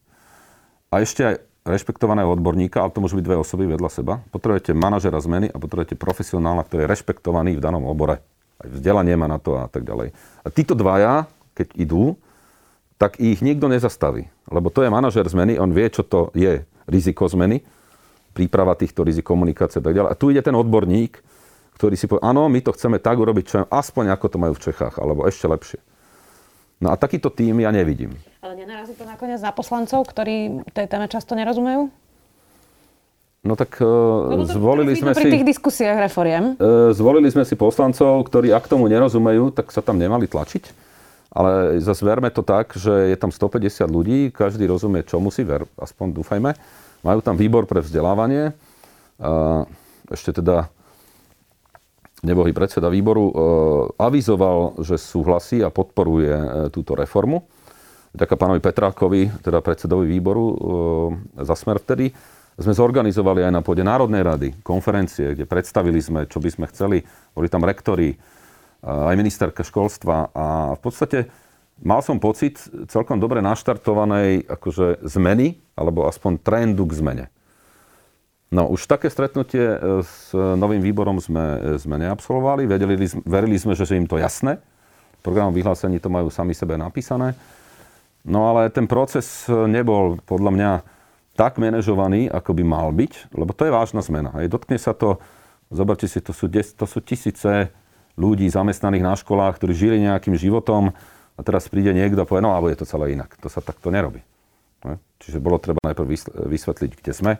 a 0.91 1.03
ešte 1.03 1.23
aj 1.23 1.35
rešpektovaného 1.67 2.31
odborníka, 2.31 2.79
ale 2.79 2.95
to 2.95 3.03
môžu 3.03 3.19
byť 3.19 3.27
dve 3.27 3.37
osoby 3.43 3.67
vedľa 3.67 3.91
seba. 3.91 4.23
Potrebujete 4.31 4.71
manažera 4.71 5.19
zmeny 5.19 5.51
a 5.51 5.59
potrebujete 5.59 5.99
profesionála, 5.99 6.63
ktorý 6.63 6.87
je 6.87 6.93
rešpektovaný 6.95 7.59
v 7.59 7.65
danom 7.65 7.83
obore. 7.91 8.23
Aj 8.63 8.69
vzdelanie 8.71 9.19
má 9.19 9.27
na 9.27 9.43
to 9.43 9.59
a 9.59 9.67
tak 9.67 9.83
ďalej. 9.83 10.15
A 10.17 10.49
títo 10.49 10.79
dvaja, 10.79 11.27
keď 11.59 11.75
idú, 11.75 12.17
tak 12.97 13.19
ich 13.21 13.43
nikto 13.43 13.67
nezastaví. 13.69 14.31
Lebo 14.47 14.71
to 14.71 14.87
je 14.87 14.95
manažer 14.95 15.27
zmeny, 15.27 15.59
on 15.59 15.75
vie, 15.75 15.91
čo 15.91 16.07
to 16.07 16.31
je 16.33 16.65
riziko 16.87 17.27
zmeny, 17.27 17.67
príprava 18.33 18.79
týchto 18.79 19.03
rizik, 19.03 19.27
komunikácie 19.27 19.83
a 19.83 19.85
tak 19.85 19.97
ďalej. 19.99 20.11
A 20.15 20.17
tu 20.17 20.31
ide 20.31 20.41
ten 20.41 20.55
odborník, 20.55 21.19
ktorý 21.77 21.99
si 21.99 22.07
povie, 22.09 22.25
áno, 22.25 22.49
my 22.49 22.63
to 22.63 22.73
chceme 22.73 22.97
tak 23.03 23.19
urobiť, 23.19 23.45
čo 23.45 23.57
aspoň 23.69 24.17
ako 24.17 24.27
to 24.33 24.37
majú 24.41 24.55
v 24.57 24.65
Čechách, 24.71 24.97
alebo 24.97 25.29
ešte 25.29 25.45
lepšie. 25.51 25.81
No 26.77 26.93
a 26.93 26.95
takýto 27.01 27.33
tým 27.33 27.65
ja 27.65 27.73
nevidím. 27.73 28.13
Ale 28.45 28.53
nenarazí 28.53 28.93
to 28.93 29.09
nakoniec 29.09 29.41
na 29.41 29.53
poslancov, 29.53 30.05
ktorí 30.05 30.67
tej 30.77 30.87
téme 30.87 31.09
často 31.09 31.33
nerozumejú? 31.33 31.89
No 33.47 33.55
tak 33.55 33.79
uh, 33.79 34.43
zvolili 34.45 34.99
sme 34.99 35.15
pri 35.15 35.31
si... 35.31 35.35
tých 35.39 35.47
diskusiách 35.47 36.11
reforiem. 36.11 36.59
Uh, 36.59 36.91
zvolili 36.91 37.31
sme 37.31 37.47
si 37.47 37.55
poslancov, 37.55 38.27
ktorí 38.27 38.51
ak 38.51 38.67
tomu 38.67 38.91
nerozumejú, 38.91 39.55
tak 39.55 39.71
sa 39.71 39.81
tam 39.81 39.97
nemali 39.97 40.27
tlačiť. 40.27 40.85
Ale 41.37 41.79
zase 41.85 42.03
verme 42.03 42.33
to 42.33 42.41
tak, 42.41 42.75
že 42.75 43.13
je 43.13 43.17
tam 43.17 43.31
150 43.31 43.87
ľudí, 43.87 44.19
každý 44.33 44.65
rozumie, 44.67 45.05
čo 45.05 45.21
musí, 45.21 45.45
ver, 45.45 45.69
aspoň 45.79 46.17
dúfajme. 46.17 46.51
Majú 47.05 47.21
tam 47.23 47.37
výbor 47.39 47.69
pre 47.71 47.85
vzdelávanie. 47.85 48.57
Uh, 49.17 49.65
ešte 50.11 50.43
teda 50.43 50.69
nebohý 52.25 52.57
predseda 52.57 52.89
výboru, 52.89 53.29
e, 53.29 53.33
avizoval, 54.01 54.81
že 54.81 54.97
súhlasí 54.97 55.61
a 55.61 55.69
podporuje 55.69 56.33
e, 56.33 56.47
túto 56.73 56.97
reformu. 56.97 57.45
Ďaká 58.17 58.39
pánovi 58.41 58.61
Petrákovi, 58.65 59.45
teda 59.45 59.61
predsedovi 59.61 60.09
výboru 60.09 60.45
e, 60.49 60.55
za 61.45 61.53
smer 61.53 61.77
vtedy. 61.83 62.17
sme 62.57 62.73
zorganizovali 62.73 63.45
aj 63.45 63.53
na 63.53 63.61
pôde 63.61 63.85
Národnej 63.85 64.25
rady 64.25 64.49
konferencie, 64.65 65.37
kde 65.37 65.45
predstavili 65.45 66.01
sme, 66.01 66.25
čo 66.25 66.41
by 66.41 66.49
sme 66.49 66.67
chceli. 66.73 67.05
Boli 67.37 67.53
tam 67.53 67.69
rektori, 67.69 68.17
aj 68.87 69.19
ministerka 69.19 69.61
školstva 69.67 70.31
a 70.33 70.47
v 70.79 70.81
podstate 70.81 71.19
mal 71.85 72.01
som 72.01 72.17
pocit 72.17 72.57
celkom 72.89 73.21
dobre 73.21 73.45
naštartovanej 73.45 74.49
akože 74.49 75.05
zmeny, 75.05 75.61
alebo 75.77 76.09
aspoň 76.09 76.41
trendu 76.41 76.89
k 76.89 76.97
zmene. 76.97 77.25
No 78.47 78.71
už 78.71 78.87
také 78.87 79.11
stretnutie 79.11 79.63
e, 79.63 79.79
s 80.07 80.31
novým 80.35 80.79
výborom 80.79 81.19
sme, 81.19 81.77
e, 81.77 81.83
sme 81.83 81.99
neabsolvovali. 81.99 82.71
Vedeli, 82.71 82.95
verili 83.27 83.59
sme, 83.59 83.75
že 83.75 83.87
je 83.87 83.99
im 83.99 84.07
to 84.07 84.23
jasné. 84.23 84.63
V 85.19 85.23
programom 85.27 85.51
vyhlásení 85.51 85.99
to 85.99 86.07
majú 86.07 86.31
sami 86.31 86.55
sebe 86.55 86.79
napísané. 86.79 87.35
No 88.23 88.51
ale 88.51 88.71
ten 88.71 88.87
proces 88.91 89.47
nebol 89.51 90.19
podľa 90.27 90.51
mňa 90.55 90.71
tak 91.37 91.61
manažovaný, 91.61 92.33
ako 92.33 92.57
by 92.57 92.65
mal 92.65 92.89
byť, 92.91 93.31
lebo 93.37 93.53
to 93.53 93.69
je 93.69 93.75
vážna 93.75 94.01
zmena. 94.03 94.33
Hej. 94.41 94.51
Dotkne 94.51 94.81
sa 94.81 94.97
to, 94.97 95.21
zoberte 95.69 96.09
si, 96.09 96.19
to 96.19 96.33
sú, 96.33 96.49
to 96.51 96.87
sú 96.89 96.99
tisíce 97.05 97.71
ľudí 98.17 98.49
zamestnaných 98.49 99.05
na 99.05 99.15
školách, 99.15 99.61
ktorí 99.61 99.77
žili 99.77 99.97
nejakým 100.01 100.35
životom 100.35 100.97
a 101.37 101.41
teraz 101.45 101.69
príde 101.69 101.93
niekto 101.93 102.25
a 102.25 102.27
povie, 102.27 102.41
no 102.41 102.57
alebo 102.57 102.73
je 102.73 102.81
to 102.81 102.89
celé 102.89 103.13
inak. 103.13 103.37
To 103.45 103.53
sa 103.53 103.61
takto 103.61 103.93
nerobí. 103.93 104.25
Čiže 105.21 105.39
bolo 105.39 105.61
treba 105.61 105.83
najprv 105.85 106.09
vysvetliť, 106.49 106.91
kde 106.97 107.13
sme, 107.13 107.33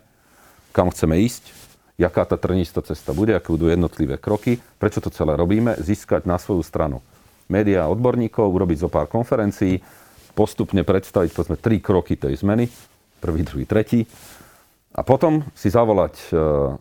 kam 0.77 0.93
chceme 0.93 1.17
ísť, 1.25 1.49
jaká 1.97 2.29
tá 2.29 2.37
trnistá 2.37 2.85
cesta 2.85 3.17
bude, 3.17 3.33
aké 3.33 3.49
budú 3.49 3.73
jednotlivé 3.73 4.21
kroky, 4.21 4.61
prečo 4.77 5.01
to 5.01 5.09
celé 5.09 5.33
robíme, 5.33 5.81
získať 5.81 6.29
na 6.29 6.37
svoju 6.37 6.61
stranu 6.61 7.01
médiá 7.49 7.89
odborníkov, 7.89 8.53
urobiť 8.53 8.87
zo 8.87 8.89
pár 8.93 9.09
konferencií, 9.09 9.81
postupne 10.37 10.85
predstaviť 10.85 11.31
povedzme 11.33 11.57
tri 11.57 11.81
kroky 11.81 12.19
tej 12.19 12.37
zmeny, 12.37 12.69
prvý, 13.23 13.41
druhý, 13.47 13.65
tretí. 13.65 14.05
A 14.93 15.01
potom 15.01 15.45
si 15.57 15.73
zavolať 15.73 16.15
e, 16.19 16.29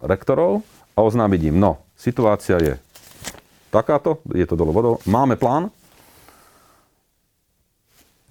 rektorov 0.04 0.66
a 0.96 1.00
oznámiť 1.00 1.41
im, 1.52 1.56
no, 1.56 1.80
situácia 1.96 2.60
je 2.60 2.74
takáto, 3.72 4.24
je 4.32 4.43
to 4.48 4.60
dole 4.60 4.72
vodou, 4.76 5.00
máme 5.08 5.39
plán, 5.39 5.72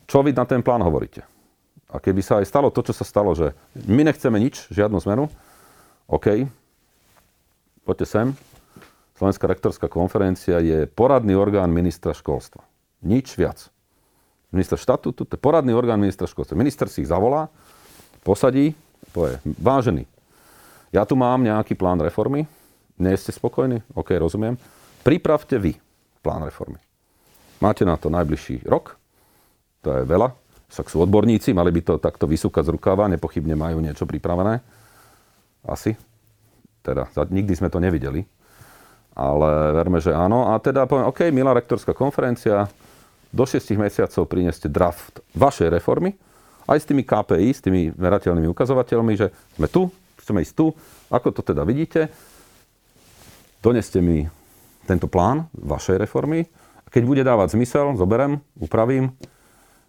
čo 0.04 0.20
vy 0.20 0.36
na 0.36 0.44
ten 0.44 0.60
plán 0.60 0.84
hovoríte? 0.84 1.24
A 1.88 2.00
keby 2.02 2.20
sa 2.20 2.40
aj 2.42 2.48
stalo 2.48 2.68
to, 2.74 2.82
čo 2.82 2.92
sa 2.96 3.06
stalo, 3.06 3.32
že 3.38 3.54
my 3.86 4.02
nechceme 4.04 4.36
nič, 4.40 4.68
žiadnu 4.72 4.98
zmenu, 5.04 5.30
OK, 6.04 6.44
poďte 7.84 8.06
sem. 8.06 8.26
Slovenská 9.14 9.46
rektorská 9.46 9.86
konferencia 9.86 10.58
je 10.58 10.90
poradný 10.90 11.38
orgán 11.38 11.70
ministra 11.70 12.12
školstva. 12.12 12.66
Nič 13.00 13.38
viac. 13.38 13.70
Minister 14.50 14.78
štatútu, 14.78 15.26
to 15.26 15.34
je 15.34 15.40
poradný 15.40 15.74
orgán 15.74 15.98
ministra 15.98 16.28
školstva. 16.28 16.58
Minister 16.58 16.86
si 16.90 17.02
ich 17.02 17.10
zavolá, 17.10 17.50
posadí, 18.22 18.74
povie, 19.10 19.38
vážený, 19.58 20.06
ja 20.94 21.02
tu 21.02 21.18
mám 21.18 21.42
nejaký 21.42 21.74
plán 21.74 21.98
reformy, 21.98 22.46
nie 23.02 23.14
ste 23.18 23.34
spokojní? 23.34 23.82
OK, 23.98 24.14
rozumiem. 24.14 24.54
Pripravte 25.02 25.58
vy 25.58 25.74
plán 26.22 26.46
reformy. 26.46 26.78
Máte 27.58 27.82
na 27.82 27.98
to 27.98 28.06
najbližší 28.14 28.62
rok, 28.62 28.94
to 29.82 29.90
je 29.90 30.02
veľa, 30.06 30.30
však 30.70 30.86
sú 30.86 31.02
odborníci, 31.02 31.50
mali 31.50 31.74
by 31.74 31.80
to 31.82 31.94
takto 31.98 32.30
vysúkať 32.30 32.70
z 32.70 32.74
rukáva, 32.78 33.10
nepochybne 33.10 33.58
majú 33.58 33.82
niečo 33.82 34.06
pripravené. 34.06 34.62
Asi. 35.64 35.96
Teda, 36.84 37.08
nikdy 37.32 37.56
sme 37.56 37.72
to 37.72 37.80
nevideli. 37.80 38.24
Ale 39.16 39.72
verme, 39.72 39.98
že 40.02 40.12
áno. 40.12 40.52
A 40.52 40.60
teda 40.60 40.84
poviem, 40.84 41.08
OK, 41.08 41.32
milá 41.32 41.56
rektorská 41.56 41.96
konferencia, 41.96 42.68
do 43.34 43.42
6 43.42 43.74
mesiacov 43.74 44.30
prineste 44.30 44.70
draft 44.70 45.18
vašej 45.34 45.74
reformy, 45.74 46.14
aj 46.70 46.78
s 46.78 46.86
tými 46.86 47.02
KPI, 47.02 47.48
s 47.50 47.60
tými 47.60 47.90
merateľnými 47.90 48.46
ukazovateľmi, 48.46 49.12
že 49.18 49.34
sme 49.58 49.66
tu, 49.66 49.90
chceme 50.22 50.40
ísť 50.40 50.54
tu, 50.54 50.70
ako 51.10 51.34
to 51.34 51.42
teda 51.42 51.66
vidíte, 51.66 52.08
doneste 53.58 53.98
mi 53.98 54.24
tento 54.86 55.10
plán 55.10 55.50
vašej 55.52 55.98
reformy. 55.98 56.46
Keď 56.94 57.02
bude 57.02 57.26
dávať 57.26 57.58
zmysel, 57.58 57.98
zoberem, 57.98 58.38
upravím. 58.54 59.10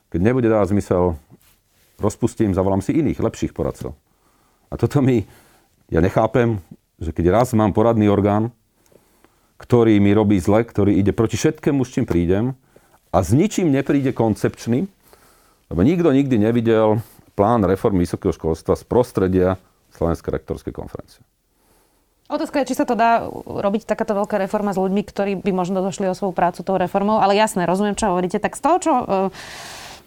Keď 0.09 0.19
nebude 0.26 0.49
dávať 0.49 0.73
zmysel, 0.73 1.13
rozpustím, 2.01 2.57
zavolám 2.57 2.82
si 2.82 2.97
iných, 2.97 3.21
lepších 3.21 3.53
poradcov. 3.53 3.93
A 4.71 4.76
toto 4.76 5.05
mi, 5.05 5.21
ja 5.89 5.99
nechápem, 6.01 6.61
že 6.97 7.11
keď 7.11 7.41
raz 7.41 7.53
mám 7.53 7.75
poradný 7.75 8.09
orgán, 8.09 8.49
ktorý 9.61 9.97
mi 10.01 10.11
robí 10.11 10.39
zle, 10.41 10.65
ktorý 10.67 10.97
ide 10.97 11.15
proti 11.15 11.39
všetkému, 11.39 11.86
s 11.86 11.93
čím 11.95 12.05
prídem, 12.07 12.57
a 13.15 13.23
s 13.23 13.31
ničím 13.31 13.71
nepríde 13.71 14.11
koncepčný, 14.11 14.91
lebo 15.71 15.81
nikto 15.81 16.11
nikdy 16.11 16.36
nevidel 16.36 16.99
plán 17.36 17.63
reformy 17.63 18.03
vysokého 18.03 18.36
školstva 18.36 18.75
z 18.75 18.83
prostredia 18.83 19.49
Slovenskej 19.95 20.36
rektorskej 20.36 20.73
konferencie. 20.75 21.23
Otázka 22.25 22.65
je, 22.65 22.73
či 22.73 22.79
sa 22.81 22.89
to 22.89 22.97
dá 22.97 23.29
robiť 23.45 23.86
takáto 23.86 24.17
veľká 24.17 24.41
reforma 24.41 24.73
s 24.73 24.81
ľuďmi, 24.81 25.01
ktorí 25.05 25.31
by 25.45 25.51
možno 25.53 25.86
došli 25.86 26.09
o 26.09 26.17
svoju 26.17 26.33
prácu 26.33 26.65
tou 26.65 26.75
reformou, 26.75 27.21
ale 27.21 27.38
jasné, 27.38 27.69
rozumiem, 27.69 27.93
čo 27.93 28.09
hovoríte. 28.09 28.41
Tak 28.41 28.57
z 28.57 28.61
toho, 28.65 28.77
čo 28.81 28.91
uh, 28.91 29.05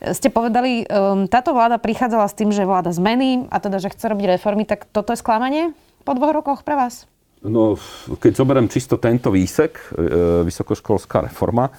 ste 0.00 0.28
povedali, 0.30 0.86
um, 0.86 1.26
táto 1.26 1.50
vláda 1.50 1.82
prichádzala 1.82 2.26
s 2.30 2.38
tým, 2.38 2.54
že 2.54 2.68
vláda 2.68 2.94
zmeny 2.94 3.50
a 3.50 3.58
teda, 3.58 3.82
že 3.82 3.90
chce 3.90 4.06
robiť 4.06 4.38
reformy, 4.38 4.62
tak 4.62 4.86
toto 4.90 5.10
je 5.10 5.18
sklamanie 5.18 5.74
po 6.06 6.14
dvoch 6.14 6.32
rokoch 6.32 6.60
pre 6.62 6.78
vás? 6.78 7.10
No, 7.42 7.78
keď 8.18 8.32
zoberiem 8.34 8.66
čisto 8.66 8.98
tento 8.98 9.30
výsek, 9.30 9.78
e, 9.94 10.42
vysokoškolská 10.42 11.30
reforma, 11.30 11.70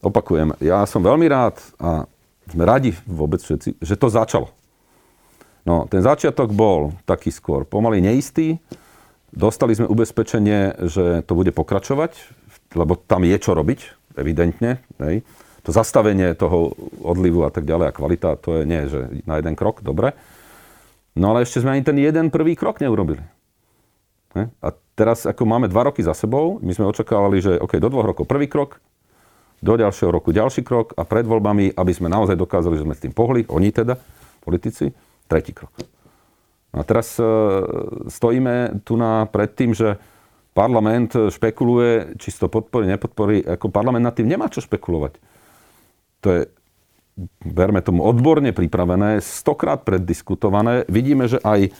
opakujem, 0.00 0.56
ja 0.64 0.88
som 0.88 1.04
veľmi 1.04 1.26
rád 1.28 1.60
a 1.76 2.08
sme 2.48 2.64
radi 2.64 2.96
vôbec 3.04 3.42
všetci, 3.42 3.80
že 3.82 3.94
to 3.98 4.08
začalo. 4.08 4.48
No, 5.66 5.84
ten 5.90 6.00
začiatok 6.00 6.54
bol 6.54 6.94
taký 7.04 7.34
skôr 7.34 7.66
pomaly 7.66 7.98
neistý. 7.98 8.62
Dostali 9.34 9.74
sme 9.74 9.90
ubezpečenie, 9.90 10.86
že 10.86 11.26
to 11.26 11.32
bude 11.34 11.50
pokračovať, 11.52 12.16
lebo 12.78 12.94
tam 12.96 13.26
je 13.26 13.36
čo 13.36 13.52
robiť, 13.52 14.14
evidentne. 14.16 14.80
Hej. 15.02 15.26
To 15.66 15.74
zastavenie 15.74 16.30
toho 16.38 16.78
odlivu 17.02 17.42
a 17.42 17.50
tak 17.50 17.66
ďalej 17.66 17.90
a 17.90 17.96
kvalita, 17.96 18.38
to 18.38 18.62
je 18.62 18.70
nie, 18.70 18.86
že 18.86 19.26
na 19.26 19.42
jeden 19.42 19.58
krok, 19.58 19.82
dobre. 19.82 20.14
No 21.18 21.34
ale 21.34 21.42
ešte 21.42 21.58
sme 21.58 21.74
ani 21.74 21.82
ten 21.82 21.98
jeden 21.98 22.30
prvý 22.30 22.54
krok 22.54 22.78
neurobili. 22.78 23.18
Hej. 24.38 24.46
A 24.62 24.68
teraz, 24.94 25.26
ako 25.26 25.42
máme 25.42 25.66
dva 25.66 25.90
roky 25.90 26.06
za 26.06 26.14
sebou, 26.14 26.62
my 26.62 26.70
sme 26.70 26.86
očakávali, 26.86 27.42
že 27.42 27.52
OK, 27.58 27.82
do 27.82 27.90
dvoch 27.90 28.06
rokov 28.06 28.30
prvý 28.30 28.46
krok, 28.46 28.78
do 29.58 29.74
ďalšieho 29.74 30.12
roku 30.12 30.30
ďalší 30.30 30.62
krok 30.62 30.94
a 30.94 31.02
pred 31.02 31.24
voľbami, 31.26 31.74
aby 31.74 31.92
sme 31.92 32.12
naozaj 32.12 32.36
dokázali, 32.38 32.78
že 32.78 32.84
sme 32.86 32.94
s 32.94 33.02
tým 33.02 33.10
pohli, 33.16 33.42
oni 33.48 33.72
teda, 33.72 33.98
politici, 34.46 34.94
tretí 35.26 35.50
krok. 35.50 35.72
A 36.76 36.84
teraz 36.84 37.16
e, 37.16 37.24
stojíme 38.06 38.84
tu 38.84 39.00
na 39.00 39.24
pred 39.26 39.48
tým, 39.48 39.72
že 39.72 39.96
parlament 40.52 41.16
špekuluje, 41.32 42.20
či 42.20 42.28
to 42.36 42.52
podporí, 42.52 42.84
nepodporí. 42.86 43.40
Ako 43.44 43.72
parlament 43.72 44.04
nad 44.04 44.14
tým 44.14 44.28
nemá 44.28 44.52
čo 44.52 44.60
špekulovať. 44.60 45.16
To 46.26 46.28
je, 46.34 46.40
berme 47.46 47.78
tomu, 47.86 48.02
odborne 48.02 48.50
pripravené, 48.50 49.22
stokrát 49.22 49.86
preddiskutované. 49.86 50.82
Vidíme, 50.90 51.30
že 51.30 51.38
aj 51.38 51.60
e, 51.62 51.70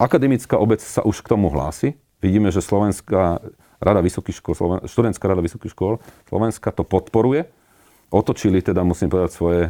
akademická 0.00 0.56
obec 0.56 0.80
sa 0.80 1.04
už 1.04 1.20
k 1.20 1.36
tomu 1.36 1.52
hlási. 1.52 2.00
Vidíme, 2.24 2.48
že 2.48 2.64
Slovenská 2.64 3.44
Rada 3.82 3.98
vysokých 3.98 4.38
škôl, 4.38 4.54
Sloven- 4.54 4.84
študentská 4.86 5.26
rada 5.26 5.42
vysokých 5.42 5.74
škôl 5.74 5.98
Slovenska 6.30 6.70
to 6.70 6.86
podporuje. 6.86 7.50
Otočili 8.14 8.62
teda, 8.62 8.86
musím 8.86 9.10
povedať, 9.10 9.34
svoje, 9.34 9.62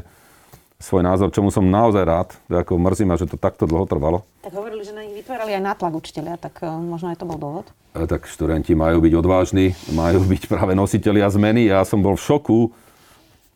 svoj 0.76 1.00
názor, 1.00 1.32
čomu 1.32 1.48
som 1.48 1.64
naozaj 1.64 2.04
rád. 2.04 2.28
Ako 2.52 2.76
mrzí 2.76 3.08
ma, 3.08 3.16
že 3.16 3.24
to 3.24 3.40
takto 3.40 3.64
dlho 3.64 3.88
trvalo. 3.88 4.28
Tak 4.44 4.52
hovorili, 4.52 4.84
že 4.84 4.92
na 4.92 5.00
nich 5.00 5.16
vytvárali 5.16 5.56
aj 5.56 5.62
nátlak 5.64 5.96
učiteľia, 5.96 6.36
tak 6.36 6.60
uh, 6.60 6.76
možno 6.76 7.08
aj 7.08 7.22
to 7.22 7.24
bol 7.24 7.40
dôvod. 7.40 7.66
A 7.96 8.04
tak 8.04 8.28
študenti 8.28 8.76
majú 8.76 9.00
byť 9.00 9.14
odvážni, 9.16 9.72
majú 9.96 10.20
byť 10.28 10.42
práve 10.44 10.76
nositeľia 10.76 11.32
zmeny. 11.32 11.72
Ja 11.72 11.80
som 11.88 12.04
bol 12.04 12.20
v 12.20 12.24
šoku, 12.26 12.58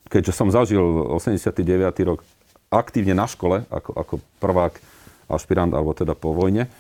keďže 0.07 0.33
som 0.33 0.49
zažil 0.51 0.83
89. 0.83 1.57
rok 2.07 2.21
aktívne 2.71 3.15
na 3.15 3.31
škole, 3.31 3.63
ako, 3.71 3.91
ako 3.95 4.15
prvák, 4.43 4.75
ašpirant, 5.31 5.75
alebo 5.75 5.95
teda 5.95 6.15
po 6.15 6.35
vojne 6.35 6.71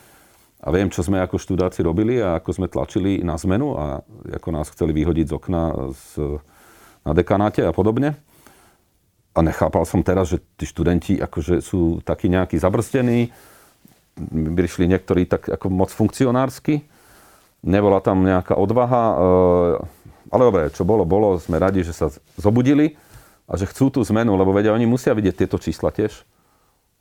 a 0.66 0.68
viem, 0.72 0.88
čo 0.88 1.04
sme 1.04 1.20
ako 1.20 1.36
študáci 1.36 1.84
robili 1.84 2.16
a 2.18 2.40
ako 2.40 2.50
sme 2.50 2.66
tlačili 2.66 3.20
na 3.20 3.36
zmenu 3.36 3.76
a 3.76 4.00
ako 4.32 4.48
nás 4.50 4.72
chceli 4.72 4.96
vyhodiť 4.96 5.26
z 5.28 5.34
okna 5.36 5.62
z, 5.92 6.40
na 7.04 7.12
dekanáte 7.12 7.60
a 7.60 7.70
podobne. 7.70 8.16
A 9.36 9.44
nechápal 9.44 9.84
som 9.84 10.00
teraz, 10.00 10.32
že 10.32 10.40
tí 10.56 10.64
študenti 10.64 11.20
akože 11.20 11.60
sú 11.60 12.00
takí 12.00 12.32
nejakí 12.32 12.56
zabrstení, 12.56 13.30
prišli 14.56 14.88
niektorí 14.88 15.28
tak 15.28 15.44
ako 15.44 15.68
moc 15.68 15.92
funkcionársky, 15.92 16.82
nebola 17.60 18.00
tam 18.00 18.24
nejaká 18.24 18.56
odvaha, 18.56 19.04
e, 19.06 19.16
ale 20.32 20.42
dobre, 20.42 20.62
čo 20.72 20.88
bolo, 20.88 21.04
bolo, 21.04 21.36
sme 21.36 21.60
radi, 21.60 21.84
že 21.84 21.92
sa 21.92 22.08
zobudili 22.40 22.96
a 23.46 23.52
že 23.54 23.70
chcú 23.70 23.94
tú 23.94 24.00
zmenu, 24.02 24.34
lebo 24.34 24.50
vedia, 24.50 24.74
oni 24.74 24.86
musia 24.90 25.14
vidieť 25.14 25.46
tieto 25.46 25.56
čísla 25.62 25.94
tiež. 25.94 26.26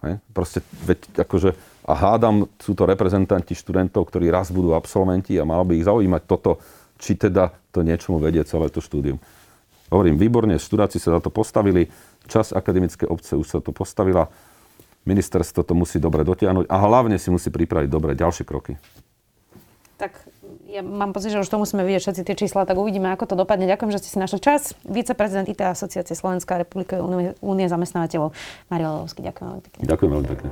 Hej? 0.06 0.22
Proste, 0.30 0.62
veď, 0.86 1.26
akože, 1.26 1.58
a 1.86 1.93
hádam, 1.93 2.46
sú 2.62 2.78
to 2.78 2.86
reprezentanti 2.86 3.58
študentov, 3.58 4.06
ktorí 4.10 4.30
raz 4.30 4.54
budú 4.54 4.78
absolventi 4.78 5.34
a 5.38 5.46
malo 5.46 5.66
by 5.66 5.82
ich 5.82 5.88
zaujímať 5.89 6.22
toto, 6.30 6.62
či 7.02 7.18
teda 7.18 7.50
to 7.74 7.82
niečomu 7.82 8.22
vedie 8.22 8.46
celé 8.46 8.70
to 8.70 8.80
štúdium. 8.80 9.18
Hovorím, 9.89 10.18
výborne, 10.18 10.58
študáci 10.58 10.98
sa 10.98 11.18
za 11.18 11.22
to 11.22 11.30
postavili, 11.30 11.89
čas 12.26 12.54
akademické 12.54 13.06
obce 13.06 13.38
už 13.38 13.46
sa 13.46 13.60
to 13.62 13.70
postavila. 13.70 14.30
ministerstvo 15.06 15.62
to 15.62 15.78
musí 15.78 16.02
dobre 16.02 16.26
dotiahnuť 16.26 16.66
a 16.66 16.76
hlavne 16.82 17.22
si 17.22 17.30
musí 17.30 17.54
pripraviť 17.54 17.89
dobre 17.89 18.18
ďalšie 18.18 18.41
kroky. 18.41 18.74
Tak 20.02 20.12
ja 20.76 20.84
mám 20.84 21.16
pocit, 21.16 21.32
že 21.32 21.40
už 21.40 21.48
to 21.48 21.56
musíme 21.56 21.88
vidieť 21.88 22.02
všetci 22.04 22.22
tie 22.28 22.36
čísla, 22.36 22.68
tak 22.68 22.76
uvidíme, 22.76 23.08
ako 23.16 23.32
to 23.32 23.36
dopadne. 23.40 23.64
Ďakujem, 23.64 23.96
že 23.96 24.00
ste 24.04 24.10
si 24.12 24.18
našli 24.20 24.44
čas. 24.44 24.76
Viceprezident 24.84 25.48
IT 25.48 25.64
Asociácie 25.64 26.12
Slovenská 26.12 26.60
republika 26.60 27.00
Únie 27.40 27.66
zamestnávateľov 27.72 28.36
Mario 28.68 28.88
Lelovský. 28.92 29.24
Ďakujem 29.24 29.48
veľmi 29.48 29.64
pekne. 29.64 29.82
Ďakujem 29.88 30.10
veľmi 30.12 30.28
pekne. 30.28 30.48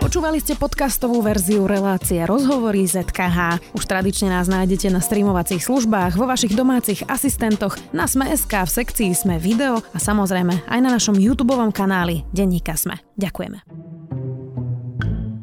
Počúvali 0.00 0.38
ste 0.40 0.56
podcastovú 0.56 1.20
verziu 1.20 1.68
relácie 1.68 2.24
Rozhovory 2.24 2.88
ZKH. 2.88 3.60
Už 3.76 3.84
tradične 3.84 4.32
nás 4.32 4.48
nájdete 4.48 4.88
na 4.88 5.04
streamovacích 5.04 5.60
službách, 5.60 6.16
vo 6.16 6.24
vašich 6.24 6.56
domácich 6.56 7.04
asistentoch, 7.04 7.76
na 7.92 8.08
Sme.sk, 8.08 8.64
v 8.64 8.70
sekcii 8.70 9.12
Sme 9.12 9.36
video 9.36 9.84
a 9.92 9.98
samozrejme 10.00 10.64
aj 10.72 10.80
na 10.80 10.88
našom 10.88 11.20
YouTube 11.20 11.52
kanáli 11.76 12.24
Denníka 12.32 12.78
Sme. 12.78 12.96
Ďakujeme. 13.20 13.60